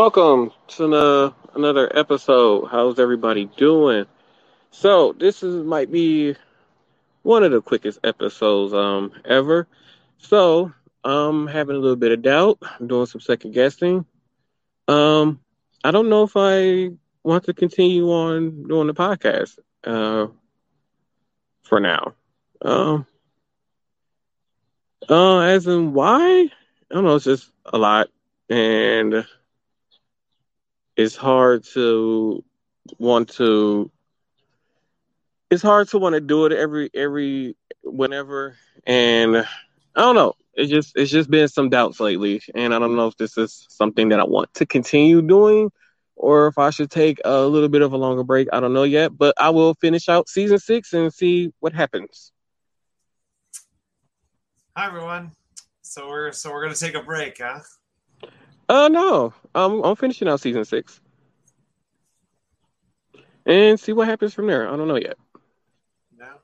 Welcome 0.00 0.52
to 0.68 0.88
the, 0.88 1.34
another 1.54 1.94
episode. 1.94 2.68
How's 2.68 2.98
everybody 2.98 3.44
doing? 3.58 4.06
So 4.70 5.12
this 5.12 5.42
is 5.42 5.62
might 5.62 5.92
be 5.92 6.36
one 7.20 7.44
of 7.44 7.52
the 7.52 7.60
quickest 7.60 7.98
episodes 8.02 8.72
um 8.72 9.12
ever. 9.26 9.68
So 10.16 10.72
I'm 11.04 11.46
having 11.46 11.76
a 11.76 11.78
little 11.78 11.96
bit 11.96 12.12
of 12.12 12.22
doubt. 12.22 12.60
I'm 12.62 12.88
doing 12.88 13.04
some 13.04 13.20
second 13.20 13.52
guessing. 13.52 14.06
Um, 14.88 15.38
I 15.84 15.90
don't 15.90 16.08
know 16.08 16.22
if 16.22 16.32
I 16.34 16.92
want 17.22 17.44
to 17.44 17.52
continue 17.52 18.10
on 18.10 18.68
doing 18.68 18.86
the 18.86 18.94
podcast 18.94 19.58
uh 19.84 20.28
for 21.64 21.78
now. 21.78 22.14
Um, 22.62 23.04
uh, 25.10 25.40
as 25.40 25.66
in 25.66 25.92
why? 25.92 26.48
I 26.90 26.94
don't 26.94 27.04
know. 27.04 27.16
It's 27.16 27.26
just 27.26 27.52
a 27.66 27.76
lot, 27.76 28.08
and 28.48 29.26
it's 31.00 31.16
hard 31.16 31.64
to 31.64 32.44
want 32.98 33.28
to 33.28 33.90
it's 35.50 35.62
hard 35.62 35.88
to 35.88 35.98
want 35.98 36.14
to 36.14 36.20
do 36.20 36.44
it 36.44 36.52
every 36.52 36.90
every 36.94 37.56
whenever 37.82 38.54
and 38.86 39.34
i 39.38 39.46
don't 39.96 40.14
know 40.14 40.34
it's 40.54 40.70
just 40.70 40.92
it's 40.96 41.10
just 41.10 41.30
been 41.30 41.48
some 41.48 41.70
doubts 41.70 42.00
lately 42.00 42.42
and 42.54 42.74
i 42.74 42.78
don't 42.78 42.96
know 42.96 43.06
if 43.06 43.16
this 43.16 43.38
is 43.38 43.66
something 43.70 44.10
that 44.10 44.20
i 44.20 44.24
want 44.24 44.52
to 44.52 44.66
continue 44.66 45.22
doing 45.22 45.70
or 46.16 46.48
if 46.48 46.58
i 46.58 46.68
should 46.68 46.90
take 46.90 47.18
a 47.24 47.46
little 47.46 47.70
bit 47.70 47.80
of 47.80 47.94
a 47.94 47.96
longer 47.96 48.22
break 48.22 48.46
i 48.52 48.60
don't 48.60 48.74
know 48.74 48.82
yet 48.82 49.16
but 49.16 49.34
i 49.38 49.48
will 49.48 49.72
finish 49.76 50.06
out 50.06 50.28
season 50.28 50.58
six 50.58 50.92
and 50.92 51.14
see 51.14 51.50
what 51.60 51.72
happens 51.72 52.30
Hi 54.76 54.86
everyone. 54.86 55.32
So 55.82 56.08
we're 56.08 56.32
so 56.32 56.52
we're 56.52 56.62
gonna 56.62 56.74
take 56.74 56.94
a 56.94 57.02
break, 57.02 57.38
huh? 57.38 57.60
Uh 58.70 58.88
no 58.88 59.34
i'm, 59.54 59.82
I'm 59.84 59.96
finishing 59.96 60.28
out 60.28 60.40
season 60.40 60.64
six 60.64 61.02
and 63.46 63.80
see 63.80 63.92
what 63.92 64.08
happens 64.08 64.34
from 64.34 64.46
there 64.48 64.68
i 64.68 64.76
don't 64.76 64.88
know 64.88 64.96
yet 64.96 65.18
No. 66.18 66.42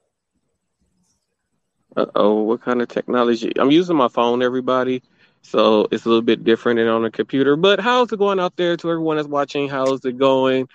Uh 1.97 2.07
oh, 2.17 2.43
what 2.43 2.63
kind 2.63 2.83
of 2.83 2.89
technology? 2.89 3.53
I'm 3.59 3.71
using 3.71 3.97
my 3.97 4.09
phone, 4.09 4.43
everybody, 4.43 5.03
so 5.43 5.89
it's 5.93 6.07
a 6.07 6.09
little 6.09 6.23
bit 6.23 6.45
different 6.45 6.79
than 6.79 6.89
on 6.89 7.05
a 7.05 7.11
computer. 7.11 7.57
But 7.57 7.81
how's 7.81 8.13
it 8.13 8.19
going 8.19 8.41
out 8.41 8.57
there 8.57 8.77
to 8.77 8.91
everyone 8.91 9.17
that's 9.17 9.29
watching? 9.29 9.69
How's 9.69 10.05
it 10.05 10.19
going? 10.19 10.69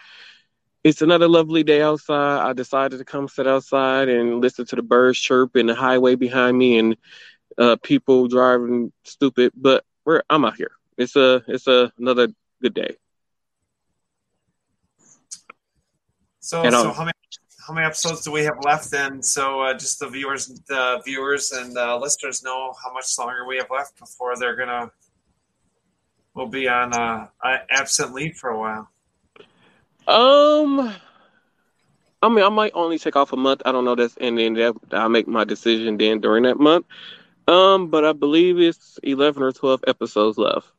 It's 0.84 1.02
another 1.02 1.30
lovely 1.30 1.64
day 1.64 1.82
outside. 1.82 2.40
I 2.50 2.54
decided 2.54 3.00
to 3.00 3.06
come 3.06 3.28
sit 3.30 3.48
outside 3.48 4.10
and 4.10 4.42
listen 4.42 4.66
to 4.68 4.76
the 4.78 4.84
birds 4.84 5.20
chirp 5.20 5.56
and 5.56 5.70
the 5.70 5.76
highway 5.76 6.16
behind 6.16 6.58
me 6.58 6.80
and 6.80 6.98
uh, 7.58 7.78
people 7.84 8.28
driving 8.28 8.92
stupid. 9.06 9.54
But 9.56 9.86
we're 10.06 10.24
I'm 10.30 10.46
out 10.46 10.58
here. 10.58 10.72
It's 10.98 11.16
a 11.16 11.44
it's 11.48 11.68
a 11.68 11.92
another 11.98 12.28
good 12.62 12.74
day. 12.74 12.96
So 16.40 16.64
And 16.64 16.74
so 16.74 16.90
um, 16.90 16.96
how 16.96 17.04
many 17.04 17.14
how 17.68 17.74
many 17.74 17.86
episodes 17.86 18.22
do 18.24 18.32
we 18.32 18.44
have 18.44 18.58
left 18.64 18.92
then? 18.92 19.22
So 19.22 19.62
uh, 19.62 19.74
just 19.74 20.00
the 20.00 20.10
viewers 20.10 20.48
the 20.68 21.02
viewers 21.06 21.52
and 21.52 21.78
uh, 21.78 21.98
listeners 21.98 22.44
know 22.44 22.74
how 22.84 22.92
much 22.94 23.06
longer 23.18 23.46
we 23.48 23.58
have 23.58 23.70
left 23.72 24.00
before 24.00 24.36
they're 24.38 24.56
gonna 24.56 24.92
we'll 26.34 26.48
be 26.48 26.68
on 26.68 26.94
uh, 26.94 27.28
uh, 27.44 27.58
absent 27.70 28.14
leave 28.14 28.36
for 28.36 28.50
a 28.50 28.60
while. 28.60 28.90
um, 30.08 30.94
I 32.22 32.30
mean, 32.30 32.44
I 32.44 32.50
might 32.50 32.72
only 32.74 33.00
take 33.00 33.16
off 33.16 33.34
a 33.34 33.38
month. 33.38 33.62
I 33.66 33.72
don't 33.72 33.86
know. 33.86 33.96
That's 33.96 34.18
and 34.18 34.38
then 34.38 34.54
that 34.56 34.76
I'll 34.92 35.10
make 35.10 35.28
my 35.28 35.44
decision 35.44 35.98
then 35.98 36.20
during 36.22 36.44
that 36.44 36.60
month. 36.60 36.86
Um, 37.48 37.90
but 37.90 38.06
I 38.06 38.14
believe 38.14 38.60
it's 38.60 39.00
eleven 39.04 39.44
or 39.44 39.52
twelve 39.52 39.84
episodes 39.88 40.38
left. 40.38 40.72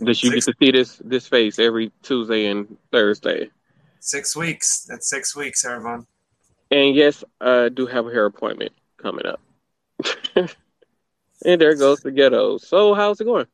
That 0.00 0.22
you 0.22 0.32
get 0.32 0.44
to 0.44 0.54
see 0.58 0.70
this 0.72 1.00
this 1.04 1.28
face 1.28 1.58
every 1.58 1.92
Tuesday 2.02 2.46
and 2.46 2.76
Thursday. 2.90 3.50
six 4.00 4.34
weeks. 4.36 4.86
That's 4.88 5.08
six 5.08 5.36
weeks, 5.36 5.64
everyone. 5.64 6.06
And 6.70 6.94
yes, 6.96 7.22
I 7.40 7.68
do 7.68 7.86
have 7.86 8.06
a 8.06 8.10
hair 8.10 8.26
appointment 8.26 8.72
coming 8.96 9.26
up. 9.26 9.40
and 10.36 11.60
there 11.60 11.76
goes 11.76 12.00
the 12.00 12.10
ghetto. 12.10 12.58
So 12.58 12.94
how's 12.94 13.20
it 13.20 13.24
going? 13.24 13.46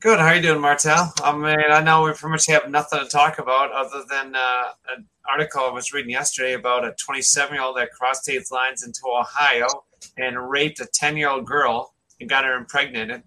Good. 0.00 0.18
How 0.18 0.26
are 0.26 0.34
you 0.34 0.42
doing, 0.42 0.60
Martel? 0.60 1.14
I 1.22 1.32
mean, 1.36 1.70
I 1.70 1.80
know 1.80 2.02
we 2.02 2.12
pretty 2.12 2.32
much 2.32 2.46
have 2.46 2.68
nothing 2.68 2.98
to 2.98 3.04
talk 3.04 3.38
about 3.38 3.70
other 3.70 4.02
than 4.10 4.34
uh, 4.34 4.64
an 4.96 5.06
article 5.30 5.62
I 5.62 5.70
was 5.70 5.92
reading 5.92 6.10
yesterday 6.10 6.54
about 6.54 6.84
a 6.84 6.92
27 6.98 7.54
year 7.54 7.62
old 7.62 7.76
that 7.76 7.92
crossed 7.92 8.24
state 8.24 8.42
lines 8.50 8.82
into 8.82 9.02
Ohio 9.06 9.68
and 10.18 10.50
raped 10.50 10.80
a 10.80 10.86
10 10.92 11.16
year 11.16 11.28
old 11.28 11.46
girl 11.46 11.94
and 12.18 12.28
got 12.28 12.44
her 12.44 12.56
impregnated. 12.56 13.22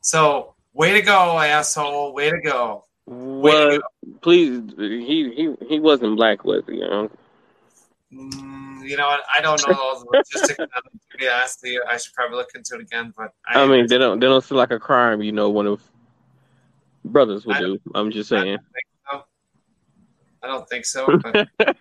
So, 0.00 0.54
way 0.72 0.92
to 0.92 1.02
go, 1.02 1.38
asshole! 1.38 2.14
Way 2.14 2.30
to 2.30 2.40
go! 2.40 2.84
Way 3.06 3.52
to 3.52 3.68
Well, 3.68 3.80
please, 4.20 4.62
he 4.78 5.32
he 5.34 5.54
he 5.68 5.80
wasn't 5.80 6.16
black, 6.16 6.44
was 6.44 6.62
he? 6.66 6.76
You 6.76 6.80
know? 6.88 7.10
Mm, 8.12 8.88
you 8.88 8.96
know 8.96 9.06
what? 9.06 9.20
I 9.36 9.40
don't 9.40 9.66
know 9.66 9.74
all 9.74 10.00
the 10.00 10.06
logistics. 10.12 10.56
to 10.56 11.18
be 11.18 11.28
honest 11.28 11.60
with 11.62 11.72
you, 11.72 11.82
I 11.88 11.96
should 11.96 12.14
probably 12.14 12.36
look 12.36 12.50
into 12.54 12.74
it 12.76 12.82
again. 12.82 13.12
But 13.16 13.32
I, 13.46 13.62
I 13.62 13.66
mean, 13.66 13.86
they 13.88 13.98
don't 13.98 14.20
they 14.20 14.26
don't 14.26 14.44
seem 14.44 14.58
like 14.58 14.70
a 14.70 14.78
crime. 14.78 15.22
You 15.22 15.32
know, 15.32 15.50
one 15.50 15.66
of 15.66 15.82
brothers 17.04 17.46
would 17.46 17.58
do. 17.58 17.78
I'm 17.94 18.10
just 18.10 18.32
I 18.32 18.40
saying. 18.42 18.58
don't 18.58 18.64
think 18.72 18.86
so. 19.10 19.24
I 20.42 20.46
don't 20.46 20.68
think 20.68 20.84
so. 20.84 21.20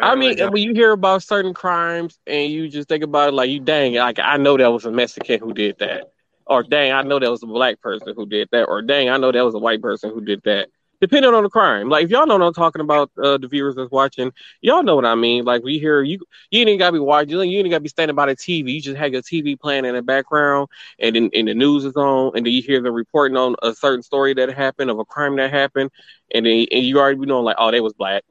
I 0.00 0.14
mean, 0.14 0.38
when 0.50 0.62
you 0.62 0.74
hear 0.74 0.92
about 0.92 1.24
certain 1.24 1.54
crimes 1.54 2.20
and 2.26 2.52
you 2.52 2.68
just 2.68 2.88
think 2.88 3.02
about 3.02 3.30
it, 3.30 3.34
like 3.34 3.50
you 3.50 3.58
dang, 3.58 3.94
it, 3.94 3.98
like 3.98 4.20
I 4.20 4.36
know 4.36 4.56
that 4.56 4.68
was 4.68 4.84
a 4.84 4.92
Mexican 4.92 5.40
who 5.40 5.52
did 5.52 5.78
that, 5.78 6.12
or 6.48 6.62
dang, 6.64 6.92
I 6.92 7.02
know 7.02 7.18
that 7.18 7.30
was 7.30 7.42
a 7.42 7.46
black 7.46 7.80
person 7.80 8.14
who 8.16 8.26
did 8.26 8.48
that, 8.52 8.64
or 8.64 8.82
dang, 8.82 9.08
I 9.10 9.16
know 9.18 9.32
that 9.32 9.44
was 9.44 9.54
a 9.54 9.58
white 9.58 9.82
person 9.82 10.10
who 10.10 10.20
did 10.20 10.42
that. 10.44 10.68
Depending 11.00 11.32
on 11.34 11.44
the 11.44 11.48
crime, 11.50 11.88
like 11.88 12.04
if 12.04 12.10
y'all 12.10 12.26
know 12.26 12.36
what 12.38 12.46
I'm 12.46 12.54
talking 12.54 12.80
about, 12.80 13.10
uh, 13.22 13.38
the 13.38 13.48
viewers 13.48 13.76
that's 13.76 13.90
watching, 13.90 14.32
y'all 14.60 14.82
know 14.82 14.96
what 14.96 15.04
I 15.04 15.14
mean. 15.14 15.44
Like 15.44 15.62
we 15.62 15.78
hear 15.78 16.02
you, 16.02 16.18
you 16.50 16.66
ain't 16.66 16.78
gotta 16.78 16.92
be 16.92 16.98
watching, 16.98 17.30
you 17.50 17.58
ain't 17.60 17.70
gotta 17.70 17.80
be 17.80 17.88
standing 17.88 18.16
by 18.16 18.26
the 18.26 18.34
TV. 18.36 18.72
You 18.72 18.80
just 18.80 18.96
have 18.96 19.12
your 19.12 19.22
TV 19.22 19.56
playing 19.56 19.84
in 19.84 19.94
the 19.94 20.02
background, 20.02 20.68
and 20.98 21.14
then 21.14 21.30
and 21.34 21.48
the 21.48 21.54
news 21.54 21.84
is 21.84 21.96
on, 21.96 22.32
and 22.36 22.44
then 22.44 22.52
you 22.52 22.62
hear 22.62 22.80
them 22.82 22.94
reporting 22.94 23.36
on 23.36 23.54
a 23.62 23.74
certain 23.74 24.02
story 24.02 24.34
that 24.34 24.50
happened 24.52 24.90
of 24.90 24.98
a 24.98 25.04
crime 25.04 25.36
that 25.36 25.50
happened, 25.50 25.90
and 26.34 26.46
then 26.46 26.66
and 26.70 26.84
you 26.84 26.98
already 26.98 27.20
know 27.20 27.40
like, 27.40 27.56
oh, 27.58 27.70
they 27.70 27.80
was 27.80 27.92
black, 27.94 28.24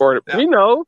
or 0.00 0.20
Yeah. 0.26 0.38
you 0.38 0.48
know, 0.48 0.84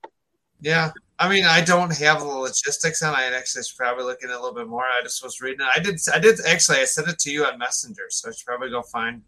Yeah, 0.60 0.92
I 1.18 1.30
mean, 1.30 1.44
I 1.46 1.62
don't 1.62 1.96
have 1.96 2.20
the 2.20 2.26
logistics 2.26 3.02
on. 3.02 3.14
I 3.14 3.24
actually 3.24 3.62
should 3.62 3.76
probably 3.76 4.04
look 4.04 4.22
in 4.22 4.30
a 4.30 4.34
little 4.34 4.54
bit 4.54 4.68
more. 4.68 4.82
I 4.82 5.02
just 5.02 5.22
was 5.24 5.40
reading 5.40 5.66
it. 5.66 5.70
I 5.74 5.80
did. 5.80 5.98
I 6.12 6.18
did 6.18 6.38
actually. 6.46 6.78
I 6.78 6.84
sent 6.84 7.08
it 7.08 7.18
to 7.20 7.30
you 7.30 7.44
on 7.44 7.58
Messenger, 7.58 8.02
so 8.10 8.28
I 8.28 8.32
should 8.32 8.44
probably 8.44 8.68
go 8.68 8.82
find 8.82 9.22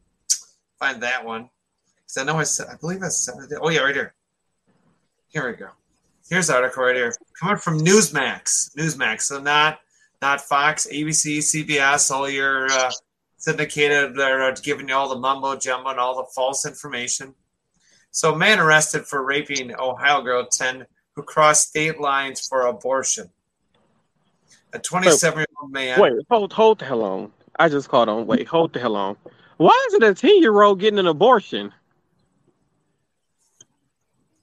find 0.79 1.03
that 1.03 1.25
one 1.25 1.49
because 1.97 2.19
I 2.19 2.25
know 2.25 2.39
I 2.39 2.43
said. 2.43 2.67
I 2.71 2.77
believe 2.77 3.03
I 3.03 3.09
sent 3.09 3.51
it. 3.51 3.59
Oh 3.63 3.71
yeah, 3.71 3.81
right 3.81 3.95
here. 3.95 4.15
Here 5.29 5.51
we 5.51 5.57
go. 5.57 5.69
Here's 6.29 6.49
the 6.49 6.57
article 6.57 6.85
right 6.85 6.95
here, 6.95 7.15
coming 7.41 7.57
from 7.57 7.81
Newsmax. 7.81 8.77
Newsmax, 8.77 9.23
so 9.23 9.41
not 9.41 9.81
not 10.21 10.43
Fox, 10.43 10.87
ABC, 10.93 11.39
CBS, 11.39 12.11
all 12.11 12.29
your 12.29 12.67
uh, 12.71 12.91
syndicated. 13.39 14.15
They're 14.15 14.53
giving 14.57 14.89
you 14.89 14.95
all 14.95 15.09
the 15.09 15.19
mumbo 15.19 15.57
jumbo 15.57 15.91
and 15.91 15.99
all 15.99 16.17
the 16.17 16.31
false 16.35 16.67
information. 16.67 17.35
So, 18.11 18.35
man 18.35 18.59
arrested 18.59 19.07
for 19.07 19.25
raping 19.25 19.75
Ohio 19.79 20.21
girl 20.23 20.47
10 20.47 20.85
who 21.19 21.25
crossed 21.25 21.71
state 21.71 22.01
lines 22.01 22.47
for 22.47 22.69
abortion. 22.69 23.29
A 24.73 24.79
27 24.79 25.41
year 25.41 25.47
old 25.61 25.73
man. 25.73 26.01
Wait, 26.01 26.13
hold, 26.31 26.53
hold 26.53 26.79
the 26.79 26.85
hell 26.85 27.03
on. 27.03 27.33
I 27.59 27.69
just 27.69 27.89
caught 27.89 28.09
on. 28.09 28.25
Wait, 28.29 28.47
hold 28.47 28.73
the 28.73 28.79
hell 28.79 28.95
on. 28.95 29.17
Why 29.57 29.87
is 29.89 29.95
it 29.95 30.05
a 30.05 30.15
ten 30.15 30.41
year 30.41 30.63
old 30.63 30.79
getting 30.79 31.01
an 31.01 31.09
abortion? 31.09 31.75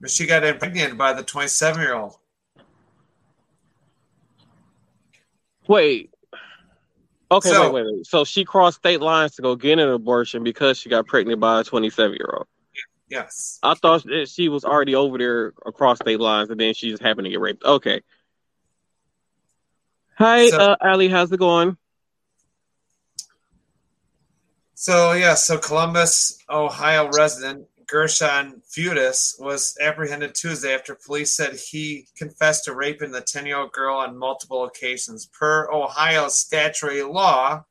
But 0.02 0.12
she 0.12 0.26
got 0.26 0.44
impregnated 0.44 0.98
by 0.98 1.14
the 1.14 1.24
27 1.24 1.82
year 1.82 1.96
old. 1.96 2.18
Wait. 5.68 6.12
Okay, 7.32 7.50
So- 7.50 7.72
wait, 7.72 7.86
wait, 7.86 7.94
wait. 7.94 8.06
So 8.06 8.26
she 8.26 8.44
crossed 8.44 8.80
state 8.80 9.00
lines 9.00 9.36
to 9.36 9.42
go 9.42 9.56
get 9.56 9.80
an 9.80 9.88
abortion 9.88 10.44
because 10.44 10.78
she 10.78 10.90
got 10.90 11.08
pregnant 11.08 11.40
by 11.40 11.62
a 11.62 11.64
twenty 11.64 11.90
seven 11.90 12.18
year 12.18 12.34
old. 12.34 12.48
Yes. 13.08 13.60
I 13.62 13.76
thought 13.76 14.04
that 14.04 14.30
she 14.30 14.50
was 14.50 14.66
already 14.66 14.96
over 14.96 15.18
there 15.18 15.54
across 15.66 16.00
state 16.00 16.20
lines, 16.20 16.50
and 16.50 16.60
then 16.60 16.74
she 16.74 16.90
just 16.90 17.04
happened 17.04 17.26
to 17.26 17.32
get 17.32 17.40
raped. 17.40 17.64
Okay. 17.64 18.02
Hi, 20.18 20.50
So- 20.50 20.58
uh, 20.58 20.76
Ali. 20.82 21.08
How's 21.10 21.32
it 21.32 21.38
going? 21.38 21.78
So, 24.78 25.14
yeah, 25.14 25.36
so 25.36 25.58
Columbus, 25.58 26.38
Ohio 26.50 27.10
resident 27.16 27.66
Gershon 27.88 28.62
Feudis 28.70 29.40
was 29.40 29.78
apprehended 29.80 30.36
Tuesday 30.36 30.74
after 30.74 30.96
police 30.96 31.34
said 31.34 31.56
he 31.56 32.08
confessed 32.18 32.66
to 32.66 32.74
raping 32.74 33.12
the 33.12 33.22
10 33.22 33.46
year 33.46 33.58
old 33.58 33.72
girl 33.72 33.96
on 33.98 34.18
multiple 34.18 34.66
occasions. 34.66 35.28
Per 35.28 35.72
Ohio 35.72 36.28
statutory 36.28 37.04
law, 37.04 37.64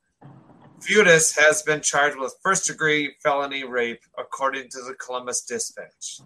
Feudis 0.85 1.35
has 1.37 1.63
been 1.63 1.81
charged 1.81 2.17
with 2.17 2.35
first 2.43 2.67
degree 2.67 3.15
felony 3.23 3.63
rape, 3.63 4.01
according 4.17 4.69
to 4.69 4.77
the 4.87 4.93
Columbus 4.93 5.41
Dispatch. 5.41 6.21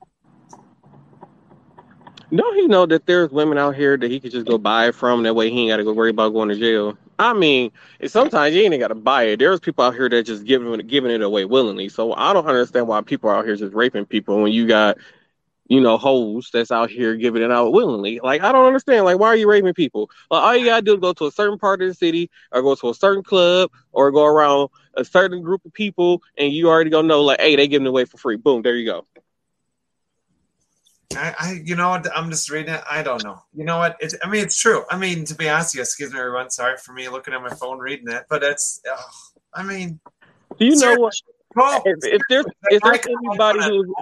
Don't 2.36 2.56
he 2.56 2.68
know 2.68 2.86
that 2.86 3.06
there's 3.06 3.32
women 3.32 3.58
out 3.58 3.76
here 3.76 3.98
that 3.98 4.12
he 4.12 4.20
could 4.20 4.32
just 4.32 4.46
go 4.46 4.58
buy 4.58 4.92
from? 4.92 5.24
That 5.24 5.34
way 5.34 5.50
he 5.50 5.62
ain't 5.62 5.72
got 5.72 5.78
to 5.78 5.84
go 5.84 5.94
worry 5.94 6.12
about 6.12 6.34
going 6.34 6.50
to 6.50 6.56
jail. 6.56 6.98
I 7.18 7.34
mean, 7.34 7.72
sometimes 8.06 8.54
you 8.54 8.62
ain't 8.62 8.80
got 8.80 8.90
to 8.90 8.96
buy 8.96 9.24
it. 9.24 9.38
There's 9.40 9.60
people 9.60 9.84
out 9.84 9.96
here 9.96 10.10
that 10.10 10.24
just 10.24 10.46
giving 10.46 10.78
giving 10.88 11.12
it 11.12 11.22
away 11.22 11.46
willingly. 11.46 11.90
So 11.90 12.14
I 12.14 12.34
don't 12.34 12.46
understand 12.46 12.88
why 12.88 13.02
people 13.02 13.30
are 13.30 13.38
out 13.38 13.46
here 13.46 13.56
just 13.56 13.74
raping 13.74 14.06
people 14.06 14.42
when 14.42 14.52
you 14.52 14.68
got, 14.68 14.98
you 15.70 15.80
know, 15.80 15.98
hoes 15.98 16.50
that's 16.52 16.72
out 16.72 16.90
here 16.90 17.16
giving 17.16 17.44
it 17.44 17.52
out 17.52 17.72
willingly. 17.72 18.20
Like 18.22 18.42
I 18.42 18.52
don't 18.52 18.66
understand. 18.66 19.06
Like 19.06 19.20
why 19.20 19.28
are 19.28 19.36
you 19.36 19.50
raping 19.50 19.74
people? 19.74 20.10
Like 20.30 20.44
all 20.44 20.56
you 20.56 20.66
gotta 20.66 20.82
do 20.82 20.96
is 20.96 21.00
go 21.00 21.14
to 21.14 21.28
a 21.28 21.32
certain 21.32 21.58
part 21.58 21.82
of 21.82 21.88
the 21.88 21.94
city, 21.94 22.30
or 22.52 22.62
go 22.62 22.76
to 22.76 22.90
a 22.90 22.94
certain 22.94 23.24
club, 23.24 23.72
or 23.94 24.12
go 24.12 24.26
around 24.26 24.70
a 24.96 25.06
certain 25.06 25.42
group 25.42 25.64
of 25.64 25.72
people, 25.72 26.22
and 26.38 26.52
you 26.52 26.68
already 26.68 26.90
gonna 26.90 27.08
know 27.08 27.22
like, 27.22 27.40
hey, 27.40 27.56
they 27.56 27.68
giving 27.68 27.86
it 27.86 27.90
away 27.90 28.04
for 28.04 28.18
free. 28.18 28.36
Boom, 28.36 28.64
there 28.64 28.76
you 28.76 28.86
go. 28.86 29.06
I, 31.16 31.36
I, 31.40 31.62
you 31.64 31.76
know? 31.76 32.00
I'm 32.16 32.30
just 32.30 32.52
reading 32.52 32.74
it. 32.74 32.82
I 32.90 33.02
don't 33.02 33.24
know. 33.24 33.42
You 33.56 33.66
know 33.66 33.80
what? 33.80 33.98
It, 34.00 34.14
I 34.24 34.30
mean, 34.30 34.44
it's 34.44 34.60
true. 34.60 34.84
I 34.92 34.98
mean, 34.98 35.26
to 35.26 35.34
be 35.34 35.50
honest, 35.50 35.74
you, 35.74 35.82
excuse 35.82 36.14
me, 36.14 36.20
everyone. 36.20 36.52
Sorry 36.52 36.78
for 36.78 36.94
me 36.94 37.10
looking 37.10 37.34
at 37.34 37.42
my 37.42 37.50
phone 37.50 37.80
reading 37.80 38.06
that, 38.06 38.26
but 38.30 38.44
it's. 38.44 38.82
Oh, 38.88 39.10
I 39.54 39.64
mean, 39.64 40.00
do 40.60 40.66
you 40.66 40.76
know 40.76 40.96
what? 40.96 41.14
If, 41.86 41.98
if 42.04 42.22
there's 42.30 42.46
if 42.70 42.82
there's 42.84 43.08
anybody 43.08 43.64
who 43.64 43.94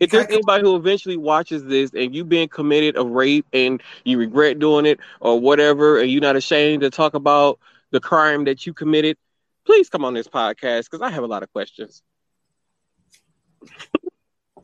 if 0.00 0.10
there's 0.10 0.26
anybody 0.26 0.64
who 0.64 0.76
eventually 0.76 1.16
watches 1.16 1.64
this 1.64 1.90
and 1.94 2.14
you've 2.14 2.28
been 2.28 2.48
committed 2.48 2.96
a 2.96 3.04
rape 3.04 3.46
and 3.52 3.82
you 4.04 4.18
regret 4.18 4.58
doing 4.58 4.86
it 4.86 4.98
or 5.20 5.38
whatever, 5.38 6.00
and 6.00 6.10
you're 6.10 6.20
not 6.20 6.36
ashamed 6.36 6.82
to 6.82 6.90
talk 6.90 7.14
about 7.14 7.58
the 7.90 8.00
crime 8.00 8.44
that 8.44 8.66
you 8.66 8.74
committed, 8.74 9.16
please 9.64 9.88
come 9.88 10.04
on 10.04 10.14
this 10.14 10.28
podcast 10.28 10.90
because 10.90 11.02
I 11.02 11.10
have 11.10 11.22
a 11.22 11.28
lot 11.28 11.42
of 11.42 11.52
questions. 11.52 12.02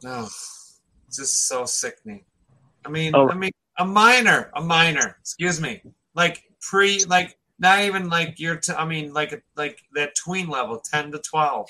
No 0.03 0.27
just 1.17 1.49
so 1.49 1.65
sickening. 1.65 2.25
I 2.85 2.89
mean, 2.89 3.15
oh. 3.15 3.29
I 3.29 3.35
mean, 3.35 3.53
a 3.79 3.85
minor, 3.85 4.51
a 4.55 4.61
minor. 4.61 5.17
Excuse 5.21 5.61
me, 5.61 5.83
like 6.15 6.43
pre, 6.61 7.05
like 7.05 7.37
not 7.59 7.81
even 7.81 8.09
like 8.09 8.39
you're. 8.39 8.57
T- 8.57 8.73
I 8.73 8.85
mean, 8.85 9.13
like 9.13 9.43
like 9.57 9.83
that 9.95 10.15
tween 10.15 10.49
level, 10.49 10.79
ten 10.79 11.11
to 11.13 11.19
twelve. 11.19 11.69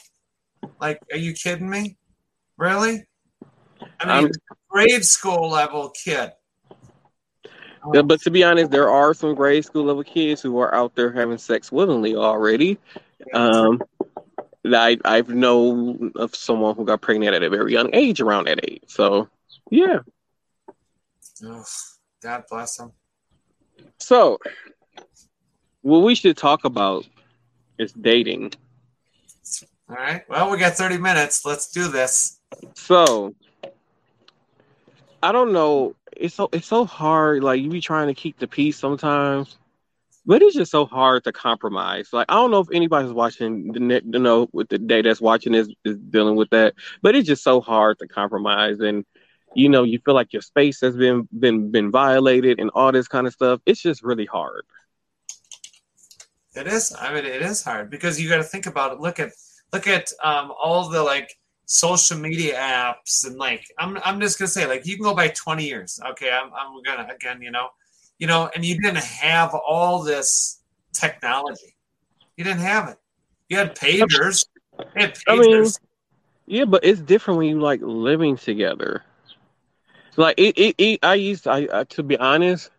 Like, 0.81 1.01
are 1.13 1.19
you 1.19 1.33
kidding 1.33 1.71
me? 1.71 1.97
Really? 2.59 3.05
I 4.01 4.23
mean, 4.23 4.33
grade 4.69 5.05
school 5.05 5.51
level 5.51 5.91
kid. 5.91 6.33
Yeah, 7.95 8.03
but 8.03 8.21
to 8.23 8.31
be 8.31 8.43
honest, 8.43 8.71
there 8.71 8.91
are 8.91 9.15
some 9.15 9.35
grade 9.35 9.65
school 9.65 9.85
level 9.85 10.03
kids 10.03 10.43
who 10.43 10.59
are 10.59 10.75
out 10.75 10.95
there 10.97 11.13
having 11.13 11.39
sex 11.39 11.71
willingly 11.71 12.17
already. 12.17 12.79
Um, 13.33 13.81
I 14.65 14.99
I've 15.05 15.29
known 15.29 16.13
of 16.17 16.35
someone 16.35 16.75
who 16.75 16.85
got 16.85 17.01
pregnant 17.01 17.35
at 17.35 17.43
a 17.43 17.51
very 17.51 17.73
young 17.73 17.95
age, 17.95 18.21
around 18.21 18.47
that 18.47 18.69
age. 18.69 18.83
So 18.89 19.29
yeah. 19.71 20.01
Oh, 21.45 21.65
God 22.23 22.45
bless 22.51 22.77
them. 22.77 22.93
So, 23.99 24.39
what 25.83 25.99
we 25.99 26.15
should 26.15 26.37
talk 26.37 26.65
about 26.65 27.07
is 27.79 27.93
dating. 27.93 28.53
All 29.89 29.97
right. 29.97 30.29
Well, 30.29 30.51
we 30.51 30.59
got 30.59 30.75
30 30.75 30.99
minutes. 30.99 31.45
Let's 31.45 31.71
do 31.71 31.89
this. 31.89 32.41
So, 32.75 33.35
I 35.27 35.33
don't 35.33 35.53
know. 35.53 35.97
It's 36.17 36.37
so 36.37 36.49
it's 36.53 36.69
so 36.69 36.85
hard. 36.85 37.43
Like 37.43 37.61
you 37.61 37.69
be 37.69 37.81
trying 37.81 38.07
to 38.07 38.15
keep 38.15 38.39
the 38.39 38.47
peace 38.47 38.79
sometimes, 38.79 39.59
but 40.25 40.41
it's 40.41 40.55
just 40.55 40.71
so 40.71 40.87
hard 40.87 41.25
to 41.25 41.33
compromise. 41.33 42.13
Like 42.13 42.27
I 42.29 42.35
don't 42.35 42.53
know 42.53 42.61
if 42.61 42.69
anybody's 42.73 43.13
watching 43.13 43.73
the 43.73 43.81
net, 43.81 44.05
you 44.05 44.21
know 44.21 44.49
with 44.53 44.69
the 44.69 44.79
day 44.79 45.03
that's 45.03 45.21
watching 45.21 45.53
this 45.53 45.69
is 45.85 45.99
dealing 45.99 46.37
with 46.37 46.51
that, 46.51 46.75
but 47.03 47.17
it's 47.17 47.27
just 47.27 47.43
so 47.43 47.61
hard 47.61 47.99
to 47.99 48.07
compromise 48.07 48.79
and 48.79 49.05
you 49.57 49.69
know 49.69 49.83
you 49.83 49.99
feel 50.05 50.15
like 50.15 50.33
your 50.33 50.43
space 50.43 50.81
has 50.81 50.97
been 50.97 51.29
been 51.37 51.73
been 51.73 51.91
violated 51.91 52.61
and 52.61 52.71
all 52.75 52.93
this 52.93 53.09
kind 53.09 53.27
of 53.27 53.33
stuff 53.33 53.61
it's 53.65 53.81
just 53.81 54.03
really 54.03 54.27
hard 54.27 54.65
it 56.55 56.67
is 56.67 56.95
i 57.01 57.13
mean 57.15 57.25
it 57.25 57.41
is 57.41 57.63
hard 57.63 57.89
because 57.89 58.21
you 58.21 58.29
got 58.29 58.37
to 58.37 58.43
think 58.43 58.67
about 58.67 58.93
it 58.93 59.01
look 59.01 59.19
at 59.19 59.31
look 59.73 59.87
at 59.87 60.13
um, 60.23 60.53
all 60.63 60.89
the 60.91 61.03
like 61.03 61.39
social 61.67 62.17
media 62.17 62.55
apps 62.55 63.27
and 63.27 63.37
like 63.37 63.67
I'm, 63.79 63.99
I'm 64.05 64.21
just 64.21 64.39
gonna 64.39 64.49
say 64.49 64.67
like 64.67 64.87
you 64.87 64.95
can 64.95 65.05
go 65.05 65.15
by 65.15 65.29
20 65.29 65.67
years 65.67 66.01
okay? 66.11 66.31
I'm, 66.31 66.51
I'm 66.55 66.83
gonna 66.83 67.13
again 67.13 67.43
you 67.43 67.51
know 67.51 67.69
you 68.19 68.27
know 68.29 68.49
and 68.55 68.65
you 68.65 68.81
didn't 68.81 69.03
have 69.03 69.55
all 69.55 70.03
this 70.03 70.61
technology. 70.93 71.77
You 72.37 72.45
didn't 72.45 72.61
have 72.61 72.89
it. 72.89 72.99
You 73.49 73.57
had 73.59 73.77
pagers, 73.77 74.47
you 74.79 74.85
had 74.95 75.15
pagers. 75.15 75.27
I 75.29 75.37
mean, 75.37 75.71
yeah 76.47 76.65
but 76.65 76.85
it's 76.85 77.01
different 77.01 77.39
when 77.39 77.49
you 77.49 77.61
like 77.61 77.81
living 77.83 78.37
together. 78.37 79.03
Like 80.17 80.39
it, 80.39 80.57
it, 80.57 80.75
it 80.79 81.01
I 81.03 81.15
used 81.15 81.49
I, 81.49 81.69
I, 81.73 81.85
to 81.85 82.03
be 82.03 82.17
honest, 82.17 82.71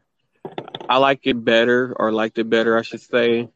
I 0.90 0.98
like 0.98 1.22
it 1.24 1.44
better 1.44 1.94
or 1.98 2.12
liked 2.12 2.40
it 2.40 2.50
better, 2.50 2.78
I 2.78 2.82
should 2.82 3.02
say, 3.02 3.50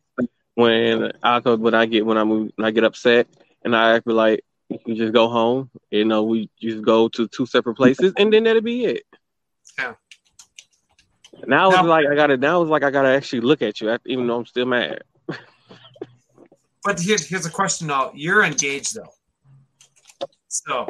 when 0.55 1.11
I 1.23 1.39
when 1.39 1.73
I 1.73 1.85
get 1.85 2.05
when 2.05 2.17
I 2.17 2.23
move 2.23 2.51
when 2.55 2.65
I 2.65 2.71
get 2.71 2.83
upset 2.83 3.27
and 3.63 3.75
I 3.75 4.01
feel 4.01 4.15
like 4.15 4.43
you 4.85 4.95
just 4.95 5.13
go 5.13 5.29
home. 5.29 5.69
You 5.89 6.05
know, 6.05 6.23
we 6.23 6.49
just 6.61 6.83
go 6.83 7.07
to 7.09 7.27
two 7.27 7.45
separate 7.45 7.75
places 7.75 8.13
and 8.17 8.31
then 8.31 8.43
that'll 8.43 8.61
be 8.61 8.85
it. 8.85 9.03
Yeah. 9.77 9.93
Now, 11.47 11.71
it's 11.71 11.83
like 11.83 12.05
I 12.07 12.15
gotta 12.15 12.37
now 12.37 12.61
it's 12.61 12.69
like 12.69 12.83
I 12.83 12.91
gotta 12.91 13.09
actually 13.09 13.41
look 13.41 13.61
at 13.61 13.81
you 13.81 13.97
even 14.05 14.27
though 14.27 14.37
I'm 14.37 14.45
still 14.45 14.65
mad. 14.65 15.03
but 16.83 16.99
here, 16.99 17.17
here's 17.19 17.45
a 17.45 17.51
question 17.51 17.87
though. 17.87 18.11
You're 18.13 18.43
engaged 18.43 18.95
though. 18.95 20.27
So 20.47 20.87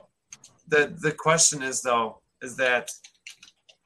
the 0.68 0.94
the 1.01 1.12
question 1.12 1.62
is 1.62 1.81
though, 1.81 2.22
is 2.42 2.57
that 2.57 2.89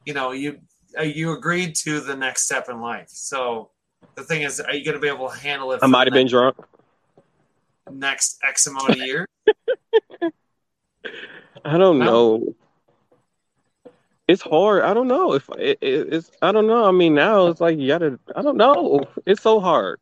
you 0.05 0.13
know 0.13 0.31
you 0.31 0.59
uh, 0.97 1.03
you 1.03 1.33
agreed 1.33 1.75
to 1.75 1.99
the 1.99 2.15
next 2.15 2.45
step 2.45 2.69
in 2.69 2.79
life. 2.79 3.09
So 3.09 3.71
the 4.15 4.23
thing 4.23 4.43
is, 4.43 4.59
are 4.59 4.73
you 4.73 4.85
going 4.85 4.95
to 4.95 5.01
be 5.01 5.07
able 5.07 5.29
to 5.29 5.37
handle 5.37 5.71
it? 5.73 5.79
I 5.81 5.87
might 5.87 6.07
have 6.07 6.13
been 6.13 6.27
drunk. 6.27 6.55
Next 7.91 8.39
X 8.47 8.67
amount 8.67 8.91
of 8.91 8.97
years. 8.97 9.27
I 11.65 11.77
don't 11.77 11.99
know. 11.99 12.55
It's 14.27 14.41
hard. 14.41 14.83
I 14.83 14.93
don't 14.93 15.07
know 15.07 15.33
if 15.33 15.47
it, 15.49 15.77
it, 15.81 16.13
it's. 16.13 16.31
I 16.41 16.51
don't 16.51 16.67
know. 16.67 16.85
I 16.85 16.91
mean, 16.91 17.13
now 17.13 17.47
it's 17.47 17.61
like 17.61 17.77
you 17.77 17.87
gotta. 17.87 18.19
I 18.35 18.41
don't 18.41 18.57
know. 18.57 19.05
It's 19.25 19.41
so 19.41 19.59
hard. 19.59 19.99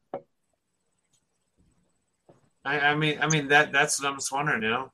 I, 2.66 2.80
I 2.80 2.96
mean, 2.96 3.20
I 3.22 3.28
mean 3.28 3.50
that. 3.50 3.74
That's 3.74 4.02
what 4.02 4.10
I'm 4.10 4.16
just 4.18 4.32
wondering. 4.32 4.64
You 4.64 4.70
know. 4.70 4.92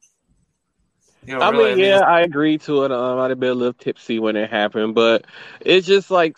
You 1.25 1.36
know, 1.36 1.41
I 1.41 1.50
really, 1.50 1.75
mean, 1.75 1.86
yeah, 1.86 2.00
I, 2.00 2.22
agree 2.22 2.58
to 2.60 2.86
it. 2.86 2.91
Um, 2.91 3.18
I 3.18 3.22
might 3.22 3.29
have 3.29 3.39
been 3.39 3.51
a 3.51 3.56
little 3.56 3.74
tipsy 3.74 4.20
when 4.20 4.36
it 4.36 4.50
happened, 4.50 4.96
but 4.96 5.25
it's 5.60 5.86
just 5.86 6.10
like 6.10 6.38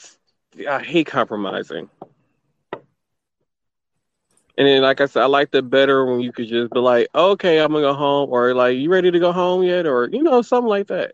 I 0.67 0.81
hate 0.81 1.07
compromising. 1.07 1.89
And 4.61 4.67
then, 4.67 4.83
like 4.83 5.01
I 5.01 5.07
said, 5.07 5.23
I 5.23 5.25
liked 5.25 5.55
it 5.55 5.67
better 5.71 6.05
when 6.05 6.21
you 6.21 6.31
could 6.31 6.47
just 6.47 6.71
be 6.71 6.79
like, 6.79 7.07
"Okay, 7.15 7.57
I'm 7.59 7.71
gonna 7.71 7.81
go 7.81 7.95
home," 7.95 8.29
or 8.31 8.53
like, 8.53 8.77
"You 8.77 8.91
ready 8.91 9.09
to 9.09 9.17
go 9.17 9.31
home 9.31 9.63
yet?" 9.63 9.87
or 9.87 10.07
you 10.07 10.21
know, 10.21 10.43
something 10.43 10.69
like 10.69 10.85
that. 10.89 11.13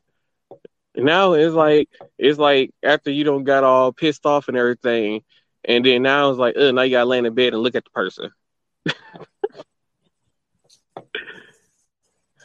now 0.98 1.32
it's 1.32 1.56
like 1.56 1.88
it's 2.18 2.38
like 2.38 2.72
after 2.84 3.10
you 3.10 3.24
don't 3.24 3.46
got 3.46 3.64
all 3.64 3.94
pissed 3.94 4.26
off 4.26 4.50
and 4.50 4.58
everything, 4.58 5.24
and 5.64 5.86
then 5.86 6.04
now 6.04 6.30
it's 6.30 6.38
like, 6.38 6.56
oh, 6.58 6.72
now 6.72 6.82
you 6.82 6.92
gotta 6.92 7.06
lay 7.06 7.20
in 7.20 7.34
bed 7.36 7.54
and 7.54 7.64
look 7.64 7.76
at 7.76 7.86
the 7.86 7.90
person. 7.92 8.32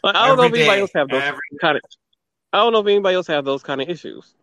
Like, 0.04 0.14
I 0.16 0.28
don't 0.28 0.36
know 0.36 0.44
if 0.44 0.54
anybody 0.54 0.80
else 0.80 0.90
have 0.94 1.08
those 1.08 1.22
kind 1.60 1.76
of. 1.76 1.82
I 2.52 2.58
don't 2.58 2.72
know 2.72 2.80
if 2.80 2.86
anybody 2.86 3.16
else 3.16 3.26
have 3.26 3.44
those 3.44 3.64
kind 3.64 3.80
of 3.80 3.88
issues. 3.88 4.34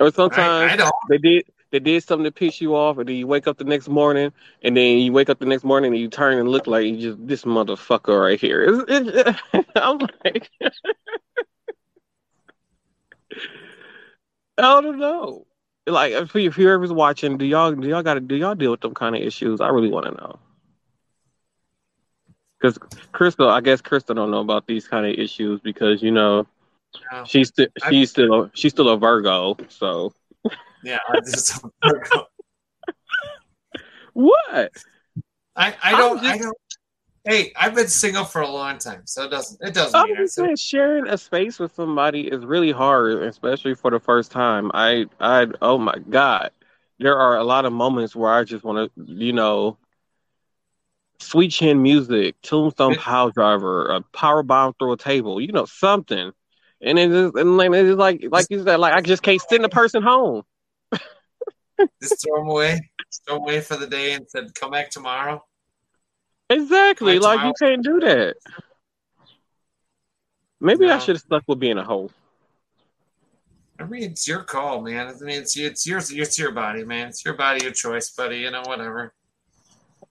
Or 0.00 0.10
sometimes 0.10 0.80
I, 0.80 0.84
I 0.84 0.90
they 1.08 1.18
did 1.18 1.44
they 1.70 1.78
did 1.78 2.02
something 2.02 2.24
to 2.24 2.32
piss 2.32 2.60
you 2.60 2.74
off, 2.74 2.98
and 2.98 3.08
then 3.08 3.16
you 3.16 3.26
wake 3.26 3.46
up 3.46 3.58
the 3.58 3.64
next 3.64 3.88
morning, 3.88 4.32
and 4.62 4.76
then 4.76 4.98
you 4.98 5.12
wake 5.12 5.28
up 5.28 5.38
the 5.38 5.46
next 5.46 5.64
morning 5.64 5.92
and 5.92 6.00
you 6.00 6.08
turn 6.08 6.38
and 6.38 6.48
look 6.48 6.66
like 6.66 6.86
you 6.86 6.96
just 6.96 7.26
this 7.26 7.44
motherfucker 7.44 8.20
right 8.20 8.40
here. 8.40 8.64
It's, 8.64 8.84
it's, 8.88 9.40
I'm 9.76 9.98
like, 10.24 10.50
I 14.58 14.80
don't 14.80 14.98
know. 14.98 15.46
Like 15.86 16.12
if, 16.12 16.34
if 16.34 16.54
whoever's 16.54 16.92
watching, 16.92 17.38
do 17.38 17.44
y'all 17.44 17.72
do 17.72 17.88
y'all 17.88 18.02
got 18.02 18.14
to 18.14 18.20
do 18.20 18.36
y'all 18.36 18.54
deal 18.54 18.70
with 18.70 18.80
them 18.80 18.94
kind 18.94 19.14
of 19.16 19.22
issues? 19.22 19.60
I 19.60 19.68
really 19.68 19.90
want 19.90 20.06
to 20.06 20.12
know. 20.12 20.38
Because 22.60 22.78
Crystal, 23.12 23.48
I 23.48 23.60
guess 23.60 23.80
Crystal 23.80 24.14
don't 24.14 24.30
know 24.30 24.40
about 24.40 24.66
these 24.66 24.88
kind 24.88 25.06
of 25.06 25.12
issues 25.12 25.60
because 25.60 26.02
you 26.02 26.10
know 26.10 26.46
she's 27.24 27.48
st- 27.48 27.70
she's 27.88 28.10
still 28.10 28.50
she's 28.54 28.72
still 28.72 28.88
a 28.88 28.98
Virgo, 28.98 29.56
so 29.68 30.12
yeah, 30.82 30.98
I'm 31.08 31.24
just 31.24 31.62
a 31.64 31.70
Virgo. 31.82 32.26
what? 34.12 34.72
I 35.56 35.74
I 35.82 35.92
don't 35.92 36.22
just, 36.22 36.34
I 36.34 36.38
don't. 36.38 36.56
Hey, 37.24 37.52
I've 37.56 37.74
been 37.74 37.88
single 37.88 38.24
for 38.24 38.40
a 38.40 38.48
long 38.48 38.78
time, 38.78 39.02
so 39.04 39.24
it 39.24 39.30
doesn't 39.30 39.66
it 39.66 39.74
doesn't. 39.74 39.98
I'm 39.98 40.16
just 40.16 40.34
saying, 40.34 40.56
sharing 40.56 41.08
a 41.08 41.18
space 41.18 41.58
with 41.58 41.74
somebody 41.74 42.28
is 42.28 42.44
really 42.44 42.72
hard, 42.72 43.22
especially 43.22 43.74
for 43.74 43.90
the 43.90 44.00
first 44.00 44.30
time. 44.30 44.70
I 44.74 45.06
I 45.20 45.46
oh 45.60 45.78
my 45.78 45.98
god, 46.08 46.52
there 46.98 47.18
are 47.18 47.36
a 47.36 47.44
lot 47.44 47.64
of 47.64 47.72
moments 47.72 48.16
where 48.16 48.32
I 48.32 48.44
just 48.44 48.64
want 48.64 48.92
to 48.96 49.04
you 49.12 49.32
know 49.32 49.78
Sweet 51.20 51.50
Chin 51.50 51.82
Music, 51.82 52.36
Tombstone 52.42 52.94
Power 52.96 53.30
Driver, 53.32 53.86
a 53.86 54.02
power 54.12 54.42
bomb 54.42 54.74
through 54.74 54.92
a 54.92 54.96
table, 54.96 55.40
you 55.40 55.52
know, 55.52 55.64
something. 55.64 56.32
And 56.80 56.98
it's 56.98 57.12
just, 57.12 57.36
and 57.36 57.56
like 57.56 57.72
it's 57.72 57.98
like 57.98 58.24
like 58.30 58.46
you 58.50 58.62
said, 58.62 58.76
like 58.76 58.94
I 58.94 59.00
just 59.00 59.22
can't 59.22 59.40
send 59.48 59.64
a 59.64 59.68
person 59.68 60.02
home. 60.02 60.44
Just 62.02 62.24
throw 62.24 62.38
them 62.38 62.48
away. 62.48 62.80
Throw 63.26 63.36
them 63.36 63.42
away 63.44 63.60
for 63.60 63.76
the 63.76 63.86
day 63.86 64.12
and 64.12 64.28
said, 64.28 64.54
"Come 64.54 64.70
back 64.72 64.90
tomorrow." 64.90 65.44
Exactly. 66.50 67.18
Like 67.18 67.44
you 67.44 67.52
can't 67.60 67.84
do 67.84 68.00
that. 68.00 68.36
Maybe 70.60 70.86
no. 70.86 70.94
I 70.94 70.98
should 70.98 71.16
have 71.16 71.22
stuck 71.22 71.44
with 71.46 71.60
being 71.60 71.78
a 71.78 71.84
hoe. 71.84 72.10
I 73.78 73.84
mean, 73.84 74.02
it's 74.02 74.26
your 74.26 74.42
call, 74.42 74.80
man. 74.80 75.06
I 75.06 75.12
mean, 75.20 75.40
it's 75.40 75.56
it's 75.56 75.86
your 75.86 75.98
it's 75.98 76.38
your 76.38 76.52
body, 76.52 76.84
man. 76.84 77.08
It's 77.08 77.24
your 77.24 77.34
body, 77.34 77.62
your 77.62 77.72
choice, 77.72 78.10
buddy. 78.10 78.38
You 78.38 78.50
know, 78.50 78.62
whatever. 78.66 79.14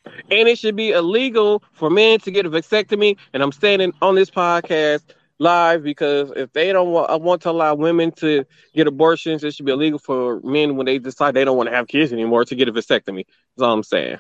And 0.06 0.48
it 0.48 0.58
should 0.58 0.78
be 0.78 0.92
illegal 0.92 1.62
for 1.74 1.90
men 1.90 2.20
to 2.20 2.32
get 2.32 2.46
a 2.46 2.50
vasectomy. 2.50 3.18
And 3.34 3.44
I'm 3.44 3.52
standing 3.52 3.92
on 4.02 4.16
this 4.16 4.30
podcast 4.30 5.04
live 5.40 5.84
because 5.84 6.32
if 6.36 6.52
they 6.54 6.72
don't 6.72 6.92
want, 6.92 7.10
I 7.10 7.16
want 7.16 7.42
to 7.44 7.52
allow 7.52 7.76
women 7.76 8.12
to 8.14 8.46
get 8.74 8.88
abortions, 8.88 9.44
it 9.44 9.54
should 9.54 9.66
be 9.66 9.72
illegal 9.72 10.00
for 10.00 10.42
men 10.42 10.76
when 10.76 10.86
they 10.86 11.00
decide 11.00 11.34
they 11.34 11.46
don't 11.46 11.58
want 11.58 11.70
to 11.70 11.76
have 11.76 11.88
kids 11.88 12.12
anymore 12.12 12.46
to 12.46 12.56
get 12.56 12.68
a 12.68 12.74
vasectomy. 12.74 13.26
That's 13.56 13.64
all 13.64 13.74
I'm 13.74 13.84
saying. 13.84 14.20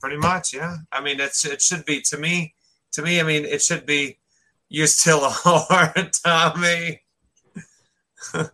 Pretty 0.00 0.16
much, 0.16 0.54
yeah. 0.54 0.76
I 0.90 1.00
mean, 1.00 1.20
it's 1.20 1.44
it 1.44 1.62
should 1.62 1.84
be 1.84 2.00
to 2.02 2.18
me. 2.18 2.54
To 2.92 3.02
me, 3.02 3.20
I 3.20 3.22
mean, 3.22 3.44
it 3.44 3.62
should 3.62 3.86
be. 3.86 4.18
You're 4.68 4.86
still 4.86 5.24
a 5.24 5.28
whore, 5.28 6.22
Tommy. 6.24 7.02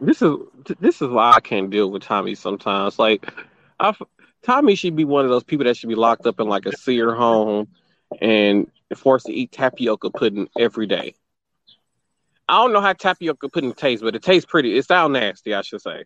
this 0.00 0.22
is 0.22 0.36
this 0.80 1.02
is 1.02 1.08
why 1.08 1.32
I 1.32 1.40
can't 1.40 1.70
deal 1.70 1.90
with 1.90 2.02
Tommy 2.02 2.34
sometimes. 2.34 2.98
Like, 2.98 3.32
I 3.78 3.94
Tommy 4.42 4.74
should 4.74 4.96
be 4.96 5.04
one 5.04 5.24
of 5.24 5.30
those 5.30 5.44
people 5.44 5.64
that 5.64 5.76
should 5.76 5.88
be 5.88 5.94
locked 5.94 6.26
up 6.26 6.40
in 6.40 6.48
like 6.48 6.66
a 6.66 6.76
seer 6.76 7.14
home 7.14 7.68
and 8.20 8.70
forced 8.96 9.26
to 9.26 9.32
eat 9.32 9.52
tapioca 9.52 10.10
pudding 10.10 10.48
every 10.58 10.86
day. 10.86 11.14
I 12.48 12.62
don't 12.62 12.72
know 12.72 12.80
how 12.80 12.94
tapioca 12.94 13.50
pudding 13.50 13.74
tastes, 13.74 14.02
but 14.02 14.14
it 14.16 14.22
tastes 14.22 14.48
pretty. 14.50 14.78
It 14.78 14.86
sounds 14.86 15.12
nasty, 15.12 15.52
I 15.52 15.60
should 15.60 15.82
say. 15.82 16.04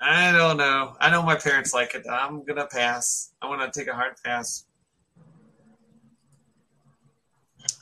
I 0.00 0.32
don't 0.32 0.56
know. 0.56 0.96
I 1.00 1.10
know 1.10 1.22
my 1.22 1.36
parents 1.36 1.72
like 1.72 1.94
it. 1.94 2.04
I'm 2.10 2.44
gonna 2.44 2.66
pass. 2.66 3.32
I 3.40 3.48
want 3.48 3.72
to 3.72 3.80
take 3.80 3.88
a 3.88 3.94
hard 3.94 4.14
pass. 4.24 4.66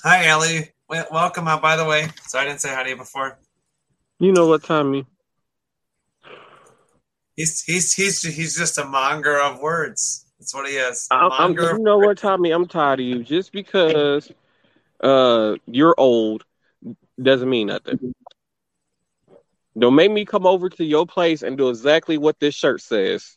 Hi, 0.04 0.26
Ellie. 0.26 0.70
welcome 0.88 1.48
out. 1.48 1.62
By 1.62 1.76
the 1.76 1.84
way, 1.84 2.08
so 2.26 2.38
I 2.38 2.44
didn't 2.44 2.60
say 2.60 2.74
hi 2.74 2.84
to 2.84 2.90
you 2.90 2.96
before. 2.96 3.38
You 4.18 4.32
know 4.32 4.46
what, 4.46 4.62
Tommy? 4.62 5.06
He's 7.36 7.62
he's 7.62 7.94
he's 7.94 8.22
he's 8.22 8.56
just 8.56 8.76
a 8.76 8.84
monger 8.84 9.40
of 9.40 9.60
words. 9.60 10.26
That's 10.40 10.54
what 10.54 10.66
he 10.66 10.76
is. 10.76 11.06
I'm, 11.10 11.30
I'm, 11.32 11.52
you 11.52 11.78
know 11.80 11.98
what, 11.98 12.16
Tommy? 12.16 12.50
I'm 12.50 12.66
tired 12.66 12.98
of 12.98 13.06
you. 13.06 13.22
Just 13.22 13.52
because 13.52 14.32
uh 15.00 15.56
you're 15.66 15.94
old 15.98 16.44
doesn't 17.22 17.48
mean 17.48 17.66
nothing. 17.68 18.14
Don't 19.78 19.94
make 19.94 20.10
me 20.10 20.24
come 20.24 20.46
over 20.46 20.70
to 20.70 20.84
your 20.84 21.06
place 21.06 21.42
and 21.42 21.58
do 21.58 21.68
exactly 21.68 22.16
what 22.16 22.40
this 22.40 22.54
shirt 22.54 22.80
says. 22.80 23.36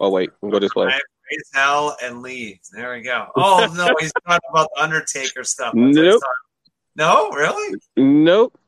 Oh 0.00 0.10
wait, 0.10 0.30
we 0.40 0.50
go 0.50 0.58
this 0.58 0.74
way. 0.74 0.86
Raise 0.86 1.50
hell 1.54 1.96
and 2.02 2.20
leave. 2.20 2.58
There 2.72 2.92
we 2.92 3.02
go. 3.02 3.28
Oh 3.36 3.72
no, 3.76 3.88
he's 4.00 4.12
talking 4.26 4.40
about 4.50 4.68
the 4.74 4.82
Undertaker 4.82 5.44
stuff. 5.44 5.72
That's 5.74 5.96
nope. 5.96 6.22
No, 6.96 7.30
really? 7.30 7.78
Nope. 7.96 8.58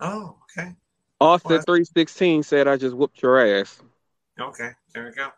Oh, 0.00 0.36
okay. 0.58 0.74
Austin 1.20 1.62
three 1.62 1.84
sixteen 1.84 2.42
said, 2.42 2.66
"I 2.66 2.76
just 2.76 2.94
whooped 2.94 3.22
your 3.22 3.38
ass." 3.38 3.80
Okay, 4.38 4.70
there 4.92 5.04
we 5.04 5.12
go. 5.12 5.30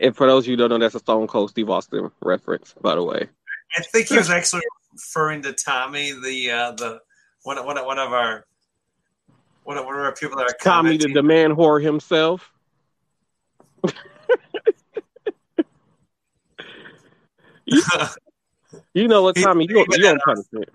And 0.00 0.16
for 0.16 0.26
those 0.26 0.44
of 0.44 0.48
you 0.48 0.52
who 0.54 0.56
don't 0.56 0.70
know, 0.70 0.78
that's 0.78 0.94
a 0.94 0.98
Stone 0.98 1.28
Cold 1.28 1.50
Steve 1.50 1.70
Austin 1.70 2.10
reference, 2.20 2.74
by 2.80 2.94
the 2.96 3.02
way. 3.02 3.28
I 3.76 3.82
think 3.82 4.08
he 4.08 4.16
was 4.16 4.30
actually 4.30 4.62
referring 4.92 5.42
to 5.42 5.52
Tommy, 5.52 6.12
the 6.12 6.50
uh, 6.50 6.72
the 6.72 7.00
one 7.42 7.64
one 7.64 7.76
one 7.84 7.98
of 7.98 8.12
our 8.12 8.44
one 9.64 9.76
of, 9.78 9.84
one 9.84 9.94
of 9.94 10.00
our 10.00 10.14
people 10.14 10.38
that 10.38 10.50
are 10.50 10.56
Tommy, 10.60 10.96
the 10.96 11.08
demand 11.08 11.54
whore 11.54 11.82
himself. 11.82 12.52
you, 17.66 17.82
you, 18.94 19.08
know 19.08 19.22
what, 19.22 19.36
Tommy? 19.36 19.66
You, 19.68 19.86
you 19.90 20.06
on 20.08 20.18
punishment. 20.24 20.68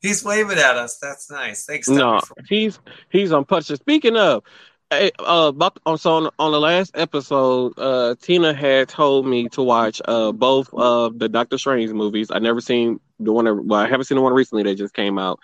He's 0.00 0.24
waving 0.24 0.58
at 0.58 0.76
us. 0.76 0.98
That's 0.98 1.30
nice. 1.30 1.64
Thanks. 1.64 1.88
Tommy, 1.88 1.98
no, 1.98 2.20
for- 2.20 2.36
he's 2.48 2.78
he's 3.10 3.32
on 3.32 3.44
punishment. 3.44 3.80
Speaking 3.80 4.16
of, 4.16 4.44
uh, 4.90 5.52
about, 5.54 5.78
so 5.98 6.12
on, 6.12 6.30
on 6.38 6.52
the 6.52 6.60
last 6.60 6.96
episode, 6.96 7.78
uh, 7.78 8.14
Tina 8.20 8.54
had 8.54 8.88
told 8.88 9.26
me 9.26 9.48
to 9.50 9.62
watch 9.62 10.00
uh 10.04 10.32
both 10.32 10.72
of 10.72 11.18
the 11.18 11.28
Doctor 11.28 11.58
Strange 11.58 11.90
movies. 11.92 12.30
I 12.30 12.38
never 12.38 12.60
seen 12.60 13.00
the 13.18 13.32
one. 13.32 13.66
Well, 13.66 13.80
I 13.80 13.88
haven't 13.88 14.04
seen 14.04 14.16
the 14.16 14.22
one 14.22 14.32
recently 14.34 14.64
that 14.64 14.76
just 14.76 14.94
came 14.94 15.18
out, 15.18 15.40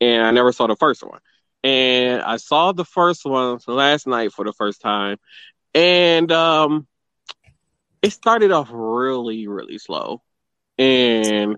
and 0.00 0.24
I 0.24 0.30
never 0.30 0.52
saw 0.52 0.66
the 0.66 0.76
first 0.76 1.02
one 1.02 1.20
and 1.66 2.22
I 2.22 2.36
saw 2.36 2.72
the 2.72 2.84
first 2.84 3.24
one 3.24 3.58
last 3.66 4.06
night 4.06 4.32
for 4.32 4.44
the 4.44 4.52
first 4.52 4.80
time, 4.80 5.18
and 5.74 6.30
um, 6.30 6.86
it 8.02 8.12
started 8.12 8.52
off 8.52 8.68
really, 8.72 9.48
really 9.48 9.78
slow, 9.78 10.22
and 10.78 11.56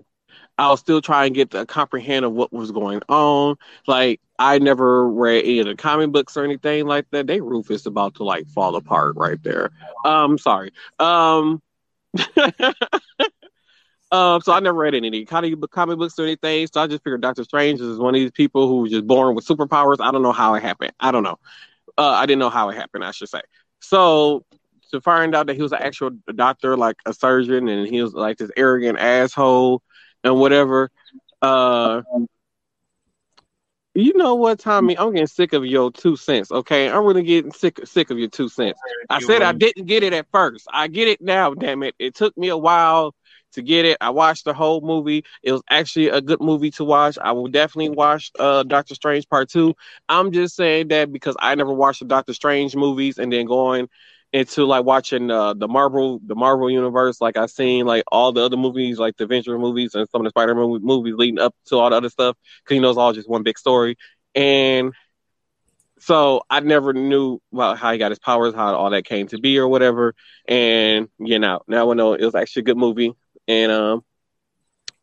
I 0.59 0.69
was 0.69 0.79
still 0.79 1.01
trying 1.01 1.33
to 1.33 1.37
get 1.37 1.51
the 1.51 1.65
comprehend 1.65 2.25
of 2.25 2.33
what 2.33 2.51
was 2.51 2.71
going 2.71 3.01
on. 3.07 3.55
Like 3.87 4.19
I 4.37 4.59
never 4.59 5.07
read 5.09 5.45
any 5.45 5.59
of 5.59 5.67
the 5.67 5.75
comic 5.75 6.11
books 6.11 6.35
or 6.35 6.43
anything 6.43 6.85
like 6.85 7.09
that. 7.11 7.27
They 7.27 7.41
roof 7.41 7.71
is 7.71 7.85
about 7.85 8.15
to 8.15 8.23
like 8.23 8.47
fall 8.47 8.75
apart 8.75 9.15
right 9.15 9.41
there. 9.41 9.71
Um, 10.05 10.37
sorry. 10.37 10.71
Um. 10.99 11.61
Um, 14.11 14.41
so 14.41 14.53
I 14.53 14.59
never 14.59 14.77
read 14.77 14.95
any 14.95 15.23
comic, 15.25 15.53
comic 15.69 15.99
books 15.99 16.17
or 16.17 16.23
anything. 16.23 16.67
So 16.73 16.81
I 16.81 16.87
just 16.87 17.03
figured 17.03 17.21
Doctor 17.21 17.43
Strange 17.43 17.79
is 17.79 17.99
one 17.99 18.15
of 18.15 18.19
these 18.19 18.31
people 18.31 18.67
who 18.67 18.81
was 18.81 18.91
just 18.91 19.05
born 19.05 19.35
with 19.35 19.45
superpowers. 19.45 19.97
I 19.99 20.11
don't 20.11 20.23
know 20.23 20.31
how 20.31 20.55
it 20.55 20.63
happened. 20.63 20.93
I 20.99 21.11
don't 21.11 21.21
know. 21.21 21.37
Uh, 21.95 22.09
I 22.09 22.25
didn't 22.25 22.39
know 22.39 22.49
how 22.49 22.69
it 22.69 22.75
happened. 22.75 23.03
I 23.03 23.11
should 23.11 23.29
say. 23.29 23.41
So 23.81 24.43
to 24.91 25.01
find 25.01 25.35
out 25.35 25.47
that 25.47 25.55
he 25.55 25.61
was 25.61 25.73
an 25.73 25.81
actual 25.81 26.11
doctor, 26.33 26.75
like 26.75 26.97
a 27.05 27.13
surgeon, 27.13 27.67
and 27.67 27.87
he 27.87 28.01
was 28.01 28.13
like 28.13 28.37
this 28.37 28.49
arrogant 28.57 28.97
asshole 28.97 29.83
and 30.23 30.39
whatever. 30.39 30.91
Uh, 31.41 32.01
you 33.95 34.15
know 34.15 34.35
what, 34.35 34.59
Tommy? 34.59 34.97
I'm 34.97 35.11
getting 35.11 35.27
sick 35.27 35.53
of 35.53 35.65
your 35.65 35.91
two 35.91 36.15
cents. 36.15 36.51
Okay, 36.51 36.89
I'm 36.89 37.05
really 37.05 37.23
getting 37.23 37.51
sick 37.51 37.79
sick 37.85 38.11
of 38.11 38.19
your 38.19 38.29
two 38.29 38.47
cents. 38.49 38.79
I 39.09 39.19
said 39.19 39.41
I 39.41 39.51
didn't 39.51 39.85
get 39.85 40.03
it 40.03 40.13
at 40.13 40.27
first. 40.31 40.67
I 40.71 40.87
get 40.87 41.07
it 41.07 41.21
now. 41.21 41.53
Damn 41.53 41.83
it! 41.83 41.95
It 41.99 42.15
took 42.15 42.37
me 42.37 42.49
a 42.49 42.57
while 42.57 43.15
to 43.53 43.61
get 43.61 43.85
it. 43.85 43.97
I 44.01 44.09
watched 44.11 44.45
the 44.45 44.53
whole 44.53 44.81
movie. 44.81 45.25
It 45.43 45.51
was 45.51 45.61
actually 45.69 46.09
a 46.09 46.21
good 46.21 46.41
movie 46.41 46.71
to 46.71 46.83
watch. 46.83 47.17
I 47.21 47.31
will 47.31 47.47
definitely 47.47 47.91
watch 47.95 48.31
uh, 48.39 48.63
Doctor 48.63 48.95
Strange 48.95 49.27
Part 49.29 49.49
Two. 49.49 49.75
I'm 50.07 50.31
just 50.31 50.55
saying 50.55 50.89
that 50.89 51.11
because 51.11 51.35
I 51.39 51.55
never 51.55 51.73
watched 51.73 51.99
the 51.99 52.05
Doctor 52.05 52.33
Strange 52.33 52.75
movies 52.75 53.17
and 53.17 53.31
then 53.31 53.45
going 53.45 53.89
into 54.31 54.65
like 54.65 54.85
watching 54.85 55.31
uh, 55.31 55.53
the 55.53 55.67
Marvel 55.67 56.19
the 56.25 56.35
Marvel 56.35 56.69
universe. 56.69 57.19
Like 57.21 57.37
I've 57.37 57.51
seen 57.51 57.85
like 57.85 58.03
all 58.11 58.31
the 58.31 58.41
other 58.41 58.57
movies, 58.57 58.99
like 58.99 59.17
the 59.17 59.23
Avenger 59.25 59.57
movies 59.57 59.95
and 59.95 60.07
some 60.09 60.21
of 60.21 60.25
the 60.25 60.29
Spider 60.29 60.55
Man 60.55 60.79
movies 60.81 61.15
leading 61.15 61.39
up 61.39 61.55
to 61.67 61.77
all 61.77 61.89
the 61.89 61.95
other 61.95 62.09
stuff. 62.09 62.37
Because 62.63 62.75
you 62.75 62.81
know 62.81 62.89
it's 62.89 62.97
all 62.97 63.13
just 63.13 63.29
one 63.29 63.43
big 63.43 63.57
story. 63.57 63.97
And 64.35 64.93
so 65.99 66.43
I 66.49 66.61
never 66.61 66.93
knew 66.93 67.39
about 67.51 67.77
how 67.77 67.91
he 67.91 67.97
got 67.97 68.11
his 68.11 68.19
powers, 68.19 68.53
how 68.53 68.73
all 68.75 68.89
that 68.91 69.05
came 69.05 69.27
to 69.27 69.39
be, 69.39 69.57
or 69.57 69.67
whatever. 69.67 70.15
And 70.47 71.09
you 71.19 71.39
know, 71.39 71.61
now 71.67 71.91
I 71.91 71.93
know 71.95 72.13
it 72.13 72.23
was 72.23 72.35
actually 72.35 72.61
a 72.61 72.65
good 72.65 72.77
movie 72.77 73.13
and 73.49 73.71
um, 73.71 74.03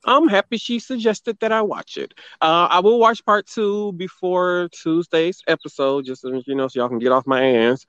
I'm 0.07 0.29
happy 0.29 0.57
she 0.57 0.79
suggested 0.79 1.39
that 1.41 1.53
I 1.53 1.63
watch 1.63 1.99
it. 1.99 2.15
Uh, 2.41 2.69
I 2.71 2.81
will 2.81 3.01
watch 3.01 3.25
part 3.27 3.47
two 3.47 3.93
before 3.93 4.69
Tuesday's 4.73 5.43
episode, 5.49 6.07
just 6.07 6.23
so 6.23 6.41
you 6.47 6.55
know, 6.55 6.69
so 6.69 6.81
y'all 6.81 6.89
can 6.89 7.01
get 7.01 7.13
off 7.13 7.27
my 7.27 7.45
ass 7.45 7.85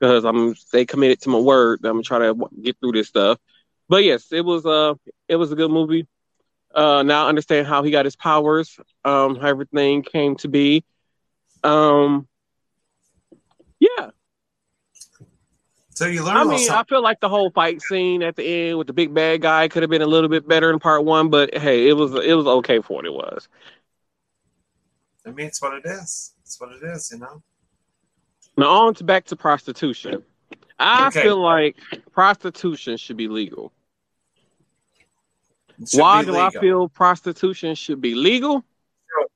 because 0.00 0.24
I'm 0.24 0.54
stay 0.56 0.86
committed 0.86 1.20
to 1.22 1.28
my 1.28 1.38
word. 1.38 1.84
I'm 1.84 2.02
to 2.02 2.48
get 2.62 2.76
through 2.80 2.92
this 2.92 3.08
stuff. 3.08 3.38
But 3.88 4.04
yes, 4.04 4.32
it 4.32 4.44
was 4.44 4.64
uh 4.64 4.94
it 5.28 5.36
was 5.36 5.52
a 5.52 5.56
good 5.56 5.70
movie. 5.70 6.06
Uh, 6.74 7.02
now 7.02 7.26
I 7.26 7.28
understand 7.28 7.66
how 7.66 7.82
he 7.82 7.90
got 7.90 8.04
his 8.04 8.16
powers, 8.16 8.78
um, 9.04 9.36
how 9.36 9.48
everything 9.48 10.02
came 10.02 10.36
to 10.36 10.48
be. 10.48 10.84
Um, 11.64 12.28
yeah, 13.80 14.10
so 15.98 16.06
you 16.06 16.22
learn. 16.22 16.36
I 16.36 16.44
mean, 16.44 16.70
I 16.70 16.84
feel 16.84 17.02
like 17.02 17.18
the 17.18 17.28
whole 17.28 17.50
fight 17.50 17.82
scene 17.82 18.22
at 18.22 18.36
the 18.36 18.44
end 18.44 18.78
with 18.78 18.86
the 18.86 18.92
big 18.92 19.12
bad 19.12 19.42
guy 19.42 19.66
could 19.66 19.82
have 19.82 19.90
been 19.90 20.00
a 20.00 20.06
little 20.06 20.28
bit 20.28 20.46
better 20.46 20.70
in 20.70 20.78
part 20.78 21.04
one, 21.04 21.28
but 21.28 21.52
hey, 21.58 21.88
it 21.88 21.94
was 21.94 22.14
it 22.24 22.34
was 22.34 22.46
okay 22.46 22.80
for 22.80 22.98
what 22.98 23.04
it 23.04 23.12
was. 23.12 23.48
I 25.26 25.30
mean, 25.32 25.48
it's 25.48 25.60
what 25.60 25.74
it 25.74 25.82
is. 25.84 26.34
It's 26.42 26.60
what 26.60 26.70
it 26.70 26.84
is, 26.84 27.10
you 27.10 27.18
know. 27.18 27.42
Now 28.56 28.68
on 28.68 28.94
to 28.94 29.04
back 29.04 29.24
to 29.24 29.36
prostitution. 29.36 30.22
I 30.78 31.08
okay. 31.08 31.22
feel 31.22 31.42
like 31.42 31.76
prostitution 32.12 32.96
should 32.96 33.16
be 33.16 33.26
legal. 33.26 33.72
Why 35.94 36.22
be 36.22 36.26
do. 36.26 36.36
I 36.36 36.50
feel 36.50 36.88
prostitution 36.88 37.74
should 37.74 38.00
be 38.00 38.14
legal? 38.14 38.64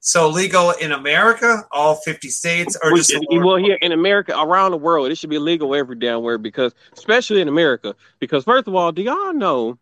So 0.00 0.28
legal 0.28 0.70
in 0.72 0.92
America, 0.92 1.64
all 1.70 1.96
fifty 1.96 2.28
states, 2.28 2.76
or 2.82 2.96
just 2.96 3.14
well 3.30 3.56
here 3.56 3.78
in 3.80 3.92
America, 3.92 4.38
around 4.38 4.72
the 4.72 4.76
world, 4.76 5.10
it 5.10 5.16
should 5.16 5.30
be 5.30 5.38
legal 5.38 5.74
every 5.74 5.96
damn 5.96 6.22
where 6.22 6.38
because, 6.38 6.74
especially 6.92 7.40
in 7.40 7.48
America, 7.48 7.94
because 8.18 8.44
first 8.44 8.68
of 8.68 8.74
all, 8.74 8.92
do 8.92 9.02
y'all 9.02 9.32
know 9.32 9.78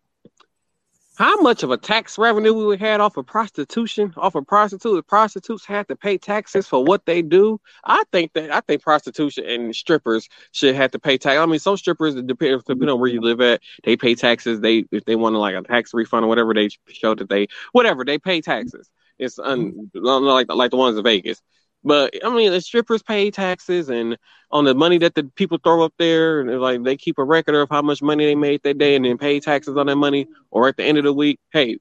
how 1.21 1.39
much 1.41 1.61
of 1.61 1.69
a 1.69 1.77
tax 1.77 2.17
revenue 2.17 2.51
we 2.51 2.77
had 2.77 2.99
off 2.99 3.15
of 3.15 3.27
prostitution, 3.27 4.11
off 4.17 4.33
of 4.33 4.47
prostitutes. 4.47 5.05
Prostitutes 5.07 5.65
had 5.65 5.87
to 5.87 5.95
pay 5.95 6.17
taxes 6.17 6.67
for 6.67 6.83
what 6.83 7.05
they 7.05 7.21
do. 7.21 7.59
I 7.83 8.03
think 8.11 8.33
that 8.33 8.51
I 8.51 8.61
think 8.61 8.81
prostitution 8.81 9.45
and 9.45 9.75
strippers 9.75 10.29
should 10.51 10.73
have 10.73 10.89
to 10.91 10.99
pay 10.99 11.19
tax. 11.19 11.37
I 11.37 11.45
mean, 11.45 11.59
some 11.59 11.77
strippers, 11.77 12.15
depending 12.15 12.59
depend 12.65 12.89
on 12.89 12.99
where 12.99 13.09
you 13.09 13.21
live 13.21 13.39
at, 13.41 13.61
they 13.83 13.97
pay 13.97 14.15
taxes. 14.15 14.61
They 14.61 14.85
if 14.91 15.05
they 15.05 15.15
want 15.15 15.33
to 15.35 15.37
like 15.37 15.55
a 15.55 15.61
tax 15.61 15.93
refund 15.93 16.25
or 16.25 16.27
whatever, 16.27 16.53
they 16.55 16.69
show 16.87 17.13
that 17.13 17.29
they 17.29 17.47
whatever 17.71 18.03
they 18.03 18.17
pay 18.17 18.41
taxes. 18.41 18.89
It's 19.21 19.39
un, 19.39 19.91
like 19.93 20.47
like 20.49 20.71
the 20.71 20.77
ones 20.77 20.97
in 20.97 21.03
Vegas. 21.03 21.41
But 21.83 22.13
I 22.23 22.33
mean, 22.35 22.51
the 22.51 22.61
strippers 22.61 23.03
pay 23.03 23.31
taxes 23.31 23.89
and 23.89 24.17
on 24.51 24.65
the 24.65 24.75
money 24.75 24.97
that 24.99 25.15
the 25.15 25.23
people 25.35 25.59
throw 25.63 25.83
up 25.83 25.93
there, 25.97 26.41
and 26.41 26.59
like 26.59 26.83
they 26.83 26.97
keep 26.97 27.17
a 27.19 27.23
record 27.23 27.55
of 27.55 27.69
how 27.69 27.81
much 27.81 28.01
money 28.01 28.25
they 28.25 28.35
made 28.35 28.61
that 28.63 28.77
day, 28.77 28.95
and 28.95 29.05
then 29.05 29.17
pay 29.17 29.39
taxes 29.39 29.77
on 29.77 29.87
that 29.87 29.95
money. 29.95 30.27
Or 30.49 30.67
at 30.67 30.77
the 30.77 30.83
end 30.83 30.97
of 30.97 31.03
the 31.03 31.13
week, 31.13 31.39
hey, 31.53 31.77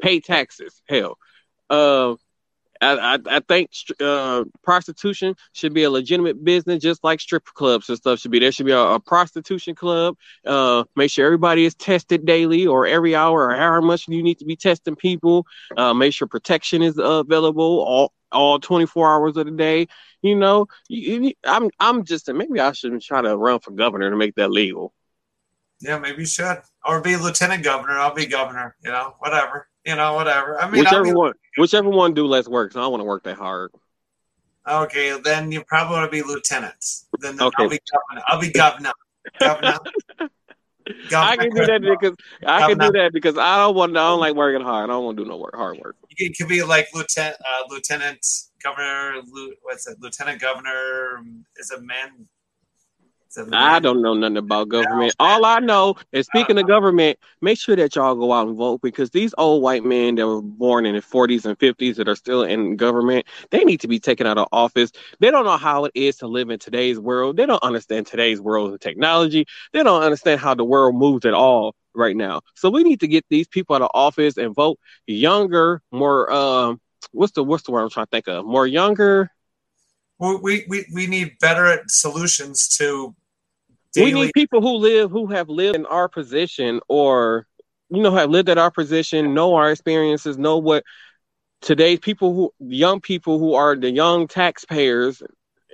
pay 0.00 0.20
taxes. 0.20 0.82
Hell, 0.88 1.18
uh, 1.70 2.14
I, 2.84 3.14
I, 3.14 3.18
I 3.26 3.40
think 3.40 3.70
uh, 4.00 4.44
prostitution 4.62 5.34
should 5.52 5.74
be 5.74 5.84
a 5.84 5.90
legitimate 5.90 6.44
business, 6.44 6.82
just 6.82 7.02
like 7.02 7.20
strip 7.20 7.44
clubs 7.44 7.88
and 7.88 7.98
stuff 7.98 8.20
should 8.20 8.30
be. 8.30 8.38
There 8.38 8.52
should 8.52 8.66
be 8.66 8.72
a, 8.72 8.80
a 8.80 9.00
prostitution 9.00 9.74
club. 9.74 10.16
Uh, 10.44 10.84
make 10.96 11.10
sure 11.10 11.26
everybody 11.26 11.64
is 11.64 11.74
tested 11.74 12.24
daily 12.24 12.66
or 12.66 12.86
every 12.86 13.14
hour 13.14 13.48
or 13.48 13.54
however 13.54 13.82
much 13.82 14.08
you 14.08 14.22
need 14.22 14.38
to 14.38 14.44
be 14.44 14.56
testing 14.56 14.96
people. 14.96 15.46
Uh, 15.76 15.94
make 15.94 16.12
sure 16.12 16.28
protection 16.28 16.82
is 16.82 16.98
available 16.98 17.80
all 17.80 18.12
all 18.32 18.58
24 18.58 19.12
hours 19.12 19.36
of 19.36 19.46
the 19.46 19.52
day. 19.52 19.86
You 20.22 20.34
know, 20.34 20.66
I'm 21.44 21.70
I'm 21.78 22.04
just 22.04 22.32
maybe 22.32 22.60
I 22.60 22.72
should 22.72 23.00
try 23.00 23.22
to 23.22 23.36
run 23.36 23.60
for 23.60 23.70
governor 23.70 24.10
to 24.10 24.16
make 24.16 24.34
that 24.36 24.50
legal. 24.50 24.92
Yeah, 25.80 25.98
maybe 25.98 26.22
you 26.22 26.26
should, 26.26 26.62
or 26.84 27.00
be 27.00 27.16
lieutenant 27.16 27.62
governor. 27.62 27.98
I'll 27.98 28.14
be 28.14 28.26
governor. 28.26 28.74
You 28.82 28.90
know, 28.90 29.16
whatever. 29.18 29.68
You 29.84 29.96
know, 29.96 30.14
whatever. 30.14 30.60
I 30.60 30.70
mean, 30.70 30.80
whichever 30.80 31.04
be, 31.04 31.12
one, 31.12 31.32
whichever 31.58 31.90
one 31.90 32.14
do 32.14 32.26
less 32.26 32.48
work. 32.48 32.72
So 32.72 32.80
I 32.80 32.84
don't 32.84 32.92
want 32.92 33.00
to 33.02 33.06
work 33.06 33.24
that 33.24 33.36
hard. 33.36 33.70
Okay, 34.66 35.18
then 35.22 35.52
you 35.52 35.62
probably 35.64 35.96
want 35.96 36.10
to 36.10 36.16
be 36.16 36.26
lieutenant. 36.26 36.74
Then, 37.20 37.36
then 37.36 37.46
okay. 37.48 37.64
I'll 37.64 37.68
be 37.68 37.80
governor. 37.92 38.22
I'll 38.26 38.40
be 38.40 38.50
governor. 38.50 38.92
governor. 39.38 39.78
I 41.14 41.36
can 41.36 41.50
do 41.50 41.64
that 41.64 41.80
because 41.80 42.14
I 42.46 42.68
can 42.68 42.78
do 42.78 42.90
that 42.92 43.12
because 43.12 43.38
I 43.38 43.56
don't 43.56 43.74
want. 43.74 43.96
I 43.96 44.08
don't 44.08 44.20
like 44.20 44.34
working 44.34 44.60
hard. 44.60 44.90
I 44.90 44.92
don't 44.92 45.04
want 45.04 45.16
to 45.16 45.24
do 45.24 45.28
no 45.28 45.38
work, 45.38 45.54
hard 45.54 45.78
work. 45.78 45.96
You 46.18 46.30
could 46.34 46.48
be 46.48 46.62
like 46.62 46.88
lieutenant, 46.94 47.36
uh, 47.40 47.62
lieutenant 47.68 48.24
governor. 48.62 49.22
What's 49.62 49.86
it? 49.86 49.98
Lieutenant 50.00 50.40
governor 50.40 51.22
is 51.56 51.70
a 51.70 51.80
man 51.80 52.28
I 53.52 53.80
don't 53.80 54.02
know 54.02 54.14
nothing 54.14 54.36
about 54.36 54.68
government. 54.68 55.14
All 55.18 55.44
I 55.44 55.58
know 55.58 55.96
is 56.12 56.26
speaking 56.26 56.58
of 56.58 56.66
government, 56.66 57.18
make 57.40 57.58
sure 57.58 57.76
that 57.76 57.94
y'all 57.94 58.14
go 58.14 58.32
out 58.32 58.48
and 58.48 58.56
vote 58.56 58.80
because 58.82 59.10
these 59.10 59.34
old 59.38 59.62
white 59.62 59.84
men 59.84 60.16
that 60.16 60.26
were 60.26 60.42
born 60.42 60.86
in 60.86 60.94
the 60.94 61.00
40s 61.00 61.44
and 61.44 61.58
50s 61.58 61.96
that 61.96 62.08
are 62.08 62.16
still 62.16 62.42
in 62.42 62.76
government, 62.76 63.26
they 63.50 63.64
need 63.64 63.80
to 63.80 63.88
be 63.88 63.98
taken 63.98 64.26
out 64.26 64.38
of 64.38 64.48
office. 64.52 64.92
They 65.20 65.30
don't 65.30 65.44
know 65.44 65.56
how 65.56 65.84
it 65.84 65.92
is 65.94 66.16
to 66.16 66.26
live 66.26 66.50
in 66.50 66.58
today's 66.58 66.98
world. 66.98 67.36
They 67.36 67.46
don't 67.46 67.62
understand 67.62 68.06
today's 68.06 68.40
world 68.40 68.72
of 68.72 68.80
technology. 68.80 69.46
They 69.72 69.82
don't 69.82 70.02
understand 70.02 70.40
how 70.40 70.54
the 70.54 70.64
world 70.64 70.94
moves 70.94 71.24
at 71.24 71.34
all 71.34 71.74
right 71.94 72.16
now. 72.16 72.40
So 72.54 72.70
we 72.70 72.82
need 72.82 73.00
to 73.00 73.08
get 73.08 73.24
these 73.30 73.46
people 73.46 73.76
out 73.76 73.82
of 73.82 73.90
office 73.94 74.36
and 74.36 74.54
vote 74.54 74.78
younger, 75.06 75.82
more 75.92 76.30
um 76.32 76.80
what's 77.12 77.32
the 77.32 77.44
what's 77.44 77.62
the 77.64 77.72
word 77.72 77.82
I'm 77.82 77.90
trying 77.90 78.06
to 78.06 78.10
think 78.10 78.28
of? 78.28 78.44
More 78.44 78.66
younger. 78.66 79.30
We, 80.18 80.64
we, 80.68 80.86
we 80.92 81.06
need 81.06 81.38
better 81.40 81.82
solutions 81.88 82.68
to 82.78 83.14
Daily. 83.94 84.14
We 84.14 84.20
need 84.22 84.32
people 84.34 84.60
who 84.60 84.76
live 84.76 85.10
who 85.10 85.26
have 85.28 85.48
lived 85.48 85.76
in 85.76 85.86
our 85.86 86.08
position 86.08 86.80
or 86.88 87.46
you 87.90 88.02
know 88.02 88.14
have 88.14 88.30
lived 88.30 88.48
at 88.48 88.58
our 88.58 88.70
position, 88.70 89.34
know 89.34 89.54
our 89.54 89.70
experiences, 89.70 90.36
know 90.36 90.58
what 90.58 90.84
today's 91.64 91.98
people 91.98 92.34
who 92.34 92.52
young 92.58 93.00
people 93.00 93.38
who 93.38 93.54
are 93.54 93.74
the 93.74 93.90
young 93.90 94.28
taxpayers 94.28 95.22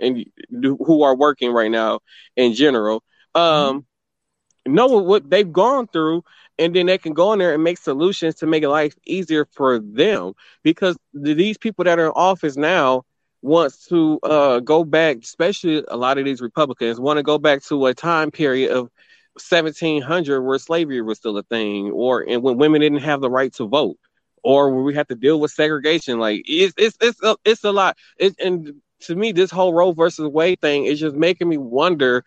and 0.00 0.24
who 0.50 1.02
are 1.02 1.16
working 1.16 1.52
right 1.52 1.70
now 1.70 1.98
in 2.36 2.54
general 2.54 3.02
um 3.34 3.80
mm-hmm. 3.80 4.74
know 4.74 4.86
what 4.86 5.28
they've 5.28 5.52
gone 5.52 5.88
through 5.88 6.22
and 6.58 6.76
then 6.76 6.86
they 6.86 6.96
can 6.96 7.12
go 7.12 7.32
in 7.32 7.40
there 7.40 7.54
and 7.54 7.64
make 7.64 7.76
solutions 7.76 8.36
to 8.36 8.46
make 8.46 8.62
life 8.64 8.94
easier 9.04 9.46
for 9.52 9.80
them 9.80 10.32
because 10.62 10.96
these 11.12 11.58
people 11.58 11.84
that 11.84 11.98
are 11.98 12.06
in 12.06 12.12
office 12.14 12.56
now 12.56 13.02
wants 13.42 13.86
to 13.86 14.18
uh, 14.22 14.60
go 14.60 14.84
back, 14.84 15.18
especially 15.22 15.84
a 15.88 15.96
lot 15.96 16.18
of 16.18 16.24
these 16.24 16.40
Republicans 16.40 17.00
want 17.00 17.16
to 17.16 17.22
go 17.22 17.38
back 17.38 17.62
to 17.64 17.86
a 17.86 17.94
time 17.94 18.30
period 18.30 18.70
of 18.70 18.90
1700 19.34 20.42
where 20.42 20.58
slavery 20.58 21.00
was 21.00 21.18
still 21.18 21.36
a 21.38 21.42
thing, 21.44 21.90
or 21.90 22.22
and 22.28 22.42
when 22.42 22.58
women 22.58 22.80
didn't 22.80 22.98
have 22.98 23.20
the 23.20 23.30
right 23.30 23.52
to 23.54 23.66
vote, 23.66 23.96
or 24.42 24.70
where 24.70 24.82
we 24.82 24.94
had 24.94 25.08
to 25.08 25.14
deal 25.14 25.40
with 25.40 25.52
segregation. 25.52 26.18
Like 26.18 26.42
it's 26.46 26.74
it's 26.76 26.96
it's 27.00 27.22
a, 27.22 27.36
it's 27.44 27.64
a 27.64 27.72
lot. 27.72 27.96
It, 28.18 28.38
and 28.40 28.74
to 29.00 29.16
me, 29.16 29.32
this 29.32 29.50
whole 29.50 29.72
Roe 29.72 29.92
versus 29.92 30.28
Wade 30.28 30.60
thing 30.60 30.84
is 30.84 31.00
just 31.00 31.16
making 31.16 31.48
me 31.48 31.56
wonder 31.56 32.24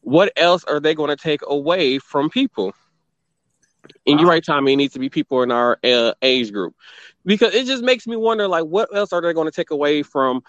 what 0.00 0.32
else 0.36 0.64
are 0.64 0.80
they 0.80 0.94
going 0.94 1.10
to 1.10 1.16
take 1.16 1.40
away 1.46 1.98
from 1.98 2.30
people. 2.30 2.72
And 4.06 4.18
you're 4.18 4.28
right, 4.28 4.44
Tommy. 4.44 4.72
It 4.72 4.76
needs 4.76 4.94
to 4.94 5.00
be 5.00 5.10
people 5.10 5.42
in 5.42 5.50
our 5.50 5.78
uh, 5.84 6.14
age 6.22 6.52
group 6.52 6.74
because 7.26 7.54
it 7.54 7.66
just 7.66 7.82
makes 7.82 8.06
me 8.06 8.16
wonder, 8.16 8.48
like, 8.48 8.64
what 8.64 8.94
else 8.94 9.12
are 9.12 9.20
they 9.20 9.34
going 9.34 9.48
to 9.48 9.54
take 9.54 9.72
away 9.72 10.02
from 10.02 10.42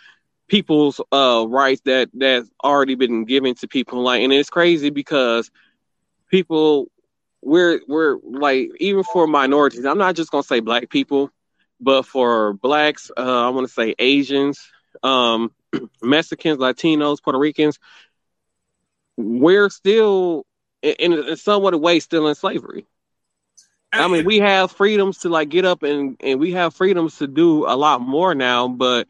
people's 0.48 1.02
uh, 1.12 1.46
rights 1.50 1.82
that 1.86 2.10
that's 2.13 2.50
already 2.63 2.96
been 2.96 3.26
given 3.26 3.56
to 3.56 3.68
people? 3.68 4.04
Like, 4.04 4.22
and 4.22 4.32
it's 4.32 4.50
crazy 4.50 4.92
because 4.92 5.52
people, 6.30 6.88
we're 7.42 7.82
we're 7.88 8.18
like, 8.24 8.70
even 8.80 9.04
for 9.04 9.28
minorities, 9.28 9.86
I'm 9.86 9.98
not 9.98 10.16
just 10.16 10.32
going 10.32 10.44
to 10.44 10.48
say 10.48 10.60
black 10.60 10.90
people, 10.90 11.32
but 11.82 12.04
for 12.06 12.54
blacks, 12.54 13.12
uh, 13.18 13.48
I 13.48 13.50
want 13.50 13.68
to 13.68 13.74
say 13.74 13.96
Asians, 13.98 14.60
um, 15.04 15.52
Mexicans, 16.02 16.60
Latinos, 16.60 17.22
Puerto 17.22 17.40
Ricans, 17.40 17.80
we're 19.18 19.70
still 19.70 20.46
in, 20.84 21.13
in 21.13 21.38
somewhat 21.38 21.74
a 21.74 21.78
way 21.78 22.00
still 22.00 22.28
in 22.28 22.36
slavery. 22.36 22.86
I 23.93 24.08
mean, 24.08 24.26
we 24.26 24.39
have 24.39 24.71
freedoms 24.71 25.19
to 25.19 25.30
like 25.30 25.50
get 25.50 25.65
up 25.65 25.84
and 25.84 26.17
and 26.19 26.39
we 26.39 26.52
have 26.54 26.76
freedoms 26.76 27.17
to 27.17 27.28
do 27.28 27.65
a 27.65 27.76
lot 27.76 28.02
more 28.02 28.36
now, 28.36 28.67
but 28.67 29.08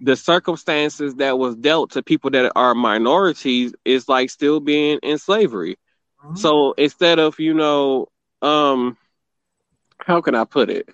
the 0.00 0.16
circumstances 0.16 1.16
that 1.16 1.38
was 1.38 1.56
dealt 1.56 1.92
to 1.92 2.02
people 2.02 2.30
that 2.30 2.52
are 2.56 2.74
minorities 2.74 3.72
is 3.84 4.08
like 4.08 4.30
still 4.30 4.60
being 4.60 4.98
in 5.02 5.18
slavery. 5.18 5.76
Mm-hmm. 6.24 6.36
So 6.36 6.72
instead 6.72 7.18
of, 7.18 7.38
you 7.38 7.54
know, 7.54 8.08
um 8.42 8.96
how 9.98 10.20
can 10.20 10.34
I 10.34 10.44
put 10.44 10.70
it? 10.70 10.88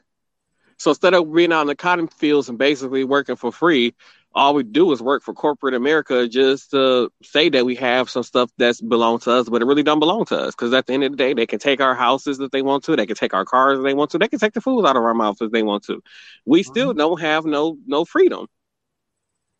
So 0.77 0.90
instead 0.90 1.14
of 1.14 1.33
being 1.33 1.53
out 1.53 1.62
in 1.62 1.66
the 1.68 1.77
cotton 1.77 2.09
fields 2.09 2.49
and 2.49 2.59
basically 2.59 3.05
working 3.05 3.37
for 3.37 3.53
free, 3.53 3.95
all 4.35 4.55
we 4.55 4.62
do 4.62 4.90
is 4.92 5.03
work 5.03 5.23
for 5.23 5.35
corporate 5.35 5.75
America 5.75 6.29
just 6.29 6.71
to 6.71 7.11
say 7.23 7.49
that 7.51 7.66
we 7.66 7.75
have 7.77 8.09
some 8.09 8.23
stuff 8.23 8.51
that's 8.57 8.81
belong 8.81 9.18
to 9.21 9.33
us, 9.33 9.49
but 9.49 9.62
it 9.62 9.66
really 9.66 9.83
don't 9.83 10.01
belong 10.01 10.25
to 10.27 10.38
us. 10.38 10.55
Because 10.55 10.73
at 10.73 10.87
the 10.87 10.95
end 10.95 11.05
of 11.05 11.12
the 11.12 11.16
day, 11.16 11.35
they 11.35 11.47
can 11.47 11.59
take 11.59 11.81
our 11.81 11.95
houses 11.95 12.40
if 12.40 12.51
they 12.51 12.62
want 12.62 12.85
to, 12.85 12.97
they 12.97 13.07
can 13.07 13.16
take 13.16 13.35
our 13.35 13.45
cars 13.45 13.79
if 13.79 13.85
they 13.85 13.95
want 13.95 14.11
to, 14.12 14.18
they 14.18 14.29
can 14.29 14.38
take 14.38 14.55
the 14.55 14.61
food 14.61 14.87
out 14.87 14.97
of 14.97 15.03
our 15.03 15.14
mouths 15.14 15.40
if 15.40 15.51
they 15.51 15.62
want 15.62 15.85
to. 15.85 16.03
We 16.47 16.62
mm-hmm. 16.62 16.71
still 16.71 16.95
don't 16.95 17.21
have 17.21 17.45
no 17.45 17.77
no 17.87 18.05
freedom. 18.05 18.47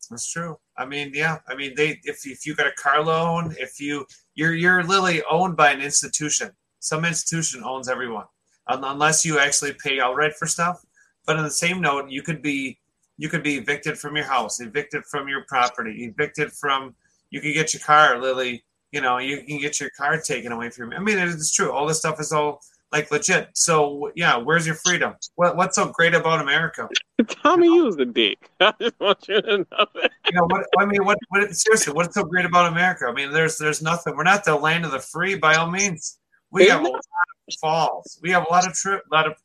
That's 0.09 0.31
true. 0.31 0.57
I 0.77 0.85
mean, 0.85 1.11
yeah. 1.13 1.39
I 1.47 1.55
mean, 1.55 1.73
they 1.75 1.99
if 2.03 2.25
if 2.25 2.45
you 2.45 2.55
got 2.55 2.67
a 2.67 2.71
car 2.71 3.03
loan, 3.03 3.55
if 3.59 3.79
you 3.79 4.05
you're 4.35 4.53
you're 4.53 4.83
literally 4.83 5.23
owned 5.29 5.55
by 5.55 5.71
an 5.71 5.81
institution. 5.81 6.51
Some 6.79 7.05
institution 7.05 7.63
owns 7.63 7.87
everyone, 7.87 8.25
unless 8.67 9.23
you 9.23 9.39
actually 9.39 9.73
pay 9.73 10.01
outright 10.01 10.33
for 10.33 10.47
stuff. 10.47 10.83
But 11.25 11.37
on 11.37 11.43
the 11.43 11.49
same 11.49 11.79
note, 11.79 12.09
you 12.09 12.21
could 12.21 12.41
be 12.41 12.79
you 13.23 13.29
could 13.29 13.41
be 13.41 13.55
evicted 13.55 13.97
from 13.97 14.17
your 14.17 14.25
house, 14.25 14.59
evicted 14.59 15.05
from 15.05 15.29
your 15.29 15.45
property, 15.47 16.03
evicted 16.03 16.51
from 16.51 16.93
you 17.29 17.39
could 17.39 17.53
get 17.53 17.73
your 17.73 17.79
car, 17.79 18.19
Lily. 18.19 18.65
You 18.91 18.99
know, 18.99 19.17
you 19.17 19.43
can 19.43 19.59
get 19.59 19.79
your 19.79 19.89
car 19.91 20.19
taken 20.19 20.51
away 20.51 20.71
from 20.71 20.91
you. 20.91 20.97
I 20.97 20.99
mean, 20.99 21.17
it's 21.17 21.53
true. 21.53 21.71
All 21.71 21.87
this 21.87 21.99
stuff 21.99 22.19
is 22.19 22.33
all 22.33 22.59
like 22.91 23.11
legit. 23.11 23.47
So 23.53 24.11
yeah, 24.13 24.35
where's 24.35 24.65
your 24.67 24.75
freedom? 24.75 25.13
What 25.35 25.55
what's 25.55 25.77
so 25.77 25.87
great 25.87 26.13
about 26.13 26.41
America? 26.41 26.89
Tommy, 27.29 27.67
you 27.67 27.85
was 27.85 27.95
a 27.95 28.03
dick. 28.03 28.49
I 28.59 28.73
just 28.81 28.99
want 28.99 29.25
you 29.29 29.41
to 29.41 29.57
know 29.59 29.85
that. 29.95 30.11
You 30.25 30.33
know 30.33 30.45
what? 30.49 30.65
I 30.77 30.85
mean, 30.85 31.05
what? 31.05 31.17
What? 31.29 31.55
Seriously, 31.55 31.93
what's 31.93 32.15
so 32.15 32.25
great 32.25 32.43
about 32.43 32.73
America? 32.73 33.05
I 33.07 33.13
mean, 33.13 33.31
there's 33.31 33.57
there's 33.57 33.81
nothing. 33.81 34.17
We're 34.17 34.23
not 34.23 34.43
the 34.43 34.57
land 34.57 34.83
of 34.83 34.91
the 34.91 34.99
free 34.99 35.35
by 35.35 35.55
all 35.55 35.71
means. 35.71 36.19
We 36.51 36.67
have 36.67 36.81
a 36.81 36.89
lot 36.89 36.99
of 37.47 37.55
falls. 37.61 38.19
We 38.21 38.31
have 38.31 38.45
a 38.49 38.51
lot 38.51 38.67
of 38.67 38.73
trip. 38.73 39.03
Lot 39.09 39.27
of. 39.27 39.35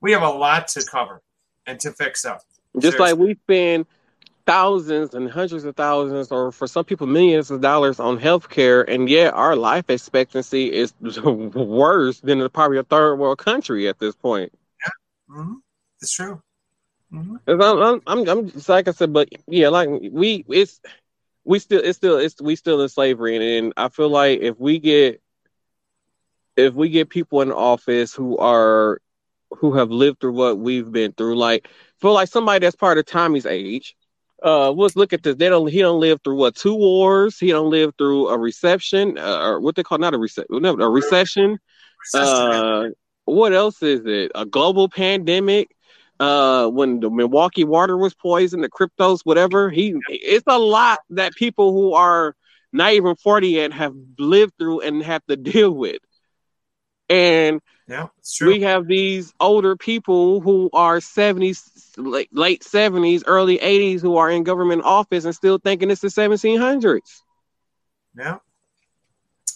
We 0.00 0.10
have 0.10 0.22
a 0.22 0.28
lot 0.28 0.66
to 0.74 0.84
cover 0.84 1.22
and 1.66 1.78
to 1.78 1.92
fix 1.92 2.24
up. 2.24 2.40
Just 2.78 2.98
like 2.98 3.16
we 3.16 3.34
spend 3.34 3.86
thousands 4.46 5.14
and 5.14 5.30
hundreds 5.30 5.64
of 5.64 5.76
thousands, 5.76 6.30
or 6.30 6.52
for 6.52 6.66
some 6.66 6.84
people, 6.84 7.06
millions 7.06 7.50
of 7.50 7.60
dollars 7.60 8.00
on 8.00 8.18
healthcare, 8.18 8.84
and 8.86 9.08
yet 9.08 9.34
our 9.34 9.56
life 9.56 9.90
expectancy 9.90 10.72
is 10.72 10.94
worse 11.00 12.20
than 12.20 12.48
probably 12.50 12.78
a 12.78 12.82
third 12.82 13.16
world 13.16 13.38
country 13.38 13.88
at 13.88 13.98
this 13.98 14.14
point. 14.14 14.52
Yeah, 14.80 15.36
mm-hmm. 15.36 15.54
it's 16.00 16.14
true. 16.14 16.40
Mm-hmm. 17.12 17.36
I'm, 17.48 18.02
I'm, 18.06 18.28
I'm, 18.28 18.50
just 18.50 18.68
like 18.68 18.86
I 18.86 18.92
said, 18.92 19.12
but 19.12 19.28
yeah, 19.48 19.68
like 19.68 19.88
we, 19.88 20.44
it's, 20.48 20.80
we 21.44 21.58
still, 21.58 21.80
it's 21.82 21.98
still, 21.98 22.18
it's, 22.18 22.40
we 22.40 22.54
still 22.54 22.80
in 22.82 22.88
slavery, 22.88 23.34
and, 23.34 23.44
and 23.44 23.72
I 23.76 23.88
feel 23.88 24.08
like 24.08 24.40
if 24.40 24.58
we 24.60 24.78
get, 24.78 25.20
if 26.56 26.74
we 26.74 26.88
get 26.88 27.08
people 27.08 27.40
in 27.40 27.50
office 27.50 28.14
who 28.14 28.36
are 28.38 29.00
who 29.58 29.74
have 29.74 29.90
lived 29.90 30.20
through 30.20 30.32
what 30.32 30.58
we've 30.58 30.90
been 30.90 31.12
through. 31.12 31.36
Like 31.36 31.68
for 32.00 32.12
like 32.12 32.28
somebody 32.28 32.64
that's 32.64 32.76
part 32.76 32.98
of 32.98 33.06
Tommy's 33.06 33.46
age. 33.46 33.94
Uh, 34.42 34.70
let's 34.70 34.96
look 34.96 35.12
at 35.12 35.22
this. 35.22 35.36
They 35.36 35.48
don't. 35.48 35.70
He 35.70 35.80
don't 35.80 36.00
live 36.00 36.20
through 36.24 36.36
what 36.36 36.54
two 36.54 36.74
wars. 36.74 37.38
He 37.38 37.48
don't 37.48 37.70
live 37.70 37.92
through 37.98 38.28
a 38.28 38.38
reception 38.38 39.18
uh, 39.18 39.40
or 39.42 39.60
what 39.60 39.76
they 39.76 39.82
call 39.82 39.98
not 39.98 40.14
a 40.14 40.18
recession. 40.18 40.46
No, 40.50 40.78
a 40.78 40.88
recession. 40.88 41.58
Uh, 42.14 42.84
what 43.26 43.52
else 43.52 43.82
is 43.82 44.00
it? 44.06 44.32
A 44.34 44.46
global 44.46 44.88
pandemic. 44.88 45.68
Uh, 46.18 46.68
when 46.68 47.00
the 47.00 47.08
Milwaukee 47.08 47.64
water 47.64 47.96
was 47.96 48.14
poisoned, 48.14 48.62
the 48.62 48.68
cryptos, 48.68 49.20
whatever. 49.24 49.70
He. 49.70 49.94
It's 50.08 50.44
a 50.46 50.58
lot 50.58 51.00
that 51.10 51.34
people 51.34 51.72
who 51.72 51.94
are 51.94 52.34
not 52.72 52.92
even 52.92 53.16
forty 53.16 53.48
yet 53.48 53.72
have 53.72 53.94
lived 54.18 54.54
through 54.58 54.80
and 54.80 55.02
have 55.02 55.24
to 55.26 55.36
deal 55.52 55.70
with. 55.70 55.98
And 57.10 57.60
Yeah, 57.88 58.08
we 58.40 58.60
have 58.62 58.86
these 58.86 59.32
older 59.40 59.76
people 59.76 60.40
who 60.40 60.70
are 60.72 61.00
70s 61.00 61.62
late, 61.98 62.30
late 62.32 62.64
70s 62.64 63.24
early 63.26 63.58
80s 63.60 64.02
who 64.02 64.16
are 64.16 64.30
in 64.30 64.44
government 64.44 64.82
office 64.84 65.24
and 65.24 65.34
still 65.34 65.58
thinking 65.58 65.90
it's 65.90 66.02
the 66.02 66.10
1700s 66.10 67.22
Yeah, 68.16 68.38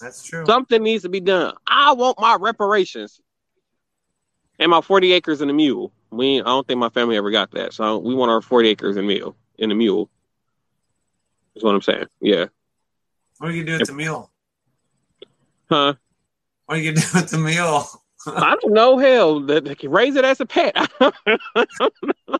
that's 0.00 0.24
true. 0.24 0.46
something 0.46 0.82
needs 0.82 1.02
to 1.04 1.08
be 1.10 1.20
done. 1.20 1.54
I 1.66 1.92
want 1.94 2.20
my 2.20 2.36
reparations 2.40 3.20
and 4.58 4.70
my 4.70 4.80
40 4.80 5.12
acres 5.12 5.40
and 5.42 5.50
a 5.50 5.54
mule. 5.54 5.92
We 6.10 6.40
i 6.40 6.44
don't 6.44 6.66
think 6.66 6.78
my 6.78 6.90
family 6.90 7.16
ever 7.16 7.30
got 7.30 7.50
that 7.52 7.72
so 7.74 7.98
we 7.98 8.14
want 8.14 8.30
our 8.30 8.40
40 8.42 8.68
acres 8.68 8.96
and 8.96 9.06
mule 9.06 9.36
in 9.58 9.70
a 9.70 9.74
mule. 9.74 10.10
Is 11.56 11.62
what 11.64 11.74
i'm 11.74 11.82
saying 11.82 12.06
yeah. 12.20 12.46
What 13.38 13.50
are 13.50 13.54
you 13.54 13.64
do 13.64 13.74
with 13.78 13.86
the 13.86 13.92
mule? 13.92 14.30
huh 15.70 15.94
What 16.66 16.78
are 16.78 16.80
you 16.80 16.92
gonna 16.92 17.06
do 17.06 17.18
with 17.18 17.30
the 17.30 17.38
meal? 17.38 17.86
I 18.26 18.56
don't 18.60 18.72
know. 18.72 18.98
Hell, 18.98 19.40
that 19.40 19.64
they 19.64 19.74
can 19.74 19.90
raise 19.90 20.16
it 20.16 20.24
as 20.24 20.40
a 20.40 20.46
pet. 20.46 20.72
I 20.76 21.12
don't 21.78 21.94
know 22.28 22.38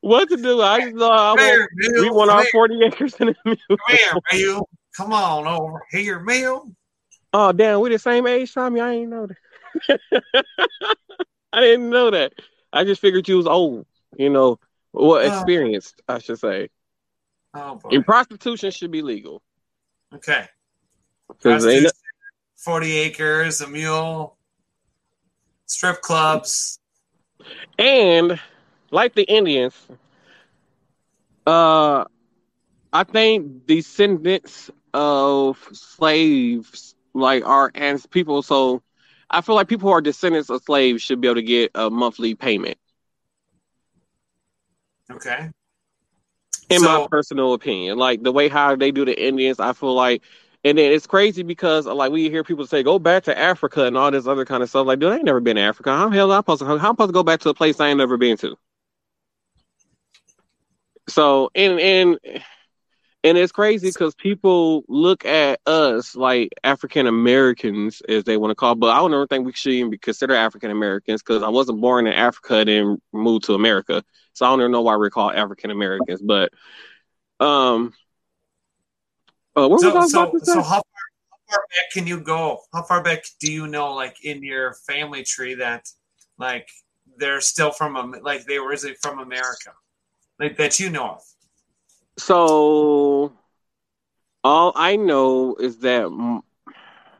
what 0.00 0.28
to 0.28 0.36
do. 0.36 0.62
I 0.62 0.80
just 0.80 0.94
know 0.94 1.10
I 1.10 1.32
want, 1.32 1.70
here, 1.80 2.02
we 2.02 2.10
want 2.10 2.30
our 2.30 2.44
forty 2.52 2.80
acres 2.84 3.14
in 3.16 3.28
the 3.28 3.36
mule. 3.44 3.56
Come 3.68 3.78
here, 3.96 4.20
Meal. 4.32 4.68
Come 4.96 5.12
on 5.12 5.46
over 5.46 5.84
here, 5.90 6.20
Meal. 6.20 6.70
Oh 7.32 7.52
damn, 7.52 7.80
we 7.80 7.90
the 7.90 7.98
same 7.98 8.26
age, 8.26 8.54
Tommy. 8.54 8.80
I 8.80 8.92
ain't 8.92 9.10
know 9.10 9.26
that. 9.26 10.00
I 11.52 11.60
didn't 11.60 11.90
know 11.90 12.10
that. 12.10 12.34
I 12.72 12.84
just 12.84 13.00
figured 13.00 13.28
you 13.28 13.36
was 13.36 13.46
old. 13.46 13.86
You 14.16 14.30
know, 14.30 14.58
well, 14.92 15.14
Oh. 15.14 15.16
experienced, 15.16 16.00
I 16.08 16.18
should 16.18 16.38
say. 16.38 16.68
Oh 17.54 17.76
boy. 17.76 17.90
And 17.92 18.04
prostitution 18.04 18.70
should 18.70 18.90
be 18.90 19.02
legal. 19.02 19.42
Okay. 20.14 20.46
ain't 21.44 21.92
no- 22.66 22.72
Prostitution, 22.74 23.12
Forty 23.18 23.40
acres, 23.60 23.60
a 23.60 23.68
mule, 23.68 24.36
strip 25.66 26.00
clubs. 26.00 26.78
and 27.78 28.40
like 28.90 29.14
the 29.14 29.24
Indians, 29.24 29.74
uh, 31.46 32.04
I 32.92 33.04
think 33.04 33.66
descendants 33.66 34.70
of 34.94 35.58
slaves, 35.72 36.94
like 37.14 37.44
are 37.46 37.70
and 37.74 38.10
people, 38.10 38.42
so 38.42 38.82
I 39.30 39.40
feel 39.40 39.54
like 39.54 39.68
people 39.68 39.88
who 39.88 39.94
are 39.94 40.00
descendants 40.00 40.50
of 40.50 40.62
slaves 40.62 41.02
should 41.02 41.20
be 41.20 41.28
able 41.28 41.36
to 41.36 41.42
get 41.42 41.70
a 41.74 41.90
monthly 41.90 42.34
payment. 42.34 42.78
Okay. 45.10 45.50
In 46.70 46.82
my 46.82 47.06
personal 47.10 47.54
opinion, 47.54 47.98
like 47.98 48.22
the 48.22 48.32
way 48.32 48.48
how 48.48 48.76
they 48.76 48.90
do 48.90 49.04
the 49.04 49.26
Indians, 49.26 49.58
I 49.58 49.72
feel 49.72 49.94
like, 49.94 50.22
and 50.68 50.76
then 50.76 50.92
it's 50.92 51.06
crazy 51.06 51.42
because 51.42 51.86
like 51.86 52.12
we 52.12 52.28
hear 52.28 52.44
people 52.44 52.66
say 52.66 52.82
go 52.82 52.98
back 52.98 53.24
to 53.24 53.36
Africa 53.36 53.84
and 53.84 53.96
all 53.96 54.10
this 54.10 54.26
other 54.26 54.44
kind 54.44 54.62
of 54.62 54.68
stuff. 54.68 54.86
Like, 54.86 54.98
dude, 54.98 55.12
I 55.12 55.16
ain't 55.16 55.24
never 55.24 55.40
been 55.40 55.56
to 55.56 55.62
Africa. 55.62 55.96
How 55.96 56.10
the 56.10 56.16
hell 56.16 56.30
am 56.30 56.36
I 56.36 56.40
supposed 56.40 56.60
to? 56.60 56.66
How 56.66 56.74
am 56.74 56.80
I 56.80 56.88
supposed 56.88 57.08
to 57.08 57.14
go 57.14 57.22
back 57.22 57.40
to 57.40 57.48
a 57.48 57.54
place 57.54 57.80
I 57.80 57.88
ain't 57.88 57.98
never 57.98 58.18
been 58.18 58.36
to? 58.38 58.56
So 61.08 61.50
and 61.54 61.80
and 61.80 62.18
and 63.24 63.38
it's 63.38 63.50
crazy 63.50 63.88
because 63.88 64.14
people 64.14 64.84
look 64.88 65.24
at 65.24 65.60
us 65.66 66.14
like 66.14 66.50
African 66.62 67.06
Americans, 67.06 68.02
as 68.06 68.24
they 68.24 68.36
want 68.36 68.50
to 68.50 68.54
call, 68.54 68.74
but 68.74 68.90
I 68.90 68.98
don't 68.98 69.14
ever 69.14 69.26
think 69.26 69.46
we 69.46 69.52
should 69.52 69.72
even 69.72 69.90
be 69.90 69.98
considered 69.98 70.36
African 70.36 70.70
Americans 70.70 71.22
because 71.22 71.42
I 71.42 71.48
wasn't 71.48 71.80
born 71.80 72.06
in 72.06 72.12
Africa 72.12 72.56
and 72.70 73.00
moved 73.14 73.44
to 73.46 73.54
America, 73.54 74.04
so 74.34 74.44
I 74.44 74.50
don't 74.50 74.60
even 74.60 74.72
know 74.72 74.82
why 74.82 74.96
we're 74.96 75.08
called 75.08 75.34
African 75.34 75.70
Americans. 75.70 76.20
But 76.20 76.52
um, 77.40 77.94
uh, 79.56 79.68
what 79.68 79.82
was 79.82 79.94
I 79.94 80.04
So, 80.04 80.06
about 80.06 80.32
so, 80.32 80.44
so 80.44 80.62
how 80.62 80.76
far, 80.76 80.82
how 81.30 81.38
far 81.50 81.66
back 81.70 81.90
can 81.92 82.06
you 82.06 82.20
go? 82.20 82.60
How 82.72 82.82
far 82.82 83.02
back 83.02 83.24
do 83.40 83.52
you 83.52 83.66
know, 83.66 83.94
like 83.94 84.24
in 84.24 84.42
your 84.42 84.74
family 84.86 85.22
tree, 85.24 85.54
that 85.54 85.88
like 86.38 86.68
they're 87.18 87.40
still 87.40 87.70
from 87.70 88.14
like 88.22 88.44
they 88.46 88.58
were 88.58 88.68
originally 88.68 88.96
from 89.00 89.18
America, 89.18 89.72
like 90.38 90.56
that 90.58 90.80
you 90.80 90.90
know 90.90 91.08
of? 91.16 91.22
So 92.18 93.32
all 94.44 94.72
I 94.74 94.96
know 94.96 95.54
is 95.56 95.78
that 95.78 96.04
m- 96.04 96.42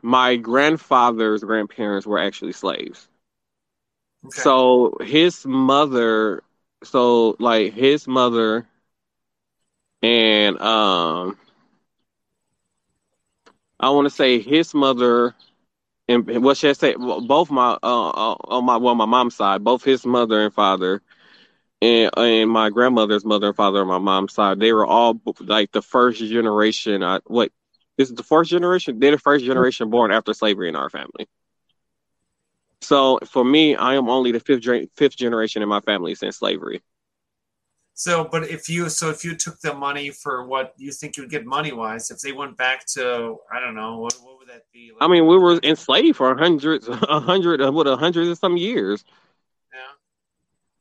my 0.01 0.35
grandfather's 0.37 1.43
grandparents 1.43 2.05
were 2.07 2.19
actually 2.19 2.53
slaves. 2.53 3.07
Okay. 4.25 4.43
So 4.43 4.97
his 5.01 5.45
mother, 5.45 6.43
so 6.83 7.35
like 7.39 7.73
his 7.73 8.07
mother 8.07 8.67
and 10.01 10.59
um 10.61 11.37
I 13.79 13.89
want 13.91 14.05
to 14.05 14.09
say 14.09 14.39
his 14.39 14.73
mother 14.73 15.35
and 16.07 16.43
what 16.43 16.57
should 16.57 16.71
I 16.71 16.73
say? 16.73 16.95
Both 16.95 17.51
my 17.51 17.77
uh, 17.83 18.09
uh, 18.09 18.35
on 18.45 18.65
my 18.65 18.77
well, 18.77 18.95
my 18.95 19.05
mom's 19.05 19.35
side, 19.35 19.63
both 19.63 19.83
his 19.83 20.05
mother 20.05 20.43
and 20.43 20.53
father, 20.53 21.01
and 21.81 22.11
and 22.17 22.49
my 22.49 22.69
grandmother's 22.69 23.25
mother 23.25 23.47
and 23.47 23.55
father 23.55 23.81
on 23.81 23.87
my 23.87 23.99
mom's 23.99 24.33
side, 24.33 24.59
they 24.59 24.73
were 24.73 24.85
all 24.85 25.21
like 25.41 25.71
the 25.71 25.81
first 25.81 26.19
generation. 26.19 27.03
I 27.03 27.19
what 27.25 27.51
this 27.97 28.09
is 28.09 28.15
the 28.15 28.23
first 28.23 28.49
generation. 28.51 28.99
They're 28.99 29.11
the 29.11 29.17
first 29.19 29.45
generation 29.45 29.89
born 29.89 30.11
after 30.11 30.33
slavery 30.33 30.69
in 30.69 30.75
our 30.75 30.89
family. 30.89 31.27
So 32.81 33.19
for 33.25 33.43
me, 33.43 33.75
I 33.75 33.95
am 33.95 34.09
only 34.09 34.31
the 34.31 34.39
fifth 34.39 34.65
fifth 34.95 35.15
generation 35.17 35.61
in 35.61 35.69
my 35.69 35.81
family 35.81 36.15
since 36.15 36.37
slavery. 36.37 36.81
So, 37.99 38.23
but 38.23 38.47
if 38.47 38.69
you 38.69 38.87
so 38.87 39.09
if 39.09 39.25
you 39.25 39.35
took 39.35 39.59
the 39.59 39.73
money 39.73 40.09
for 40.09 40.45
what 40.47 40.73
you 40.77 40.89
think 40.89 41.17
you 41.17 41.23
would 41.23 41.29
get 41.29 41.45
money 41.45 41.73
wise, 41.73 42.09
if 42.11 42.19
they 42.19 42.31
went 42.31 42.55
back 42.55 42.85
to 42.95 43.35
I 43.51 43.59
don't 43.59 43.75
know 43.75 43.97
what, 43.97 44.13
what 44.23 44.39
would 44.39 44.47
that 44.47 44.63
be? 44.71 44.91
Like? 44.93 45.03
I 45.03 45.11
mean, 45.11 45.27
we 45.27 45.37
were 45.37 45.59
enslaved 45.63 46.15
for 46.15 46.33
hundreds, 46.37 46.87
a 46.87 47.19
hundred, 47.19 47.59
what, 47.73 47.87
a 47.87 47.97
hundred 47.97 48.27
and 48.27 48.37
some 48.37 48.55
years. 48.55 49.03
yeah. 49.73 49.79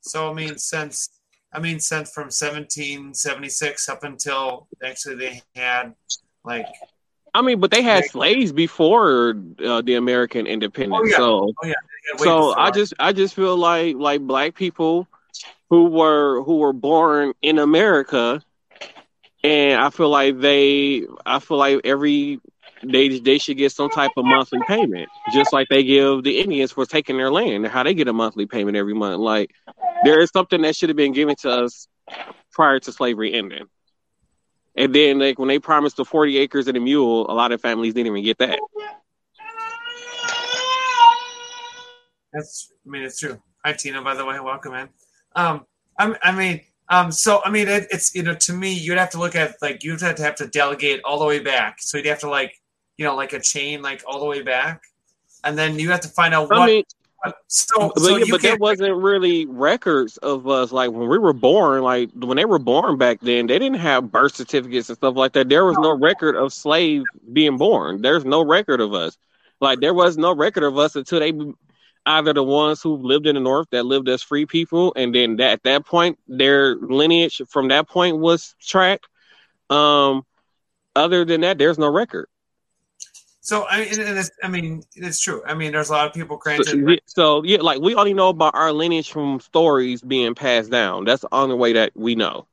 So 0.00 0.30
I 0.30 0.32
mean, 0.32 0.58
since 0.58 1.08
I 1.52 1.58
mean, 1.58 1.80
since 1.80 2.12
from 2.12 2.26
1776 2.30 3.88
up 3.88 4.04
until 4.04 4.68
actually 4.84 5.16
they 5.16 5.42
had 5.56 5.94
like 6.44 6.66
I 7.34 7.42
mean, 7.42 7.58
but 7.58 7.72
they 7.72 7.82
had 7.82 8.04
Yeah. 8.04 8.10
slaves 8.10 8.52
before 8.52 9.34
uh, 9.64 9.82
the 9.82 9.96
American 9.96 10.46
independence. 10.46 11.02
Oh, 11.02 11.10
yeah. 11.10 11.16
So, 11.16 11.52
had 11.64 12.20
way 12.20 12.24
so 12.24 12.54
I 12.54 12.70
just, 12.70 12.94
I 13.00 13.12
just 13.12 13.34
feel 13.34 13.56
like, 13.56 13.96
like 13.96 14.20
black 14.20 14.54
people 14.54 15.08
who 15.70 15.84
were 15.84 16.42
who 16.42 16.56
were 16.58 16.72
born 16.72 17.34
in 17.42 17.58
America, 17.58 18.42
and 19.44 19.80
I 19.80 19.90
feel 19.90 20.08
like 20.08 20.38
they, 20.40 21.06
I 21.24 21.38
feel 21.38 21.58
like 21.58 21.80
every 21.84 22.40
they 22.82 23.18
they 23.18 23.38
should 23.38 23.56
get 23.56 23.72
some 23.72 23.90
type 23.90 24.12
of 24.16 24.24
monthly 24.24 24.60
payment, 24.66 25.08
just 25.32 25.52
like 25.52 25.68
they 25.68 25.82
give 25.82 26.22
the 26.22 26.40
Indians 26.40 26.72
for 26.72 26.86
taking 26.86 27.16
their 27.16 27.30
land. 27.30 27.66
How 27.66 27.82
they 27.82 27.94
get 27.94 28.08
a 28.08 28.12
monthly 28.12 28.46
payment 28.46 28.76
every 28.76 28.94
month. 28.94 29.20
Like 29.20 29.50
there 30.04 30.20
is 30.20 30.30
something 30.30 30.62
that 30.62 30.76
should 30.76 30.88
have 30.88 30.96
been 30.96 31.12
given 31.12 31.36
to 31.40 31.50
us 31.50 31.88
prior 32.52 32.78
to 32.80 32.92
slavery 32.92 33.34
ending. 33.34 33.66
And 34.76 34.94
then, 34.94 35.18
like 35.18 35.38
when 35.38 35.48
they 35.48 35.58
promised 35.58 35.96
the 35.96 36.04
forty 36.04 36.38
acres 36.38 36.68
and 36.68 36.76
a 36.76 36.80
mule, 36.80 37.30
a 37.30 37.34
lot 37.34 37.52
of 37.52 37.60
families 37.60 37.94
didn't 37.94 38.12
even 38.12 38.24
get 38.24 38.38
that. 38.38 38.60
That's, 42.32 42.72
I 42.86 42.90
mean, 42.90 43.02
it's 43.02 43.18
true. 43.18 43.42
Hi, 43.64 43.72
Tina. 43.72 44.02
By 44.02 44.14
the 44.14 44.24
way, 44.24 44.38
welcome 44.38 44.74
in. 44.74 44.88
Um, 45.36 45.66
I'm, 45.98 46.16
I 46.22 46.32
mean, 46.32 46.60
um, 46.88 47.12
so 47.12 47.40
I 47.44 47.50
mean, 47.50 47.68
it, 47.68 47.86
it's 47.90 48.14
you 48.14 48.22
know, 48.22 48.34
to 48.34 48.52
me, 48.52 48.72
you'd 48.72 48.98
have 48.98 49.10
to 49.10 49.18
look 49.18 49.36
at 49.36 49.56
like 49.60 49.84
you'd 49.84 50.00
have 50.00 50.16
to 50.16 50.22
have 50.22 50.36
to 50.36 50.46
delegate 50.46 51.00
all 51.04 51.18
the 51.18 51.26
way 51.26 51.38
back. 51.38 51.76
So 51.80 51.98
you'd 51.98 52.06
have 52.06 52.20
to 52.20 52.30
like, 52.30 52.60
you 52.96 53.04
know, 53.04 53.14
like 53.14 53.32
a 53.32 53.40
chain, 53.40 53.82
like 53.82 54.02
all 54.06 54.20
the 54.20 54.26
way 54.26 54.42
back, 54.42 54.82
and 55.44 55.56
then 55.56 55.78
you 55.78 55.90
have 55.90 56.00
to 56.00 56.08
find 56.08 56.34
out 56.34 56.48
what. 56.50 56.60
I 56.60 56.66
mean, 56.66 56.84
so, 57.48 57.90
but, 57.94 57.98
so 57.98 58.16
yeah, 58.16 58.24
but 58.30 58.42
there 58.42 58.56
wasn't 58.56 58.96
really 58.96 59.44
records 59.46 60.18
of 60.18 60.48
us. 60.48 60.70
Like 60.72 60.90
when 60.90 61.08
we 61.08 61.18
were 61.18 61.32
born, 61.32 61.82
like 61.82 62.10
when 62.14 62.36
they 62.36 62.44
were 62.44 62.58
born 62.58 62.96
back 62.96 63.20
then, 63.20 63.46
they 63.48 63.58
didn't 63.58 63.80
have 63.80 64.12
birth 64.12 64.36
certificates 64.36 64.88
and 64.88 64.96
stuff 64.96 65.16
like 65.16 65.32
that. 65.32 65.48
There 65.48 65.64
was 65.64 65.76
no 65.78 65.96
record 65.96 66.36
of 66.36 66.52
slaves 66.52 67.04
being 67.32 67.56
born. 67.56 68.02
There's 68.02 68.24
no 68.24 68.44
record 68.44 68.80
of 68.80 68.94
us. 68.94 69.18
Like 69.60 69.80
there 69.80 69.94
was 69.94 70.16
no 70.16 70.34
record 70.34 70.62
of 70.62 70.78
us 70.78 70.94
until 70.94 71.18
they 71.18 71.32
either 72.08 72.32
the 72.32 72.42
ones 72.42 72.82
who 72.82 72.96
lived 72.96 73.26
in 73.26 73.34
the 73.34 73.40
north 73.40 73.68
that 73.70 73.84
lived 73.84 74.08
as 74.08 74.22
free 74.22 74.46
people, 74.46 74.92
and 74.96 75.14
then 75.14 75.36
that, 75.36 75.52
at 75.52 75.62
that 75.64 75.86
point 75.86 76.18
their 76.26 76.74
lineage 76.76 77.42
from 77.48 77.68
that 77.68 77.88
point 77.88 78.18
was 78.18 78.54
tracked. 78.60 79.06
Um, 79.70 80.24
other 80.96 81.24
than 81.24 81.42
that, 81.42 81.58
there's 81.58 81.78
no 81.78 81.88
record. 81.88 82.28
So 83.40 83.66
I 83.66 83.80
mean, 83.80 84.00
and 84.00 84.18
it's, 84.18 84.30
I 84.42 84.48
mean, 84.48 84.82
it's 84.94 85.20
true. 85.20 85.42
I 85.46 85.54
mean, 85.54 85.72
there's 85.72 85.90
a 85.90 85.92
lot 85.92 86.06
of 86.06 86.12
people 86.12 86.36
granted. 86.36 86.66
So, 86.66 86.76
yeah, 86.76 86.96
so 87.06 87.42
yeah, 87.44 87.58
like 87.60 87.80
we 87.80 87.94
only 87.94 88.12
know 88.14 88.28
about 88.28 88.54
our 88.54 88.72
lineage 88.72 89.10
from 89.10 89.40
stories 89.40 90.02
being 90.02 90.34
passed 90.34 90.70
down. 90.70 91.04
That's 91.04 91.22
the 91.22 91.28
only 91.32 91.56
way 91.56 91.72
that 91.74 91.92
we 91.94 92.14
know. 92.14 92.46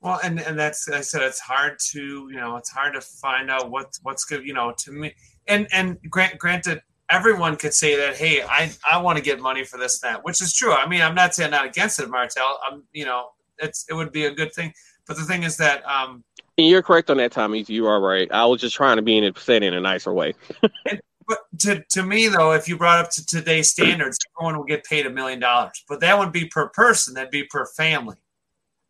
Well, 0.00 0.18
and 0.24 0.40
and 0.40 0.58
that's 0.58 0.88
I 0.88 1.02
said 1.02 1.22
it's 1.22 1.40
hard 1.40 1.78
to 1.90 2.00
you 2.30 2.36
know 2.36 2.56
it's 2.56 2.70
hard 2.70 2.94
to 2.94 3.00
find 3.00 3.50
out 3.50 3.70
what 3.70 3.96
what's 4.02 4.24
good 4.24 4.44
you 4.46 4.54
know 4.54 4.72
to 4.78 4.92
me 4.92 5.14
and 5.46 5.68
and 5.72 5.98
grant, 6.08 6.38
granted 6.38 6.82
everyone 7.10 7.56
could 7.56 7.74
say 7.74 7.96
that 7.96 8.16
hey 8.16 8.42
I 8.42 8.72
I 8.88 8.98
want 8.98 9.18
to 9.18 9.24
get 9.24 9.40
money 9.40 9.64
for 9.64 9.78
this 9.78 9.98
that 10.00 10.24
which 10.24 10.40
is 10.40 10.54
true. 10.54 10.72
I 10.72 10.88
mean 10.88 11.02
I'm 11.02 11.14
not 11.14 11.34
saying 11.34 11.50
not 11.50 11.66
against 11.66 12.00
it 12.00 12.08
Martel 12.08 12.58
I'm 12.68 12.84
you 12.92 13.04
know 13.04 13.30
it's 13.58 13.86
it 13.88 13.94
would 13.94 14.12
be 14.12 14.26
a 14.26 14.30
good 14.30 14.52
thing. 14.54 14.72
But 15.06 15.16
the 15.16 15.24
thing 15.24 15.42
is 15.42 15.56
that 15.58 15.84
um 15.86 16.24
and 16.58 16.66
you're 16.66 16.82
correct 16.82 17.10
on 17.10 17.16
that 17.18 17.32
Tommy. 17.32 17.64
You 17.66 17.86
are 17.86 18.00
right. 18.00 18.30
I 18.30 18.44
was 18.44 18.60
just 18.60 18.76
trying 18.76 18.96
to 18.96 19.02
be 19.02 19.16
in 19.16 19.24
it 19.24 19.38
said 19.38 19.62
in 19.62 19.74
a 19.74 19.80
nicer 19.80 20.12
way. 20.12 20.34
and, 20.90 21.00
but 21.26 21.38
to, 21.60 21.82
to 21.90 22.02
me 22.02 22.28
though 22.28 22.52
if 22.52 22.68
you 22.68 22.76
brought 22.76 23.04
up 23.04 23.10
to 23.12 23.26
today's 23.26 23.70
standards 23.70 24.18
everyone 24.36 24.56
will 24.56 24.64
get 24.64 24.84
paid 24.84 25.06
a 25.06 25.10
million 25.10 25.40
dollars. 25.40 25.84
But 25.88 26.00
that 26.00 26.18
would 26.18 26.32
be 26.32 26.46
per 26.46 26.68
person. 26.68 27.14
That'd 27.14 27.30
be 27.30 27.44
per 27.44 27.66
family. 27.66 28.16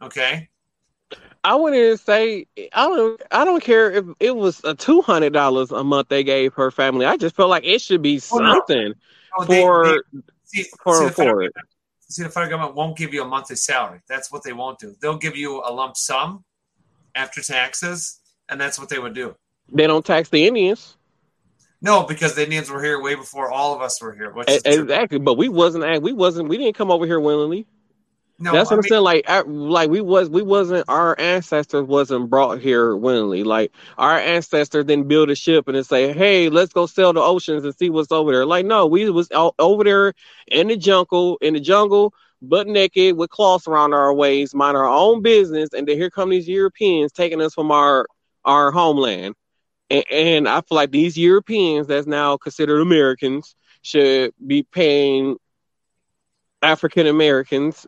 Okay 0.02 0.48
I 1.42 1.54
wouldn't 1.54 2.00
say 2.00 2.46
I 2.74 2.86
don't. 2.86 3.22
I 3.30 3.44
don't 3.44 3.62
care 3.62 3.90
if 3.90 4.04
it 4.20 4.36
was 4.36 4.62
a 4.64 4.74
two 4.74 5.00
hundred 5.00 5.32
dollars 5.32 5.70
a 5.70 5.82
month 5.82 6.08
they 6.08 6.22
gave 6.22 6.52
her 6.54 6.70
family. 6.70 7.06
I 7.06 7.16
just 7.16 7.34
felt 7.34 7.48
like 7.48 7.64
it 7.64 7.80
should 7.80 8.02
be 8.02 8.16
oh, 8.16 8.38
something 8.38 8.92
oh, 9.38 9.44
no. 9.44 9.46
for 9.46 9.86
they, 9.86 9.92
they, 9.92 10.20
see, 10.44 10.64
for 10.82 11.08
see 11.08 11.14
for 11.14 11.42
it. 11.42 11.52
See, 12.00 12.24
the 12.24 12.28
federal 12.28 12.50
government 12.50 12.74
won't 12.74 12.96
give 12.96 13.14
you 13.14 13.22
a 13.22 13.26
monthly 13.26 13.56
salary. 13.56 14.00
That's 14.08 14.30
what 14.30 14.42
they 14.42 14.52
won't 14.52 14.78
do. 14.78 14.94
They'll 15.00 15.16
give 15.16 15.36
you 15.36 15.62
a 15.64 15.72
lump 15.72 15.96
sum 15.96 16.44
after 17.14 17.40
taxes, 17.40 18.18
and 18.48 18.60
that's 18.60 18.78
what 18.78 18.88
they 18.88 18.98
would 18.98 19.14
do. 19.14 19.34
They 19.72 19.86
don't 19.86 20.04
tax 20.04 20.28
the 20.28 20.46
Indians. 20.46 20.96
No, 21.80 22.02
because 22.02 22.34
the 22.34 22.42
Indians 22.42 22.68
were 22.68 22.82
here 22.82 23.00
way 23.00 23.14
before 23.14 23.50
all 23.50 23.74
of 23.74 23.80
us 23.80 24.02
were 24.02 24.12
here. 24.12 24.34
exactly, 24.46 25.18
but 25.18 25.34
we 25.38 25.48
wasn't. 25.48 26.02
We 26.02 26.12
wasn't. 26.12 26.48
We 26.48 26.58
didn't 26.58 26.76
come 26.76 26.90
over 26.90 27.06
here 27.06 27.20
willingly. 27.20 27.66
No, 28.42 28.52
that's 28.52 28.70
what 28.70 28.76
I 28.76 28.78
am 28.78 28.82
saying. 28.84 29.02
Like, 29.02 29.28
I, 29.28 29.40
like 29.42 29.90
we 29.90 30.00
was, 30.00 30.30
we 30.30 30.40
wasn't. 30.42 30.86
Our 30.88 31.18
ancestors 31.20 31.84
wasn't 31.84 32.30
brought 32.30 32.60
here 32.60 32.96
willingly. 32.96 33.44
Like, 33.44 33.70
our 33.98 34.18
ancestors 34.18 34.86
didn't 34.86 35.08
build 35.08 35.28
a 35.30 35.34
ship 35.34 35.68
and 35.68 35.76
then 35.76 35.84
say, 35.84 36.12
"Hey, 36.14 36.48
let's 36.48 36.72
go 36.72 36.86
sail 36.86 37.12
the 37.12 37.20
oceans 37.20 37.64
and 37.64 37.76
see 37.76 37.90
what's 37.90 38.10
over 38.10 38.32
there." 38.32 38.46
Like, 38.46 38.64
no, 38.64 38.86
we 38.86 39.10
was 39.10 39.30
out, 39.32 39.54
over 39.58 39.84
there 39.84 40.14
in 40.46 40.68
the 40.68 40.76
jungle, 40.76 41.36
in 41.42 41.52
the 41.52 41.60
jungle, 41.60 42.14
butt 42.40 42.66
naked 42.66 43.16
with 43.16 43.28
cloths 43.28 43.68
around 43.68 43.92
our 43.92 44.14
waist, 44.14 44.54
mind 44.54 44.76
our 44.76 44.88
own 44.88 45.20
business, 45.20 45.68
and 45.74 45.86
then 45.86 45.98
here 45.98 46.10
come 46.10 46.30
these 46.30 46.48
Europeans 46.48 47.12
taking 47.12 47.42
us 47.42 47.52
from 47.52 47.70
our 47.70 48.06
our 48.46 48.70
homeland. 48.70 49.34
And, 49.90 50.04
and 50.10 50.48
I 50.48 50.62
feel 50.62 50.76
like 50.76 50.92
these 50.92 51.18
Europeans, 51.18 51.88
that's 51.88 52.06
now 52.06 52.38
considered 52.38 52.80
Americans, 52.80 53.54
should 53.82 54.32
be 54.46 54.62
paying 54.62 55.36
African 56.62 57.06
Americans 57.06 57.86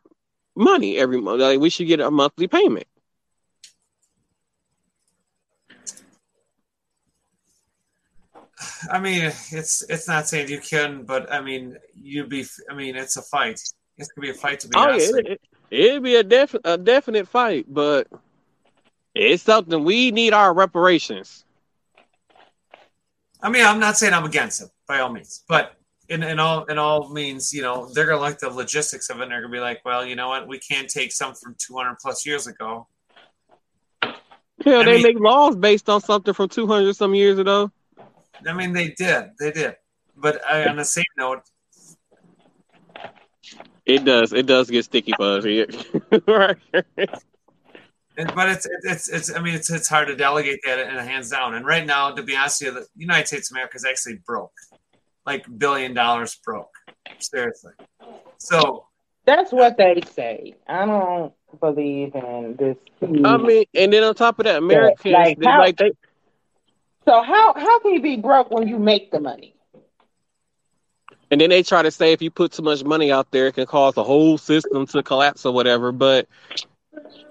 money 0.56 0.96
every 0.98 1.20
month. 1.20 1.40
Like 1.40 1.60
we 1.60 1.70
should 1.70 1.86
get 1.86 2.00
a 2.00 2.10
monthly 2.10 2.48
payment. 2.48 2.86
I 8.90 8.98
mean, 8.98 9.32
it's 9.50 9.82
it's 9.88 10.08
not 10.08 10.28
saying 10.28 10.48
you 10.48 10.60
can, 10.60 11.04
but 11.04 11.32
I 11.32 11.40
mean, 11.40 11.76
you'd 12.00 12.28
be. 12.28 12.44
I 12.70 12.74
mean, 12.74 12.96
it's 12.96 13.16
a 13.16 13.22
fight. 13.22 13.60
It's 13.98 14.08
gonna 14.12 14.26
be 14.26 14.30
a 14.30 14.34
fight 14.34 14.60
to 14.60 14.68
be. 14.68 14.76
Oh 14.76 14.82
honest. 14.82 15.12
yeah, 15.14 15.34
it, 15.70 15.92
would 15.94 16.02
be 16.02 16.16
a 16.16 16.22
def 16.22 16.54
a 16.64 16.78
definite 16.78 17.28
fight, 17.28 17.66
but 17.68 18.08
it's 19.14 19.42
something 19.42 19.84
we 19.84 20.10
need 20.10 20.32
our 20.32 20.52
reparations. 20.54 21.44
I 23.42 23.50
mean, 23.50 23.64
I'm 23.64 23.80
not 23.80 23.96
saying 23.96 24.14
I'm 24.14 24.24
against 24.24 24.62
it 24.62 24.68
by 24.86 25.00
all 25.00 25.12
means, 25.12 25.42
but 25.48 25.74
in, 26.12 26.22
in 26.22 26.38
all 26.38 26.64
in 26.64 26.78
all 26.78 27.08
means, 27.08 27.52
you 27.52 27.62
know, 27.62 27.88
they're 27.92 28.06
gonna 28.06 28.20
like 28.20 28.38
the 28.38 28.50
logistics 28.50 29.08
of 29.08 29.18
it. 29.18 29.22
and 29.22 29.32
They're 29.32 29.40
gonna 29.40 29.52
be 29.52 29.60
like, 29.60 29.80
well, 29.84 30.04
you 30.04 30.14
know 30.14 30.28
what, 30.28 30.46
we 30.46 30.58
can't 30.58 30.88
take 30.88 31.10
some 31.10 31.34
from 31.34 31.56
200 31.58 31.96
plus 32.00 32.26
years 32.26 32.46
ago. 32.46 32.86
Yeah, 34.02 34.78
I 34.78 34.84
they 34.84 34.94
mean, 34.94 35.02
make 35.02 35.18
laws 35.18 35.56
based 35.56 35.88
on 35.88 36.02
something 36.02 36.34
from 36.34 36.48
200 36.48 36.94
some 36.94 37.14
years 37.14 37.38
ago. 37.38 37.72
I 38.46 38.52
mean, 38.52 38.72
they 38.72 38.88
did, 38.90 39.30
they 39.40 39.50
did. 39.50 39.76
But 40.16 40.44
I, 40.48 40.68
on 40.68 40.76
the 40.76 40.84
same 40.84 41.04
note, 41.16 41.40
it 43.86 44.04
does, 44.04 44.32
it 44.32 44.46
does 44.46 44.70
get 44.70 44.84
sticky 44.84 45.14
fuzzy, 45.18 45.66
right? 46.26 46.58
but 48.34 48.48
it's 48.50 48.68
it's 48.82 49.08
it's 49.08 49.34
I 49.34 49.40
mean 49.40 49.54
it's 49.54 49.70
it's 49.70 49.88
hard 49.88 50.08
to 50.08 50.14
delegate 50.14 50.60
that 50.66 50.78
in 50.78 50.94
a 50.94 51.02
hands 51.02 51.30
down. 51.30 51.54
And 51.54 51.64
right 51.64 51.86
now, 51.86 52.10
to 52.10 52.22
be 52.22 52.36
honest 52.36 52.62
with 52.62 52.74
you, 52.74 52.80
the 52.80 52.86
United 52.94 53.26
States 53.26 53.50
of 53.50 53.54
America 53.54 53.76
is 53.76 53.86
actually 53.86 54.20
broke 54.26 54.52
like 55.26 55.46
billion 55.58 55.94
dollars 55.94 56.38
broke. 56.44 56.74
Seriously. 57.18 57.72
So 58.38 58.86
that's 59.24 59.52
what 59.52 59.76
they 59.76 60.00
say. 60.14 60.54
I 60.68 60.84
don't 60.86 61.32
believe 61.60 62.14
in 62.14 62.56
this. 62.58 62.76
I 63.24 63.36
mean, 63.36 63.64
and 63.74 63.92
then 63.92 64.02
on 64.02 64.14
top 64.14 64.38
of 64.38 64.44
that, 64.44 64.56
Americans 64.56 65.12
like, 65.12 65.38
how, 65.44 65.60
like 65.60 65.76
they. 65.76 65.92
So 67.04 67.22
how 67.22 67.54
how 67.54 67.80
can 67.80 67.92
you 67.94 68.02
be 68.02 68.16
broke 68.16 68.50
when 68.50 68.68
you 68.68 68.78
make 68.78 69.10
the 69.10 69.20
money? 69.20 69.54
And 71.30 71.40
then 71.40 71.48
they 71.50 71.62
try 71.62 71.82
to 71.82 71.90
say 71.90 72.12
if 72.12 72.20
you 72.20 72.30
put 72.30 72.52
too 72.52 72.62
much 72.62 72.84
money 72.84 73.10
out 73.10 73.30
there, 73.30 73.46
it 73.46 73.54
can 73.54 73.66
cause 73.66 73.94
the 73.94 74.04
whole 74.04 74.36
system 74.36 74.86
to 74.88 75.02
collapse 75.02 75.46
or 75.46 75.52
whatever. 75.52 75.90
But 75.90 76.28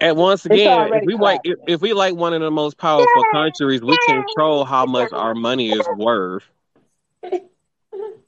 and 0.00 0.16
once 0.16 0.44
again, 0.44 0.92
if 0.92 1.04
we 1.06 1.14
like 1.14 1.40
if, 1.44 1.58
if 1.66 1.80
we 1.80 1.92
like 1.92 2.14
one 2.14 2.32
of 2.32 2.40
the 2.40 2.50
most 2.50 2.78
powerful 2.78 3.24
countries, 3.32 3.80
we 3.82 3.96
control 3.98 4.64
how 4.64 4.86
much 4.86 5.12
our 5.12 5.34
money 5.34 5.70
is 5.70 5.86
worth 5.96 6.44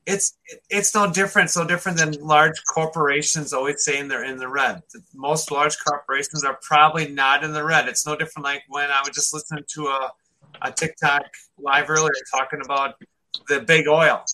it's 0.07 0.37
it's 0.69 0.95
no 0.95 1.11
different. 1.11 1.51
So 1.51 1.64
different 1.64 1.99
than 1.99 2.12
large 2.21 2.62
corporations 2.73 3.53
always 3.53 3.85
saying 3.85 4.09
they're 4.09 4.25
in 4.25 4.38
the 4.38 4.49
red. 4.49 4.83
Most 5.14 5.51
large 5.51 5.77
corporations 5.79 6.45
are 6.45 6.59
probably 6.62 7.09
not 7.09 7.43
in 7.43 7.53
the 7.53 7.64
red. 7.64 7.88
It's 7.88 8.07
no 8.07 8.17
different 8.17 8.45
like 8.45 8.62
when 8.69 8.90
I 8.90 9.01
was 9.01 9.11
just 9.11 9.33
listening 9.33 9.64
to 9.75 9.87
a, 9.87 10.12
a 10.62 10.73
TikTok 10.73 11.25
live 11.59 11.88
earlier 11.88 12.12
talking 12.35 12.61
about 12.62 12.97
the 13.49 13.61
big 13.61 13.88
oil 13.88 14.25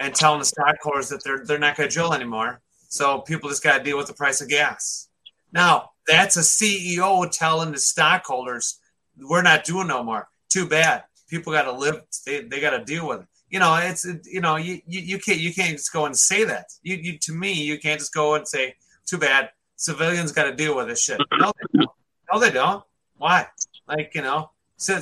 and 0.00 0.14
telling 0.14 0.40
the 0.40 0.44
stockholders 0.44 1.08
that 1.10 1.22
they're 1.22 1.44
they're 1.44 1.58
not 1.58 1.76
going 1.76 1.88
to 1.88 1.94
drill 1.94 2.12
anymore. 2.12 2.60
So 2.88 3.20
people 3.20 3.48
just 3.48 3.62
got 3.62 3.78
to 3.78 3.84
deal 3.84 3.96
with 3.96 4.08
the 4.08 4.14
price 4.14 4.40
of 4.40 4.48
gas. 4.48 5.08
Now 5.52 5.90
that's 6.08 6.36
a 6.36 6.40
CEO 6.40 7.30
telling 7.30 7.70
the 7.70 7.78
stockholders 7.78 8.80
we're 9.16 9.42
not 9.42 9.62
doing 9.62 9.86
no 9.86 10.02
more. 10.02 10.28
Too 10.48 10.66
bad. 10.66 11.04
People 11.28 11.52
got 11.52 11.62
to 11.62 11.72
live. 11.72 12.02
They 12.26 12.42
they 12.42 12.60
got 12.60 12.70
to 12.70 12.84
deal 12.84 13.06
with 13.06 13.20
it 13.20 13.26
you 13.54 13.60
know, 13.60 13.76
it's 13.76 14.04
you 14.24 14.40
know, 14.40 14.56
you, 14.56 14.80
you, 14.84 14.98
you 14.98 15.18
can't 15.20 15.38
you 15.38 15.54
can't 15.54 15.76
just 15.76 15.92
go 15.92 16.06
and 16.06 16.18
say 16.18 16.42
that. 16.42 16.72
You, 16.82 16.96
you 16.96 17.18
to 17.18 17.32
me, 17.32 17.52
you 17.52 17.78
can't 17.78 18.00
just 18.00 18.12
go 18.12 18.34
and 18.34 18.48
say, 18.48 18.74
"Too 19.06 19.16
bad, 19.16 19.50
civilians 19.76 20.32
got 20.32 20.50
to 20.50 20.56
deal 20.56 20.74
with 20.74 20.88
this 20.88 21.04
shit." 21.04 21.20
No, 21.38 21.52
they 21.52 21.78
don't. 21.78 21.90
No, 22.32 22.40
they 22.40 22.50
don't. 22.50 22.82
Why? 23.16 23.46
Like 23.86 24.10
you 24.12 24.22
know, 24.22 24.50
so, 24.76 24.98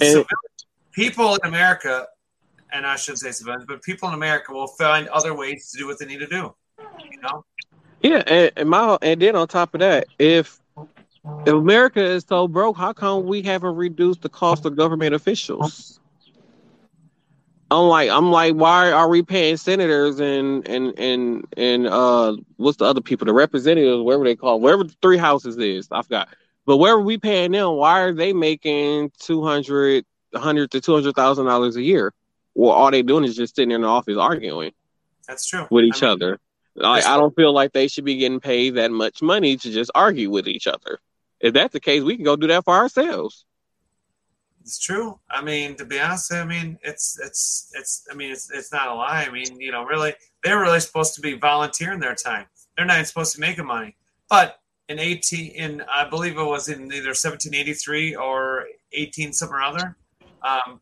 people 0.93 1.35
in 1.37 1.49
America, 1.49 2.07
and 2.71 2.87
I 2.87 2.97
shouldn't 2.97 3.21
say 3.21 3.31
civilians, 3.31 3.65
but 3.67 3.81
people 3.83 4.09
in 4.09 4.15
America 4.15 4.53
will 4.53 4.67
find 4.67 5.09
other 5.09 5.35
ways 5.35 5.71
to 5.71 5.79
do 5.79 5.87
what 5.87 5.99
they 5.99 6.05
need 6.05 6.21
to 6.21 6.27
do. 6.27 6.55
You 6.79 7.21
know. 7.23 7.47
Yeah, 8.03 8.23
and, 8.27 8.53
and 8.55 8.69
my 8.69 8.99
and 9.01 9.23
then 9.23 9.35
on 9.35 9.49
top 9.49 9.73
of 9.73 9.81
that, 9.81 10.09
if 10.19 10.61
if 11.47 11.55
America 11.55 12.05
is 12.05 12.27
so 12.29 12.49
broke, 12.49 12.77
how 12.77 12.93
come 12.93 13.25
we 13.25 13.41
haven't 13.41 13.77
reduced 13.77 14.21
the 14.21 14.29
cost 14.29 14.67
of 14.67 14.77
government 14.77 15.15
officials? 15.15 16.01
I'm 17.73 17.89
like, 17.89 18.11
I'm 18.11 18.31
like, 18.31 18.55
why 18.55 18.93
are 18.93 19.09
we 19.09 19.23
paying 19.23 19.57
senators 19.57 20.21
and 20.21 20.67
and 20.69 20.99
and 20.99 21.47
and 21.57 21.87
uh, 21.87 22.37
what's 22.57 22.77
the 22.77 22.85
other 22.85 23.01
people, 23.01 23.25
the 23.25 23.33
representatives, 23.33 24.03
whatever 24.03 24.25
they 24.25 24.37
call, 24.37 24.61
wherever 24.61 24.85
the 24.85 24.95
three 25.01 25.17
houses 25.17 25.57
is, 25.57 25.89
I 25.91 26.03
forgot. 26.03 26.29
But 26.67 26.77
wherever 26.77 27.01
we 27.01 27.19
paying 27.19 27.53
them, 27.53 27.75
why 27.77 28.01
are 28.03 28.13
they 28.13 28.33
making 28.33 29.13
two 29.19 29.43
hundred, 29.43 30.05
hundred 30.35 30.71
to 30.73 30.81
two 30.81 30.95
hundred 30.95 31.15
thousand 31.15 31.47
dollars 31.47 31.77
a 31.77 31.83
year? 31.83 32.13
Well, 32.55 32.73
all 32.73 32.91
they 32.91 33.03
doing 33.03 33.25
is 33.25 33.37
just 33.37 33.57
sitting 33.57 33.71
in 33.71 33.81
the 33.81 33.89
office 33.89 34.19
arguing. 34.19 34.73
That's 35.27 35.47
true 35.47 35.67
with 35.71 35.85
each 35.85 36.03
I 36.03 36.07
mean, 36.07 36.13
other. 36.13 36.41
Like, 36.75 37.05
I 37.05 37.17
don't 37.17 37.35
feel 37.35 37.53
like 37.53 37.73
they 37.73 37.89
should 37.89 38.05
be 38.05 38.17
getting 38.17 38.41
paid 38.41 38.75
that 38.75 38.91
much 38.91 39.23
money 39.23 39.57
to 39.57 39.71
just 39.71 39.91
argue 39.95 40.31
with 40.31 40.47
each 40.49 40.67
other. 40.67 40.99
If 41.41 41.55
that's 41.55 41.73
the 41.73 41.81
case, 41.81 42.03
we 42.03 42.17
can 42.17 42.25
go 42.25 42.37
do 42.37 42.47
that 42.49 42.65
for 42.65 42.75
ourselves. 42.75 43.45
It's 44.63 44.79
true. 44.79 45.19
I 45.29 45.43
mean, 45.43 45.75
to 45.77 45.85
be 45.85 45.99
honest, 45.99 46.33
I 46.33 46.45
mean, 46.45 46.79
it's 46.83 47.19
it's 47.21 47.73
it's. 47.75 48.07
I 48.11 48.15
mean, 48.15 48.31
it's 48.31 48.49
it's 48.51 48.73
not 48.73 48.87
a 48.87 48.95
lie. 48.95 49.27
I 49.29 49.31
mean, 49.33 49.61
you 49.61 49.73
know, 49.73 49.83
really, 49.83 50.15
they're 50.45 50.61
really 50.61 50.79
supposed 50.79 51.15
to 51.17 51.21
be 51.21 51.35
volunteering 51.35 51.99
their 51.99 52.15
time. 52.15 52.47
They're 52.77 52.87
not 52.87 52.95
even 52.95 53.07
supposed 53.07 53.35
to 53.35 53.41
make 53.41 53.59
money. 53.65 53.97
But 54.31 54.61
in 54.89 55.01
eighteen, 55.01 55.51
in 55.51 55.83
I 55.93 56.09
believe 56.09 56.39
it 56.39 56.45
was 56.45 56.69
in 56.69 56.93
either 56.93 57.13
seventeen 57.13 57.55
eighty 57.55 57.75
three 57.75 58.15
or 58.15 58.67
eighteen 58.93 59.33
something 59.33 59.57
or 59.57 59.63
other, 59.63 59.97
um, 60.43 60.81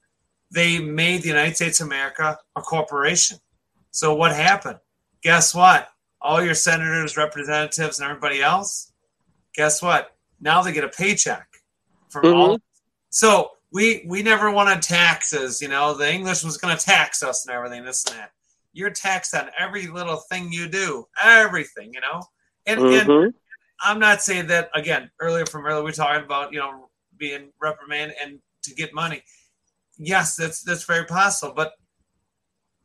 they 0.53 0.79
made 0.79 1.23
the 1.23 1.29
United 1.29 1.57
States 1.57 1.81
of 1.81 1.87
America 1.87 2.39
a 2.57 2.61
corporation. 2.61 3.39
So 3.93 4.15
what 4.15 4.37
happened? 4.37 4.79
Guess 5.23 5.55
what? 5.55 5.89
All 6.21 6.43
your 6.43 6.55
senators, 6.55 7.17
representatives, 7.17 7.99
and 7.99 8.09
everybody 8.09 8.43
else. 8.43 8.93
Guess 9.55 9.81
what? 9.81 10.15
Now 10.39 10.61
they 10.61 10.73
get 10.73 10.85
a 10.85 10.89
paycheck 10.89 11.49
from 12.11 12.25
mm-hmm. 12.25 12.39
all. 12.39 12.59
So 13.09 13.53
we 13.73 14.05
we 14.07 14.23
never 14.23 14.51
wanted 14.51 14.83
taxes. 14.83 15.61
You 15.63 15.69
know, 15.69 15.95
the 15.95 16.13
English 16.13 16.43
was 16.43 16.57
going 16.57 16.77
to 16.77 16.85
tax 16.85 17.23
us 17.23 17.47
and 17.47 17.55
everything, 17.55 17.85
this 17.85 18.05
and 18.07 18.17
that. 18.19 18.33
You're 18.73 18.91
taxed 18.91 19.35
on 19.35 19.51
every 19.59 19.87
little 19.87 20.23
thing 20.31 20.53
you 20.53 20.69
do, 20.69 21.07
everything. 21.23 21.93
You 21.95 22.01
know, 22.01 22.23
and 22.67 22.81
Mm-hmm. 22.81 23.11
and 23.11 23.35
I'm 23.83 23.99
not 23.99 24.23
saying 24.23 24.49
that 24.49 24.71
again. 24.75 25.11
Earlier 25.21 25.47
from 25.47 25.67
earlier, 25.67 25.83
we 25.85 25.93
talked 25.93 26.25
about 26.25 26.53
you 26.53 26.59
know 26.59 26.91
being 27.17 27.51
reprimanded 27.61 28.17
and 28.23 28.39
to 28.65 28.75
get 28.75 28.95
money. 28.95 29.23
Yes, 29.99 30.37
that's 30.37 30.63
that's 30.63 30.85
very 30.85 31.05
possible, 31.07 31.55
but 31.55 31.73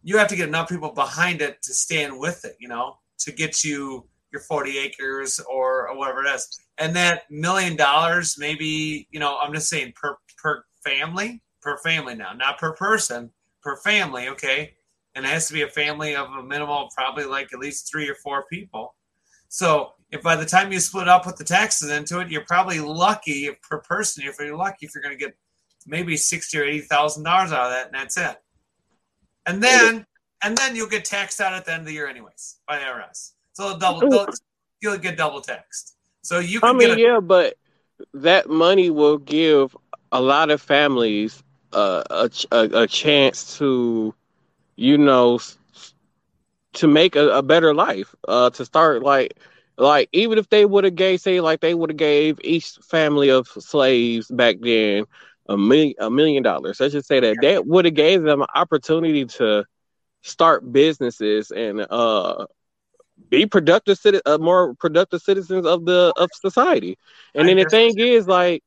you 0.04 0.18
have 0.18 0.28
to 0.28 0.36
get 0.36 0.48
enough 0.48 0.70
people 0.70 0.92
behind 0.92 1.42
it 1.42 1.62
to 1.64 1.74
stand 1.74 2.20
with 2.20 2.46
it. 2.46 2.56
You 2.60 2.68
know, 2.68 2.98
to 3.20 3.32
get 3.32 3.64
you 3.64 4.08
your 4.32 4.42
40 4.42 4.78
acres 4.78 5.40
or, 5.50 5.88
or 5.90 5.98
whatever 5.98 6.26
it 6.26 6.36
is, 6.36 6.60
and 6.78 6.96
that 6.96 7.24
million 7.30 7.76
dollars, 7.76 8.36
maybe 8.38 9.08
you 9.12 9.20
know, 9.20 9.38
I'm 9.42 9.54
just 9.54 9.70
saying 9.70 9.94
per 9.96 10.18
per 10.38 10.64
family, 10.86 11.42
per 11.62 11.78
family 11.78 12.16
now, 12.16 12.34
not 12.34 12.58
per 12.58 12.74
person, 12.74 13.32
per 13.62 13.78
family. 13.78 14.30
Okay, 14.30 14.74
and 15.16 15.26
it 15.26 15.30
has 15.30 15.48
to 15.48 15.54
be 15.54 15.64
a 15.64 15.68
family 15.68 16.16
of 16.16 16.30
a 16.30 16.44
minimum 16.44 16.70
of 16.70 16.92
probably 16.96 17.26
like 17.26 17.54
at 17.54 17.60
least 17.60 17.90
three 17.90 18.10
or 18.10 18.16
four 18.16 18.46
people. 18.52 18.96
So 19.48 19.94
if 20.12 20.22
by 20.22 20.36
the 20.36 20.46
time 20.46 20.72
you 20.72 20.80
split 20.80 21.08
up 21.08 21.26
with 21.26 21.38
the 21.38 21.44
taxes 21.44 21.90
into 21.90 22.20
it, 22.20 22.30
you're 22.30 22.46
probably 22.46 22.80
lucky 22.80 23.48
if 23.48 23.62
per 23.62 23.80
person. 23.80 24.24
If 24.26 24.38
you're 24.40 24.56
lucky, 24.56 24.86
if 24.86 24.94
you're 24.94 25.04
going 25.04 25.18
to 25.18 25.24
get 25.24 25.36
maybe 25.88 26.18
sixty 26.18 26.58
or 26.58 26.64
eighty 26.64 26.82
thousand 26.82 27.24
dollars 27.24 27.52
out 27.52 27.68
of 27.68 27.72
that, 27.72 27.88
and 27.88 27.96
that's 27.96 28.18
it. 28.18 28.38
And 29.46 29.62
then 29.64 30.06
and 30.44 30.58
then 30.58 30.76
you'll 30.76 30.90
get 30.90 31.06
taxed 31.06 31.42
out 31.42 31.54
at 31.54 31.66
the 31.66 31.74
end 31.74 31.82
of 31.82 31.88
the 31.88 31.94
year, 31.94 32.08
anyways, 32.08 32.58
by 32.68 32.78
the 32.80 32.86
IRS. 32.86 33.32
So 33.54 33.78
double, 33.78 34.28
you'll 34.82 34.98
get 34.98 35.18
double 35.18 35.42
taxed. 35.42 35.96
So 36.22 36.40
you 36.40 36.60
I 36.64 36.74
mean, 36.74 36.92
a, 36.92 36.98
yeah, 36.98 37.20
but 37.20 37.56
that 38.14 38.50
money 38.50 38.90
will 38.90 39.18
give 39.18 39.76
a 40.16 40.22
lot 40.22 40.52
of 40.52 40.62
families 40.62 41.44
uh, 41.74 42.04
a, 42.10 42.30
a 42.52 42.82
a 42.84 42.88
chance 42.88 43.58
to, 43.60 44.14
you 44.76 44.98
know, 44.98 45.40
to 46.74 46.88
make 46.88 47.16
a, 47.16 47.30
a 47.30 47.44
better 47.44 47.74
life. 47.74 48.16
Uh, 48.28 48.50
to 48.52 48.66
start 48.66 49.04
like, 49.04 49.38
like 49.78 50.10
even 50.14 50.38
if 50.38 50.50
they 50.50 50.66
would 50.66 50.84
have 50.84 50.96
gave, 50.96 51.22
say, 51.22 51.42
like 51.42 51.62
they 51.62 51.74
would 51.74 51.90
have 51.92 51.98
gave 51.98 52.40
each 52.44 52.72
family 52.84 53.30
of 53.30 53.48
slaves 53.48 54.30
back 54.32 54.58
then 54.62 55.06
a 55.50 55.58
million 55.58 55.94
a 56.00 56.10
million 56.10 56.44
dollars. 56.44 56.80
Let's 56.80 56.94
just 56.94 57.08
say 57.08 57.20
that 57.20 57.42
that 57.42 57.66
would 57.68 57.86
have 57.86 57.94
gave 57.96 58.24
them 58.24 58.42
an 58.42 58.48
opportunity 58.56 59.26
to 59.26 59.66
start 60.24 60.72
businesses 60.72 61.52
and 61.52 61.86
uh 61.90 62.46
be 63.30 63.46
productive 63.46 63.98
citi- 64.00 64.22
uh, 64.26 64.38
more 64.38 64.76
productive 64.76 65.22
citizens 65.22 65.66
of 65.66 65.86
the 65.86 66.14
of 66.18 66.30
society. 66.34 66.98
And 67.36 67.48
I 67.48 67.50
then 67.50 67.58
the 67.58 67.66
thing 67.66 67.98
is 68.00 68.28
like 68.28 68.64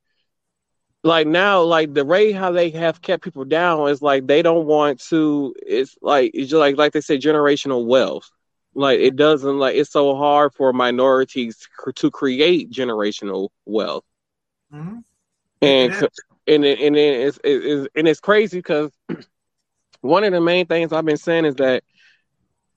like 1.03 1.27
now 1.27 1.63
like 1.63 1.95
the 1.95 2.05
way 2.05 2.33
how 2.33 2.51
they 2.53 2.71
have 2.71 3.01
kept 3.01 3.23
people 3.25 3.45
down 3.45 3.89
is 3.89 4.03
like 4.03 4.27
they 4.27 4.43
don't 4.43 4.67
want 4.67 5.01
to 5.01 5.55
it's 5.65 5.97
like 6.03 6.31
it's 6.35 6.51
just 6.51 6.61
like 6.61 6.77
like 6.77 6.93
they 6.93 7.01
say 7.01 7.19
generational 7.19 7.87
wealth. 7.87 8.31
Like 8.75 9.01
it 9.01 9.17
doesn't 9.17 9.59
like 9.59 9.77
it's 9.77 9.91
so 9.91 10.15
hard 10.17 10.55
for 10.55 10.73
minorities 10.73 11.67
to 11.97 12.11
create 12.11 12.71
generational 12.71 13.49
wealth. 13.67 14.05
Mhm. 14.71 15.05
And 15.61 15.93
and 16.47 16.65
it, 16.65 16.81
and 16.81 16.97
it's 16.97 17.39
it's 17.45 17.89
and 17.95 18.09
it's 18.09 18.21
crazy 18.21 18.59
because 18.59 18.91
one 20.01 20.25
of 20.25 20.33
the 20.33 20.41
main 20.41 20.67
things 20.67 20.93
I've 20.93 21.05
been 21.05 21.17
saying 21.17 21.45
is 21.47 21.57
that 21.57 21.83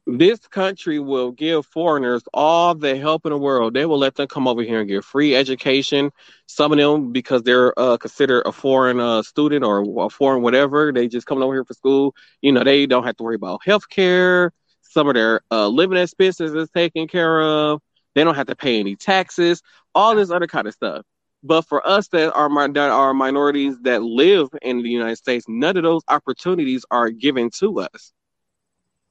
this 0.07 0.39
country 0.39 0.99
will 0.99 1.31
give 1.31 1.65
foreigners 1.65 2.23
all 2.33 2.73
the 2.73 2.97
help 2.97 3.25
in 3.25 3.31
the 3.31 3.37
world. 3.37 3.73
They 3.73 3.85
will 3.85 3.99
let 3.99 4.15
them 4.15 4.27
come 4.27 4.47
over 4.47 4.63
here 4.63 4.79
and 4.79 4.89
get 4.89 5.03
free 5.03 5.35
education. 5.35 6.11
Some 6.47 6.71
of 6.71 6.77
them, 6.79 7.11
because 7.11 7.43
they're 7.43 7.77
uh, 7.79 7.97
considered 7.97 8.41
a 8.45 8.51
foreign 8.51 8.99
uh, 8.99 9.21
student 9.21 9.63
or 9.63 10.05
a 10.05 10.09
foreign 10.09 10.41
whatever, 10.41 10.91
they 10.91 11.07
just 11.07 11.27
come 11.27 11.41
over 11.41 11.53
here 11.53 11.65
for 11.65 11.75
school. 11.75 12.15
You 12.41 12.51
know, 12.51 12.63
they 12.63 12.87
don't 12.87 13.03
have 13.03 13.17
to 13.17 13.23
worry 13.23 13.35
about 13.35 13.61
health 13.63 13.87
care. 13.89 14.51
Some 14.81 15.07
of 15.07 15.13
their 15.13 15.41
uh, 15.51 15.67
living 15.67 15.97
expenses 15.97 16.53
is 16.53 16.69
taken 16.71 17.07
care 17.07 17.41
of. 17.41 17.81
They 18.15 18.23
don't 18.23 18.35
have 18.35 18.47
to 18.47 18.55
pay 18.55 18.79
any 18.79 18.95
taxes. 18.95 19.61
All 19.93 20.15
this 20.15 20.31
other 20.31 20.47
kind 20.47 20.67
of 20.67 20.73
stuff. 20.73 21.05
But 21.43 21.61
for 21.63 21.85
us 21.87 22.07
that 22.09 22.33
are 22.33 22.49
that 22.73 22.89
are 22.89 23.13
minorities 23.13 23.79
that 23.81 24.03
live 24.03 24.49
in 24.61 24.81
the 24.83 24.89
United 24.89 25.15
States, 25.15 25.45
none 25.47 25.77
of 25.77 25.83
those 25.83 26.01
opportunities 26.07 26.85
are 26.91 27.09
given 27.09 27.49
to 27.59 27.79
us 27.79 28.13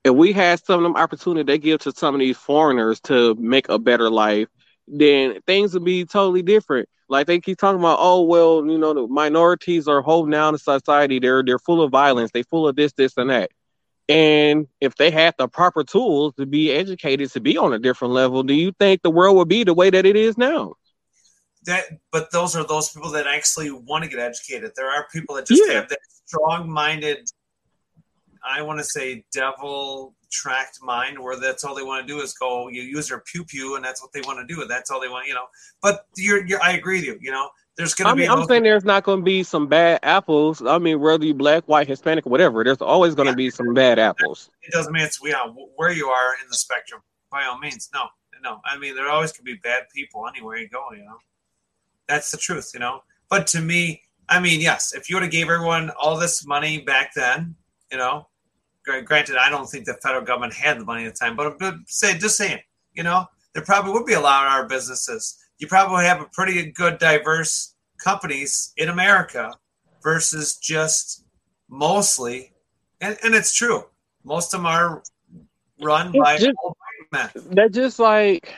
if 0.05 0.13
we 0.13 0.33
had 0.33 0.65
some 0.65 0.79
of 0.79 0.83
them 0.83 0.97
opportunity 0.97 1.45
they 1.45 1.59
give 1.59 1.81
to 1.81 1.93
some 1.93 2.15
of 2.15 2.21
these 2.21 2.37
foreigners 2.37 3.01
to 3.03 3.35
make 3.37 3.69
a 3.69 3.79
better 3.79 4.11
life, 4.11 4.49
then 4.89 5.41
things 5.47 5.75
would 5.75 5.85
be 5.85 6.05
totally 6.05 6.43
different. 6.43 6.89
Like 7.09 7.27
they 7.27 7.41
keep 7.41 7.59
talking 7.59 7.81
about, 7.81 7.99
oh 8.01 8.23
well, 8.23 8.65
you 8.67 8.79
know, 8.79 8.95
the 8.95 9.07
minorities 9.07 9.89
are 9.89 10.01
holding 10.01 10.31
down 10.31 10.55
the 10.55 10.59
society. 10.59 11.19
They're 11.19 11.43
they're 11.43 11.59
full 11.59 11.83
of 11.83 11.91
violence. 11.91 12.31
They 12.33 12.43
full 12.45 12.69
of 12.69 12.77
this, 12.77 12.93
this, 12.93 13.17
and 13.17 13.31
that. 13.31 13.51
And 14.09 14.67
if 14.81 14.97
they 14.97 15.11
had 15.11 15.35
the 15.39 15.49
proper 15.49 15.85
tools 15.85 16.35
to 16.37 16.47
be 16.47 16.73
educated 16.73 17.31
to 17.33 17.41
be 17.41 17.57
on 17.59 17.73
a 17.73 17.79
different 17.79 18.15
level, 18.15 18.43
do 18.43 18.55
you 18.55 18.73
think 18.79 19.03
the 19.03 19.11
world 19.11 19.37
would 19.37 19.49
be 19.49 19.65
the 19.65 19.75
way 19.75 19.91
that 19.91 20.07
it 20.07 20.17
is 20.17 20.39
now? 20.39 20.75
that 21.65 21.85
but 22.11 22.33
those 22.33 22.57
are 22.57 22.65
those 22.67 22.89
people 22.89 23.11
that 23.11 23.27
actually 23.27 23.71
want 23.71 24.03
to 24.03 24.09
get 24.09 24.19
educated 24.19 24.73
there 24.77 24.91
are 24.91 25.07
people 25.13 25.35
that 25.35 25.47
just 25.47 25.63
Yeah. 25.67 25.75
have 25.75 25.89
that 25.91 25.99
strong-minded 26.25 27.29
i 28.49 28.61
want 28.63 28.79
to 28.79 28.85
say 28.85 29.25
devil 29.33 30.15
tracked 30.31 30.79
mind 30.83 31.19
where 31.19 31.39
that's 31.39 31.65
all 31.65 31.75
they 31.75 31.83
want 31.83 32.07
to 32.07 32.13
do 32.13 32.21
is 32.21 32.33
go 32.35 32.69
you 32.69 32.83
use 32.83 33.09
their 33.09 33.21
pew 33.21 33.45
pew 33.45 33.75
and 33.77 33.85
that's 33.85 34.01
what 34.03 34.13
they 34.13 34.21
want 34.23 34.39
to 34.39 34.55
do 34.55 34.61
and 34.63 34.71
that's 34.71 34.91
all 34.91 35.01
they 35.01 35.09
want 35.09 35.27
you 35.27 35.35
know 35.35 35.47
but 35.83 36.07
you're, 36.17 36.47
you're 36.47 36.63
i 36.63 36.73
agree 36.73 36.97
with 36.99 37.05
you 37.05 37.19
you 37.21 37.31
know 37.31 37.49
there's 37.77 37.95
gonna 37.95 38.11
I 38.11 38.15
be 38.15 38.29
I'm 38.29 38.45
saying 38.47 38.63
there's 38.63 38.85
not 38.85 39.05
going 39.05 39.21
to 39.21 39.25
be 39.25 39.43
some 39.43 39.67
bad 39.67 40.01
apples. 40.03 40.61
I 40.61 40.77
mean, 40.77 41.01
whether 41.01 41.25
you 41.25 41.33
black, 41.33 41.65
white, 41.65 41.87
Hispanic, 41.89 42.27
whatever, 42.27 42.63
there's 42.63 42.83
always 42.83 43.15
going 43.15 43.25
to 43.27 43.31
Yeah. 43.33 43.37
be 43.37 43.49
some 43.49 43.73
bad 43.73 43.99
apples. 43.99 44.51
it 44.63 44.71
doesn't 44.71 44.93
mean 44.93 45.03
it's 45.05 45.19
yeah, 45.25 45.47
where 45.77 45.91
you 45.91 46.09
are 46.09 46.35
in 46.43 46.49
the 46.51 46.57
spectrum 46.57 47.01
by 47.31 47.45
all 47.45 47.59
means 47.59 47.89
no 47.95 48.07
no 48.43 48.59
i 48.67 48.77
mean 48.77 48.95
there 48.95 49.09
always 49.09 49.33
could 49.33 49.45
be 49.47 49.55
bad 49.63 49.85
people 49.95 50.27
anywhere 50.29 50.59
you 50.59 50.69
go 50.69 50.85
you 50.93 51.05
know 51.05 51.17
that's 52.09 52.31
the 52.31 52.37
truth 52.37 52.71
you 52.75 52.81
know 52.81 53.01
but 53.31 53.47
to 53.47 53.61
me 53.61 54.03
i 54.29 54.41
mean 54.41 54.61
yes 54.61 54.93
if 54.95 55.09
you 55.09 55.17
would 55.17 55.23
have 55.23 55.31
gave 55.33 55.49
everyone 55.49 55.91
all 56.01 56.19
this 56.19 56.45
money 56.47 56.79
back 56.81 57.13
then 57.15 57.55
you 57.93 57.97
know 57.99 58.27
granted 59.05 59.37
i 59.37 59.49
don't 59.51 59.67
think 59.69 59.85
the 59.85 59.95
federal 60.03 60.25
government 60.25 60.53
had 60.55 60.79
the 60.81 60.85
money 60.85 61.05
at 61.05 61.15
the 61.15 61.19
time 61.19 61.37
but, 61.37 61.59
but 61.59 61.75
say 61.87 62.17
just 62.19 62.37
saying 62.37 62.59
you 62.95 63.03
know 63.03 63.25
there 63.55 63.65
probably 63.65 63.93
would 63.93 64.07
be 64.07 64.15
a 64.15 64.21
lot 64.21 64.47
of 64.47 64.53
our 64.53 64.67
businesses 64.67 65.39
you 65.59 65.67
probably 65.67 66.05
have 66.05 66.21
a 66.21 66.27
pretty 66.33 66.71
good 66.73 66.99
diverse 66.99 67.75
companies 68.03 68.73
in 68.77 68.89
america 68.89 69.53
versus 70.03 70.57
just 70.57 71.25
mostly 71.69 72.53
and, 73.01 73.17
and 73.23 73.35
it's 73.35 73.55
true 73.55 73.85
most 74.25 74.53
of 74.55 74.61
them 74.61 74.67
are 74.67 75.03
run 75.83 76.09
It's 76.09 76.19
by 76.19 76.37
just- 76.39 76.57
men. 77.13 77.29
That's 77.51 77.75
just 77.75 77.99
like 77.99 78.55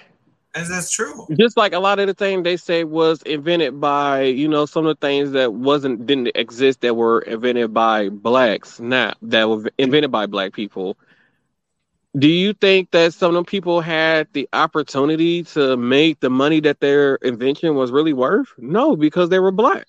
And 0.55 0.67
that's 0.67 0.91
true. 0.91 1.27
just 1.39 1.57
like 1.57 1.73
a 1.73 1.79
lot 1.79 1.99
of 1.99 2.07
the 2.07 2.15
things 2.15 2.45
they 2.45 2.57
say 2.57 2.85
was 2.85 3.23
invented 3.23 3.81
by 3.81 4.23
you 4.23 4.49
know 4.49 4.67
some 4.67 4.87
of 4.87 4.99
the 4.99 5.07
things 5.07 5.33
that 5.33 5.53
wasn't 5.53 6.07
didn't 6.07 6.31
exist 6.35 6.81
that 6.83 6.95
were 6.95 7.21
invented 7.21 7.73
by 7.73 8.09
blacks 8.11 8.81
not 8.81 9.17
that 9.23 9.49
were 9.49 9.71
invented 9.79 10.11
by 10.11 10.27
black 10.27 10.53
people 10.53 10.99
do 12.19 12.29
you 12.29 12.53
think 12.53 12.91
that 12.91 13.15
some 13.15 13.31
of 13.31 13.35
them 13.35 13.45
people 13.45 13.81
had 13.81 14.29
the 14.35 14.49
opportunity 14.53 15.43
to 15.45 15.77
make 15.77 16.21
the 16.21 16.29
money 16.31 16.61
that 16.61 16.81
their 16.81 17.17
invention 17.17 17.75
was 17.75 17.91
really 17.91 18.13
worth 18.13 18.49
no 18.59 18.97
because 18.97 19.29
they 19.31 19.39
were 19.41 19.53
black 19.53 19.87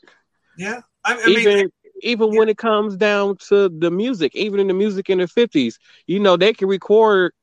Yeah. 0.58 0.82
I, 1.04 1.22
I 1.22 1.26
mean, 1.28 1.40
even 1.40 1.72
even 2.02 2.36
when 2.36 2.50
it 2.50 2.58
comes 2.58 2.96
down 2.98 3.38
to 3.38 3.70
the 3.70 3.90
music, 3.92 4.36
even 4.36 4.60
in 4.60 4.68
the 4.68 4.74
music 4.74 5.10
in 5.10 5.20
the 5.20 5.28
fifties, 5.28 5.80
you 6.08 6.20
know, 6.20 6.36
they 6.38 6.54
can 6.54 6.68
record 6.68 7.34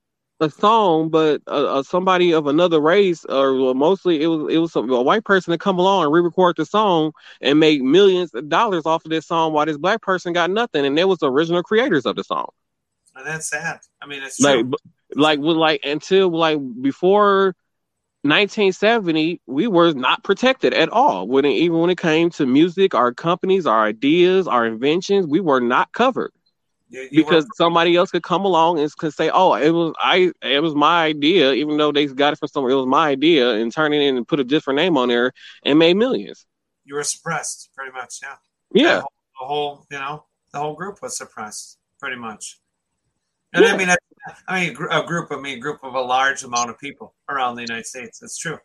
a 0.41 0.51
song, 0.51 1.11
but 1.11 1.43
uh, 1.47 1.79
uh, 1.79 1.83
somebody 1.83 2.33
of 2.33 2.47
another 2.47 2.81
race, 2.81 3.25
or 3.27 3.55
well, 3.55 3.75
mostly 3.75 4.23
it 4.23 4.27
was 4.27 4.53
it 4.53 4.59
was 4.59 4.73
some, 4.73 4.91
a 4.91 5.03
white 5.03 5.25
person 5.25 5.53
to 5.53 5.59
come 5.59 5.79
along 5.79 6.05
and 6.05 6.13
re-record 6.13 6.57
the 6.57 6.65
song 6.65 7.13
and 7.41 7.61
make 7.61 7.83
millions 7.83 8.33
of 8.35 8.49
dollars 8.49 8.87
off 8.87 9.05
of 9.05 9.11
this 9.11 9.27
song, 9.27 9.53
while 9.53 9.67
this 9.67 9.77
black 9.77 10.03
person 10.03 10.33
got 10.33 10.51
nothing, 10.51 10.87
and 10.87 10.97
they 10.97 11.05
was 11.05 11.19
the 11.19 11.31
original 11.31 11.63
creators 11.63 12.07
of 12.07 12.17
the 12.17 12.25
song. 12.25 12.49
and 13.17 13.27
that's 13.27 13.49
sad. 13.49 13.81
I 14.01 14.07
mean, 14.07 14.23
it's 14.23 14.39
true. 14.39 14.47
Like, 14.47 14.71
b- 14.71 14.79
like, 15.15 15.39
with 15.41 15.57
like 15.57 15.81
until 15.85 16.31
like 16.31 16.59
before 16.81 17.55
1970, 18.23 19.41
we 19.47 19.67
were 19.67 19.93
not 19.93 20.25
protected 20.25 20.73
at 20.73 20.89
all. 20.89 21.29
When 21.29 21.45
it, 21.45 21.53
even 21.53 21.79
when 21.79 21.91
it 21.91 21.99
came 21.99 22.31
to 22.31 22.47
music, 22.47 22.95
our 22.95 23.13
companies, 23.13 23.67
our 23.67 23.85
ideas, 23.85 24.49
our 24.49 24.67
inventions, 24.67 25.27
we 25.27 25.41
were 25.41 25.61
not 25.61 25.93
covered 25.93 26.33
Because 27.13 27.45
were- 27.45 27.51
somebody 27.57 27.97
else 27.97 28.11
could 28.11 28.23
come 28.23 28.45
along 28.45 28.79
and 28.81 28.91
could 28.97 29.15
say, 29.15 29.31
"Oh, 29.33 29.55
it 29.55 29.71
was 29.71 29.93
I, 30.01 30.33
it 30.43 30.63
was 30.63 30.75
my 30.75 31.05
idea," 31.05 31.53
even 31.53 31.77
though 31.77 31.93
they 31.93 32.07
got 32.07 32.33
it 32.33 32.39
from 32.39 32.49
somewhere. 32.49 32.73
It 32.73 32.77
was 32.77 32.87
my 32.87 33.09
idea, 33.11 33.51
and 33.55 33.73
turn 33.73 33.93
it 33.93 34.01
in 34.03 34.17
and 34.17 34.27
put 34.27 34.41
a 34.41 34.45
different 34.45 34.77
name 34.77 34.97
on 34.97 35.09
there 35.09 35.33
and 35.65 35.79
made 35.79 35.97
millions. 35.97 36.47
you 36.85 36.95
were 36.97 37.05
suppressed, 37.05 37.71
pretty 37.77 37.93
much. 37.93 38.19
Yeah. 38.23 38.37
Yeah, 38.73 38.95
The 38.95 39.01
whole, 39.01 39.11
the 39.41 39.47
whole, 39.47 39.87
you 39.91 39.99
know, 39.99 40.25
the 40.53 40.59
whole 40.59 40.75
group 40.75 41.01
was 41.03 41.17
suppressed, 41.17 41.79
pretty 42.01 42.17
much. 42.17 42.59
And 43.53 43.65
I 43.65 43.77
mean, 43.77 43.91
I, 43.91 43.97
I 44.49 44.61
mean, 44.61 44.77
a 44.91 45.01
a 45.01 45.07
group. 45.07 45.29
I 45.33 45.37
mean, 45.41 45.59
a 45.59 45.61
group 45.61 45.81
of 45.83 45.95
a 45.95 46.01
large 46.01 46.45
amount 46.45 46.71
of 46.71 46.79
people 46.79 47.15
around 47.29 47.57
the 47.57 47.63
United 47.63 47.87
States. 47.87 48.23
It's 48.23 48.39
true. 48.39 48.59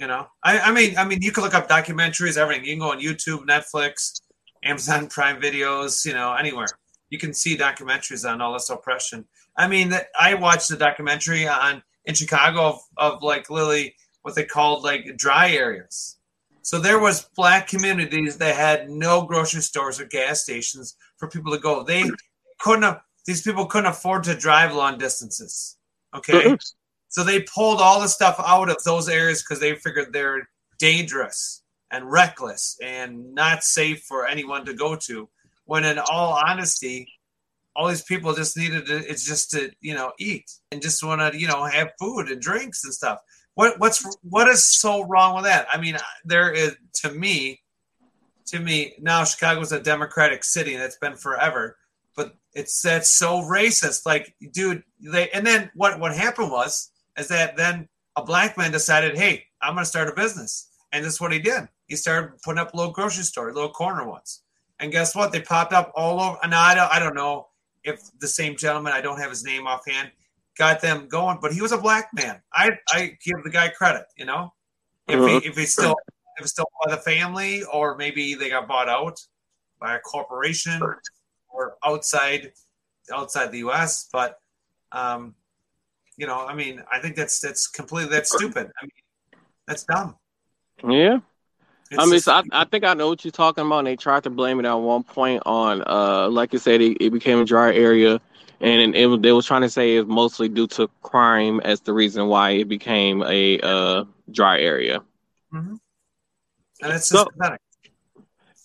You 0.00 0.06
know, 0.06 0.28
I, 0.44 0.60
I 0.60 0.70
mean, 0.72 0.96
I 0.96 1.04
mean, 1.04 1.20
you 1.22 1.32
can 1.32 1.42
look 1.42 1.54
up 1.54 1.68
documentaries, 1.68 2.36
everything. 2.36 2.64
You 2.64 2.72
can 2.74 2.80
go 2.80 2.92
on 2.92 3.00
YouTube, 3.00 3.40
Netflix, 3.46 4.20
Amazon 4.62 5.08
Prime 5.08 5.40
videos, 5.40 6.04
you 6.06 6.12
know, 6.14 6.32
anywhere. 6.34 6.68
You 7.10 7.18
can 7.18 7.32
see 7.32 7.56
documentaries 7.56 8.30
on 8.30 8.40
all 8.40 8.52
this 8.52 8.70
oppression. 8.70 9.24
I 9.56 9.66
mean, 9.66 9.92
I 10.18 10.34
watched 10.34 10.70
a 10.70 10.76
documentary 10.76 11.48
on 11.48 11.82
in 12.04 12.14
Chicago 12.14 12.60
of, 12.60 12.80
of 12.96 13.22
like 13.22 13.50
literally 13.50 13.94
what 14.22 14.34
they 14.34 14.44
called 14.44 14.82
like 14.82 15.16
dry 15.16 15.50
areas. 15.50 16.18
So 16.62 16.78
there 16.78 16.98
was 16.98 17.30
black 17.34 17.66
communities 17.66 18.36
that 18.38 18.54
had 18.54 18.90
no 18.90 19.22
grocery 19.22 19.62
stores 19.62 19.98
or 19.98 20.04
gas 20.04 20.42
stations 20.42 20.96
for 21.16 21.28
people 21.28 21.52
to 21.52 21.58
go. 21.58 21.82
They 21.82 22.04
couldn't 22.60 22.82
have, 22.82 23.00
these 23.26 23.42
people 23.42 23.66
couldn't 23.66 23.90
afford 23.90 24.24
to 24.24 24.34
drive 24.34 24.74
long 24.74 24.98
distances. 24.98 25.78
Okay. 26.14 26.56
so 27.08 27.24
they 27.24 27.40
pulled 27.42 27.80
all 27.80 28.00
the 28.00 28.08
stuff 28.08 28.36
out 28.44 28.68
of 28.68 28.82
those 28.84 29.08
areas 29.08 29.42
because 29.42 29.60
they 29.60 29.74
figured 29.76 30.12
they're 30.12 30.48
dangerous 30.78 31.62
and 31.90 32.10
reckless 32.10 32.76
and 32.82 33.34
not 33.34 33.64
safe 33.64 34.02
for 34.02 34.26
anyone 34.26 34.64
to 34.66 34.74
go 34.74 34.94
to. 34.94 35.28
When 35.68 35.84
in 35.84 35.98
all 35.98 36.32
honesty, 36.32 37.12
all 37.76 37.88
these 37.88 38.02
people 38.02 38.32
just 38.32 38.56
needed 38.56 38.86
to, 38.86 38.96
it's 39.06 39.22
just 39.22 39.50
to, 39.50 39.70
you 39.82 39.92
know, 39.92 40.12
eat 40.18 40.50
and 40.72 40.80
just 40.80 41.04
want 41.04 41.20
to, 41.20 41.38
you 41.38 41.46
know, 41.46 41.66
have 41.66 41.90
food 42.00 42.30
and 42.30 42.40
drinks 42.40 42.84
and 42.84 42.94
stuff. 42.94 43.18
What, 43.52 43.78
what's, 43.78 44.02
what 44.22 44.48
is 44.48 44.66
so 44.66 45.04
wrong 45.06 45.34
with 45.34 45.44
that? 45.44 45.66
I 45.70 45.78
mean, 45.78 45.98
there 46.24 46.50
is, 46.50 46.74
to 47.02 47.12
me, 47.12 47.60
to 48.46 48.58
me, 48.58 48.94
now 48.98 49.24
Chicago's 49.24 49.70
a 49.72 49.78
democratic 49.78 50.42
city 50.42 50.72
and 50.72 50.82
it's 50.82 50.96
been 50.96 51.16
forever, 51.16 51.76
but 52.16 52.34
it's 52.54 52.80
that's 52.80 53.10
so 53.10 53.42
racist. 53.42 54.06
Like, 54.06 54.34
dude, 54.52 54.82
they 55.02 55.28
and 55.30 55.46
then 55.46 55.70
what 55.74 56.00
what 56.00 56.16
happened 56.16 56.50
was 56.50 56.90
is 57.18 57.28
that 57.28 57.58
then 57.58 57.90
a 58.16 58.24
black 58.24 58.56
man 58.56 58.72
decided, 58.72 59.18
hey, 59.18 59.44
I'm 59.60 59.74
gonna 59.74 59.84
start 59.84 60.08
a 60.08 60.14
business. 60.14 60.70
And 60.92 61.04
that's 61.04 61.20
what 61.20 61.30
he 61.32 61.38
did. 61.38 61.68
He 61.88 61.96
started 61.96 62.40
putting 62.42 62.58
up 62.58 62.72
a 62.72 62.76
little 62.78 62.92
grocery 62.92 63.24
store, 63.24 63.50
a 63.50 63.52
little 63.52 63.68
corner 63.68 64.08
ones. 64.08 64.40
And 64.80 64.92
guess 64.92 65.14
what? 65.14 65.32
They 65.32 65.40
popped 65.40 65.72
up 65.72 65.92
all 65.94 66.20
over. 66.20 66.38
And 66.42 66.54
I 66.54 66.74
don't, 66.74 66.92
I 66.92 66.98
don't 66.98 67.14
know 67.14 67.48
if 67.84 68.00
the 68.20 68.28
same 68.28 68.56
gentleman, 68.56 68.92
I 68.92 69.00
don't 69.00 69.18
have 69.18 69.30
his 69.30 69.44
name 69.44 69.66
offhand, 69.66 70.10
got 70.56 70.80
them 70.80 71.08
going, 71.08 71.38
but 71.40 71.52
he 71.52 71.60
was 71.60 71.72
a 71.72 71.78
black 71.78 72.10
man. 72.14 72.40
I, 72.52 72.70
I 72.88 73.16
give 73.24 73.42
the 73.44 73.50
guy 73.50 73.68
credit, 73.68 74.06
you 74.16 74.24
know, 74.24 74.52
if 75.08 75.18
uh-huh. 75.20 75.40
if 75.44 75.56
he's 75.56 75.72
still 75.72 75.96
was 76.40 76.50
still 76.50 76.66
by 76.84 76.94
the 76.94 77.00
family, 77.00 77.64
or 77.64 77.96
maybe 77.96 78.34
they 78.34 78.50
got 78.50 78.68
bought 78.68 78.88
out 78.88 79.20
by 79.80 79.96
a 79.96 79.98
corporation 80.00 80.80
or 81.48 81.76
outside 81.84 82.52
outside 83.12 83.52
the 83.52 83.58
U.S. 83.58 84.08
But 84.12 84.38
um, 84.92 85.34
you 86.16 86.26
know, 86.26 86.46
I 86.46 86.54
mean, 86.54 86.82
I 86.90 87.00
think 87.00 87.16
that's 87.16 87.40
that's 87.40 87.66
completely 87.66 88.10
that's 88.10 88.34
stupid. 88.34 88.70
I 88.80 88.84
mean, 88.84 89.42
that's 89.66 89.84
dumb. 89.84 90.16
Yeah. 90.86 91.18
It's 91.90 92.02
I 92.02 92.06
mean, 92.06 92.20
so 92.20 92.32
I, 92.32 92.42
I 92.52 92.64
think 92.64 92.84
I 92.84 92.94
know 92.94 93.08
what 93.08 93.24
you're 93.24 93.32
talking 93.32 93.64
about. 93.64 93.78
And 93.78 93.86
they 93.86 93.96
tried 93.96 94.24
to 94.24 94.30
blame 94.30 94.60
it 94.60 94.66
at 94.66 94.74
one 94.74 95.02
point 95.04 95.42
on, 95.46 95.82
uh, 95.86 96.28
like 96.28 96.52
you 96.52 96.58
said, 96.58 96.80
it, 96.80 96.98
it 97.00 97.10
became 97.10 97.38
a 97.38 97.44
dry 97.44 97.74
area, 97.74 98.20
and 98.60 98.94
it, 98.94 98.98
it, 98.98 99.22
they 99.22 99.32
was 99.32 99.46
trying 99.46 99.62
to 99.62 99.70
say 99.70 99.96
it 99.96 100.00
was 100.00 100.08
mostly 100.08 100.48
due 100.48 100.66
to 100.68 100.88
crime 101.02 101.60
as 101.60 101.80
the 101.80 101.92
reason 101.92 102.26
why 102.26 102.50
it 102.50 102.68
became 102.68 103.22
a 103.22 103.58
uh, 103.60 104.04
dry 104.30 104.60
area. 104.60 105.00
Mm-hmm 105.52 105.76
and 106.80 106.92
it's 106.92 107.08
so, 107.08 107.26
pathetic. 107.26 107.60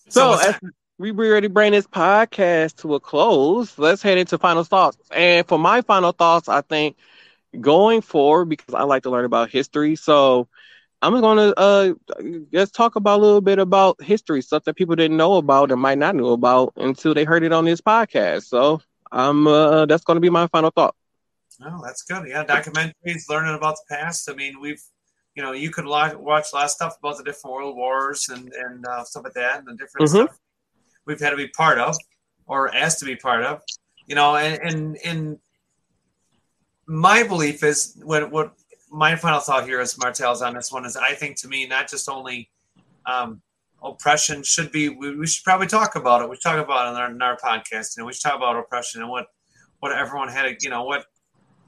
So, 0.09 0.35
so 0.37 0.49
as 0.49 0.59
we 0.97 1.11
already 1.11 1.47
bring 1.47 1.71
this 1.71 1.87
podcast 1.87 2.77
to 2.81 2.95
a 2.95 2.99
close, 2.99 3.77
let's 3.77 4.01
head 4.01 4.17
into 4.17 4.37
final 4.37 4.63
thoughts. 4.63 4.97
And 5.11 5.47
for 5.47 5.57
my 5.57 5.81
final 5.81 6.11
thoughts, 6.11 6.47
I 6.47 6.61
think 6.61 6.97
going 7.59 8.01
forward, 8.01 8.45
because 8.45 8.73
I 8.73 8.83
like 8.83 9.03
to 9.03 9.09
learn 9.09 9.25
about 9.25 9.49
history, 9.49 9.95
so 9.95 10.47
I'm 11.03 11.19
going 11.19 11.37
to 11.37 11.59
uh 11.59 11.93
let's 12.53 12.71
talk 12.71 12.95
about 12.95 13.19
a 13.19 13.21
little 13.21 13.41
bit 13.41 13.59
about 13.59 14.01
history, 14.01 14.41
stuff 14.41 14.63
that 14.63 14.75
people 14.75 14.95
didn't 14.95 15.17
know 15.17 15.35
about 15.35 15.71
and 15.71 15.81
might 15.81 15.97
not 15.97 16.15
know 16.15 16.31
about 16.31 16.71
until 16.77 17.13
they 17.13 17.25
heard 17.25 17.43
it 17.43 17.51
on 17.51 17.65
this 17.65 17.81
podcast. 17.81 18.43
So 18.43 18.81
um, 19.11 19.45
uh, 19.45 19.85
that's 19.85 20.05
going 20.05 20.15
to 20.15 20.21
be 20.21 20.29
my 20.29 20.47
final 20.47 20.71
thought. 20.71 20.95
Oh, 21.61 21.81
that's 21.83 22.03
good. 22.03 22.27
Yeah, 22.27 22.45
documentaries, 22.45 23.29
learning 23.29 23.55
about 23.55 23.75
the 23.75 23.95
past. 23.95 24.29
I 24.29 24.33
mean, 24.33 24.59
we've 24.61 24.81
you 25.35 25.43
know, 25.43 25.51
you 25.51 25.71
could 25.71 25.85
watch 25.85 26.13
a 26.13 26.55
lot 26.55 26.65
of 26.65 26.69
stuff 26.69 26.97
about 26.99 27.17
the 27.17 27.23
different 27.23 27.53
world 27.53 27.75
wars 27.75 28.29
and 28.29 28.53
and 28.53 28.85
uh, 28.85 29.03
stuff 29.03 29.25
like 29.25 29.33
that, 29.33 29.59
and 29.59 29.67
the 29.67 29.73
different 29.73 30.07
mm-hmm. 30.07 30.25
stuff 30.25 30.39
we've 31.05 31.19
had 31.19 31.31
to 31.31 31.35
be 31.35 31.47
part 31.49 31.79
of 31.79 31.97
or 32.45 32.73
asked 32.73 32.99
to 32.99 33.05
be 33.05 33.15
part 33.15 33.43
of. 33.43 33.61
You 34.07 34.15
know, 34.15 34.35
and 34.35 34.61
and, 34.61 34.97
and 35.03 35.39
my 36.85 37.23
belief 37.23 37.63
is 37.63 37.99
what 38.03 38.31
what 38.31 38.53
my 38.93 39.15
final 39.15 39.39
thought 39.39 39.65
here 39.65 39.81
is 39.81 39.97
Martel's 39.97 40.41
on 40.41 40.53
this 40.53 40.71
one 40.71 40.85
is 40.85 40.95
I 40.95 41.13
think 41.13 41.35
to 41.41 41.47
me 41.47 41.65
not 41.65 41.89
just 41.89 42.07
only 42.07 42.49
um, 43.05 43.41
oppression 43.81 44.43
should 44.43 44.71
be 44.71 44.89
we, 44.89 45.15
we, 45.17 45.27
should 45.27 45.43
probably 45.43 45.67
talk 45.67 45.95
about 45.95 46.21
it. 46.21 46.29
We 46.29 46.35
should 46.35 46.43
talk 46.43 46.63
about 46.63 46.87
it 46.87 46.91
in 46.91 46.95
our, 46.97 47.11
in 47.11 47.21
our 47.21 47.37
podcast. 47.37 47.97
You 47.97 48.03
know, 48.03 48.07
we 48.07 48.13
should 48.13 48.21
talk 48.21 48.37
about 48.37 48.55
oppression 48.55 49.01
and 49.01 49.09
what 49.09 49.27
what 49.79 49.91
everyone 49.91 50.29
had 50.29 50.43
to, 50.43 50.55
you 50.61 50.69
know 50.69 50.83
what 50.83 51.05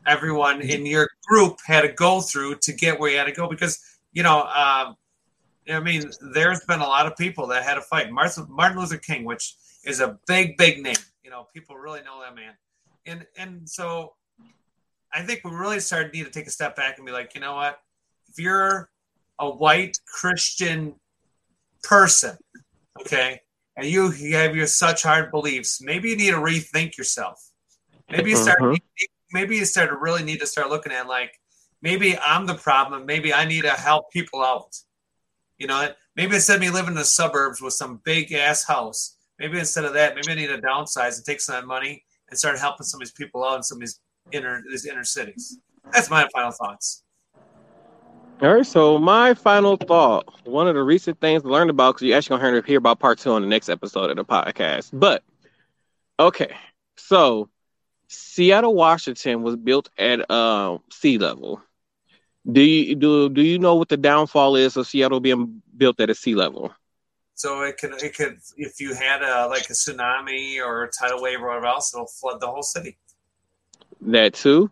everyone 0.07 0.61
in 0.61 0.85
your 0.85 1.09
group 1.27 1.57
had 1.65 1.81
to 1.81 1.91
go 1.91 2.21
through 2.21 2.55
to 2.55 2.71
get 2.71 2.99
where 2.99 3.11
you 3.11 3.17
had 3.17 3.25
to 3.25 3.31
go 3.31 3.49
because 3.49 3.83
you 4.13 4.23
know 4.23 4.43
um, 4.43 4.95
i 5.69 5.79
mean 5.81 6.03
there's 6.33 6.61
been 6.67 6.79
a 6.79 6.87
lot 6.87 7.05
of 7.05 7.17
people 7.17 7.47
that 7.47 7.63
had 7.63 7.75
to 7.75 7.81
fight 7.81 8.11
martin, 8.11 8.45
martin 8.49 8.79
luther 8.79 8.97
king 8.97 9.25
which 9.25 9.55
is 9.83 9.99
a 9.99 10.17
big 10.27 10.55
big 10.57 10.81
name 10.81 10.95
you 11.23 11.29
know 11.29 11.47
people 11.53 11.75
really 11.75 12.01
know 12.03 12.21
that 12.21 12.35
man 12.35 12.53
and 13.05 13.25
and 13.37 13.67
so 13.67 14.13
i 15.15 15.21
think 15.21 15.41
we 15.43 15.51
really 15.51 15.79
started 15.79 16.11
to 16.11 16.17
need 16.17 16.25
to 16.25 16.31
take 16.31 16.47
a 16.47 16.51
step 16.51 16.75
back 16.75 16.97
and 16.97 17.05
be 17.05 17.11
like 17.11 17.33
you 17.33 17.41
know 17.41 17.55
what 17.55 17.79
if 18.29 18.37
you're 18.37 18.89
a 19.39 19.49
white 19.49 19.97
christian 20.07 20.93
person 21.83 22.37
okay 22.99 23.39
and 23.77 23.87
you, 23.87 24.09
have 24.31 24.55
your 24.55 24.67
such 24.67 25.03
hard 25.03 25.31
beliefs 25.31 25.81
maybe 25.81 26.09
you 26.09 26.17
need 26.17 26.31
to 26.31 26.37
rethink 26.37 26.97
yourself 26.97 27.51
maybe 28.09 28.29
you 28.29 28.35
start 28.35 28.61
uh-huh 28.61 28.75
maybe 29.35 29.57
you 29.57 29.65
start 29.65 29.89
to 29.89 29.97
really 29.97 30.23
need 30.23 30.39
to 30.39 30.47
start 30.47 30.69
looking 30.69 30.93
at 30.93 31.07
like 31.07 31.39
maybe 31.81 32.17
I'm 32.17 32.45
the 32.45 32.55
problem. 32.55 33.05
Maybe 33.05 33.33
I 33.33 33.45
need 33.45 33.63
to 33.63 33.71
help 33.71 34.11
people 34.11 34.41
out. 34.41 34.75
You 35.57 35.67
know, 35.67 35.89
maybe 36.15 36.35
instead 36.35 36.55
of 36.55 36.61
me 36.61 36.69
living 36.69 36.91
in 36.91 36.95
the 36.95 37.05
suburbs 37.05 37.61
with 37.61 37.73
some 37.73 38.01
big 38.03 38.31
ass 38.33 38.65
house, 38.65 39.17
maybe 39.37 39.59
instead 39.59 39.85
of 39.85 39.93
that, 39.93 40.15
maybe 40.15 40.31
I 40.31 40.35
need 40.35 40.47
to 40.47 40.57
downsize 40.57 41.17
and 41.17 41.25
take 41.25 41.41
some 41.41 41.55
of 41.55 41.61
that 41.61 41.67
money 41.67 42.03
and 42.29 42.39
start 42.39 42.57
helping 42.57 42.85
some 42.85 43.01
of 43.01 43.07
these 43.07 43.13
people 43.13 43.43
out 43.43 43.57
in 43.57 43.63
some 43.63 43.77
of 43.77 43.81
these 43.81 43.99
inner 44.31 44.63
these 44.69 44.85
inner 44.85 45.03
cities. 45.03 45.59
That's 45.91 46.09
my 46.09 46.27
final 46.33 46.51
thoughts. 46.51 47.03
All 48.41 48.53
right, 48.53 48.65
so 48.65 48.97
my 48.97 49.33
final 49.33 49.77
thought. 49.77 50.25
One 50.45 50.67
of 50.67 50.75
the 50.75 50.83
recent 50.83 51.21
things 51.21 51.43
I 51.45 51.47
learned 51.47 51.69
about 51.69 51.95
because 51.95 52.07
you 52.07 52.13
actually 52.13 52.41
gonna 52.41 52.61
hear 52.65 52.77
about 52.77 52.99
part 52.99 53.19
two 53.19 53.31
on 53.31 53.41
the 53.41 53.47
next 53.47 53.69
episode 53.69 54.09
of 54.09 54.17
the 54.17 54.25
podcast. 54.25 54.89
But 54.91 55.23
okay, 56.19 56.53
so 56.97 57.49
Seattle, 58.07 58.75
Washington 58.75 59.41
was 59.41 59.55
built 59.55 59.89
at 59.97 60.29
uh, 60.29 60.77
sea 60.91 61.17
level. 61.17 61.61
Do 62.51 62.61
you 62.61 62.95
do 62.95 63.29
do 63.29 63.41
you 63.41 63.57
know 63.57 63.75
what 63.75 63.89
the 63.89 63.97
downfall 63.97 64.55
is 64.55 64.77
of 64.77 64.85
Seattle 64.85 65.19
being 65.19 65.61
built 65.75 65.99
at 65.99 66.09
a 66.09 66.15
sea 66.15 66.35
level? 66.35 66.73
So 67.35 67.63
it 67.63 67.77
could 67.77 68.01
it 68.03 68.15
could 68.15 68.37
if 68.57 68.79
you 68.79 68.93
had 68.93 69.21
a 69.21 69.47
like 69.47 69.69
a 69.69 69.73
tsunami 69.73 70.59
or 70.59 70.83
a 70.83 70.89
tidal 70.91 71.21
wave 71.21 71.41
or 71.41 71.47
whatever 71.47 71.67
else, 71.67 71.93
it'll 71.93 72.05
flood 72.05 72.39
the 72.39 72.47
whole 72.47 72.63
city. 72.63 72.97
That 74.01 74.33
too. 74.33 74.71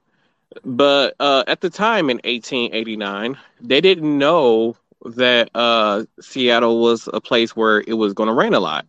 But 0.64 1.16
uh, 1.20 1.44
at 1.48 1.62
the 1.62 1.70
time 1.70 2.10
in 2.10 2.18
1889, 2.18 3.38
they 3.62 3.82
didn't 3.82 4.18
know 4.18 4.78
that 5.04 5.50
uh, 5.56 6.06
Seattle 6.22 6.82
was 6.82 7.10
a 7.12 7.20
place 7.20 7.56
where 7.56 7.84
it 7.86 7.94
was 7.94 8.14
going 8.14 8.28
to 8.28 8.34
rain 8.34 8.54
a 8.54 8.60
lot. 8.60 8.86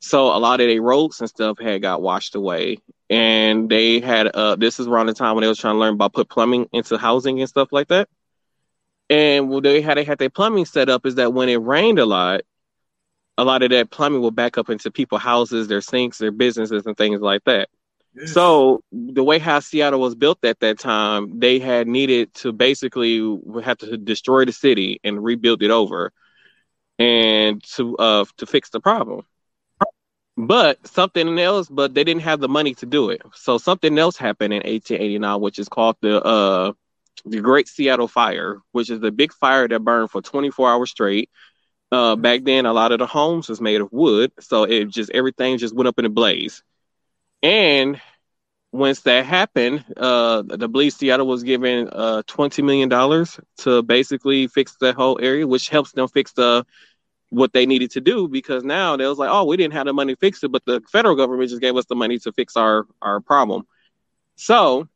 So 0.00 0.26
a 0.26 0.38
lot 0.38 0.60
of 0.60 0.68
their 0.68 0.82
roads 0.82 1.20
and 1.20 1.30
stuff 1.30 1.58
had 1.58 1.80
got 1.80 2.02
washed 2.02 2.34
away, 2.34 2.76
and 3.08 3.70
they 3.70 4.00
had 4.00 4.26
uh 4.26 4.54
this 4.54 4.78
is 4.78 4.86
around 4.86 5.06
the 5.06 5.14
time 5.14 5.34
when 5.34 5.40
they 5.40 5.48
was 5.48 5.58
trying 5.58 5.76
to 5.76 5.78
learn 5.78 5.94
about 5.94 6.12
put 6.12 6.28
plumbing 6.28 6.68
into 6.72 6.98
housing 6.98 7.40
and 7.40 7.48
stuff 7.48 7.72
like 7.72 7.88
that. 7.88 8.10
And 9.08 9.48
what 9.48 9.62
they 9.62 9.80
had 9.80 9.96
they 9.96 10.04
had 10.04 10.18
their 10.18 10.28
plumbing 10.28 10.66
set 10.66 10.90
up 10.90 11.06
is 11.06 11.14
that 11.14 11.32
when 11.32 11.48
it 11.48 11.56
rained 11.56 11.98
a 11.98 12.04
lot, 12.04 12.42
a 13.38 13.44
lot 13.44 13.62
of 13.62 13.70
that 13.70 13.90
plumbing 13.90 14.20
will 14.20 14.30
back 14.30 14.58
up 14.58 14.68
into 14.68 14.90
people's 14.90 15.22
houses, 15.22 15.68
their 15.68 15.80
sinks, 15.80 16.18
their 16.18 16.30
businesses, 16.30 16.84
and 16.84 16.98
things 16.98 17.22
like 17.22 17.42
that. 17.44 17.70
So 18.24 18.82
the 18.92 19.22
way 19.22 19.38
how 19.38 19.60
Seattle 19.60 20.00
was 20.00 20.14
built 20.14 20.44
at 20.44 20.60
that 20.60 20.78
time, 20.78 21.38
they 21.40 21.58
had 21.58 21.86
needed 21.86 22.32
to 22.34 22.52
basically 22.52 23.18
have 23.62 23.78
to 23.78 23.96
destroy 23.96 24.44
the 24.44 24.52
city 24.52 25.00
and 25.04 25.22
rebuild 25.22 25.62
it 25.62 25.70
over, 25.70 26.12
and 26.98 27.62
to 27.76 27.96
uh 27.96 28.24
to 28.38 28.46
fix 28.46 28.70
the 28.70 28.80
problem. 28.80 29.26
But 30.36 30.84
something 30.86 31.38
else, 31.38 31.68
but 31.68 31.94
they 31.94 32.02
didn't 32.04 32.22
have 32.22 32.40
the 32.40 32.48
money 32.48 32.74
to 32.76 32.86
do 32.86 33.10
it. 33.10 33.22
So 33.34 33.58
something 33.58 33.96
else 33.98 34.16
happened 34.16 34.52
in 34.52 34.62
1889, 34.64 35.40
which 35.40 35.58
is 35.58 35.68
called 35.68 35.96
the 36.00 36.22
uh, 36.22 36.72
the 37.24 37.40
Great 37.40 37.68
Seattle 37.68 38.08
Fire, 38.08 38.58
which 38.72 38.90
is 38.90 39.00
the 39.00 39.12
big 39.12 39.32
fire 39.32 39.68
that 39.68 39.80
burned 39.84 40.10
for 40.10 40.22
24 40.22 40.70
hours 40.70 40.90
straight. 40.90 41.30
Uh, 41.92 42.16
back 42.16 42.44
then, 42.44 42.66
a 42.66 42.72
lot 42.72 42.92
of 42.92 42.98
the 42.98 43.06
homes 43.06 43.48
was 43.48 43.60
made 43.60 43.80
of 43.80 43.92
wood, 43.92 44.32
so 44.40 44.64
it 44.64 44.88
just 44.88 45.10
everything 45.12 45.58
just 45.58 45.74
went 45.74 45.88
up 45.88 45.98
in 45.98 46.04
a 46.04 46.10
blaze. 46.10 46.62
And 47.44 48.00
once 48.72 49.02
that 49.02 49.26
happened, 49.26 49.84
uh, 49.98 50.42
the 50.46 50.66
believe 50.66 50.94
Seattle 50.94 51.26
was 51.26 51.42
given 51.42 51.90
uh, 51.92 52.22
twenty 52.26 52.62
million 52.62 52.88
dollars 52.88 53.38
to 53.58 53.82
basically 53.82 54.46
fix 54.46 54.76
that 54.80 54.94
whole 54.94 55.20
area, 55.20 55.46
which 55.46 55.68
helps 55.68 55.92
them 55.92 56.08
fix 56.08 56.32
the 56.32 56.64
what 57.28 57.52
they 57.52 57.66
needed 57.66 57.90
to 57.90 58.00
do 58.00 58.28
because 58.28 58.64
now 58.64 58.96
they 58.96 59.06
was 59.06 59.18
like, 59.18 59.28
oh, 59.30 59.44
we 59.44 59.58
didn't 59.58 59.74
have 59.74 59.84
the 59.84 59.92
money 59.92 60.14
to 60.14 60.18
fix 60.18 60.42
it, 60.42 60.52
but 60.52 60.64
the 60.64 60.80
federal 60.90 61.16
government 61.16 61.50
just 61.50 61.60
gave 61.60 61.76
us 61.76 61.84
the 61.84 61.94
money 61.94 62.18
to 62.20 62.32
fix 62.32 62.56
our 62.56 62.86
our 63.02 63.20
problem. 63.20 63.66
So, 64.36 64.88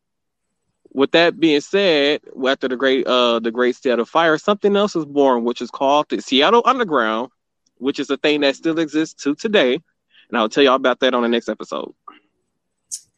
with 0.93 1.13
that 1.13 1.39
being 1.39 1.61
said, 1.61 2.23
after 2.49 2.69
the 2.69 2.77
great 2.77 3.07
uh 3.07 3.41
the 3.41 3.51
great 3.51 3.77
Seattle 3.77 4.07
fire, 4.07 4.39
something 4.39 4.75
else 4.75 4.95
was 4.95 5.05
born, 5.05 5.45
which 5.45 5.61
is 5.61 5.71
called 5.71 6.07
the 6.09 6.23
Seattle 6.23 6.63
Underground, 6.65 7.31
which 7.77 8.01
is 8.01 8.09
a 8.09 8.17
thing 8.17 8.41
that 8.41 8.57
still 8.57 8.79
exists 8.79 9.23
to 9.25 9.35
today, 9.35 9.75
and 9.75 10.39
I'll 10.39 10.49
tell 10.49 10.65
y'all 10.65 10.77
about 10.77 11.01
that 11.01 11.13
on 11.13 11.23
the 11.23 11.29
next 11.29 11.51
episode. 11.51 11.93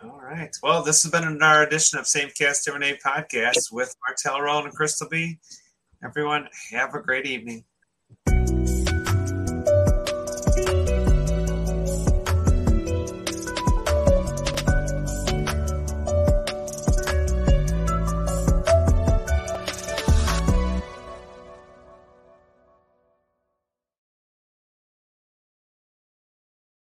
All 0.03 0.19
right. 0.19 0.57
Well, 0.63 0.83
this 0.83 1.03
has 1.03 1.13
been 1.13 1.25
another 1.25 1.63
edition 1.63 1.99
of 1.99 2.07
Same 2.07 2.31
Cast 2.31 2.65
Different 2.65 2.87
Name 2.87 2.97
podcast 3.05 3.71
with 3.71 3.95
Martel 4.07 4.41
Rowan 4.41 4.65
and 4.65 4.75
Crystal 4.75 5.07
B. 5.07 5.39
Everyone, 6.03 6.49
have 6.71 6.95
a 6.95 7.03
great 7.03 7.27
evening. 7.27 7.65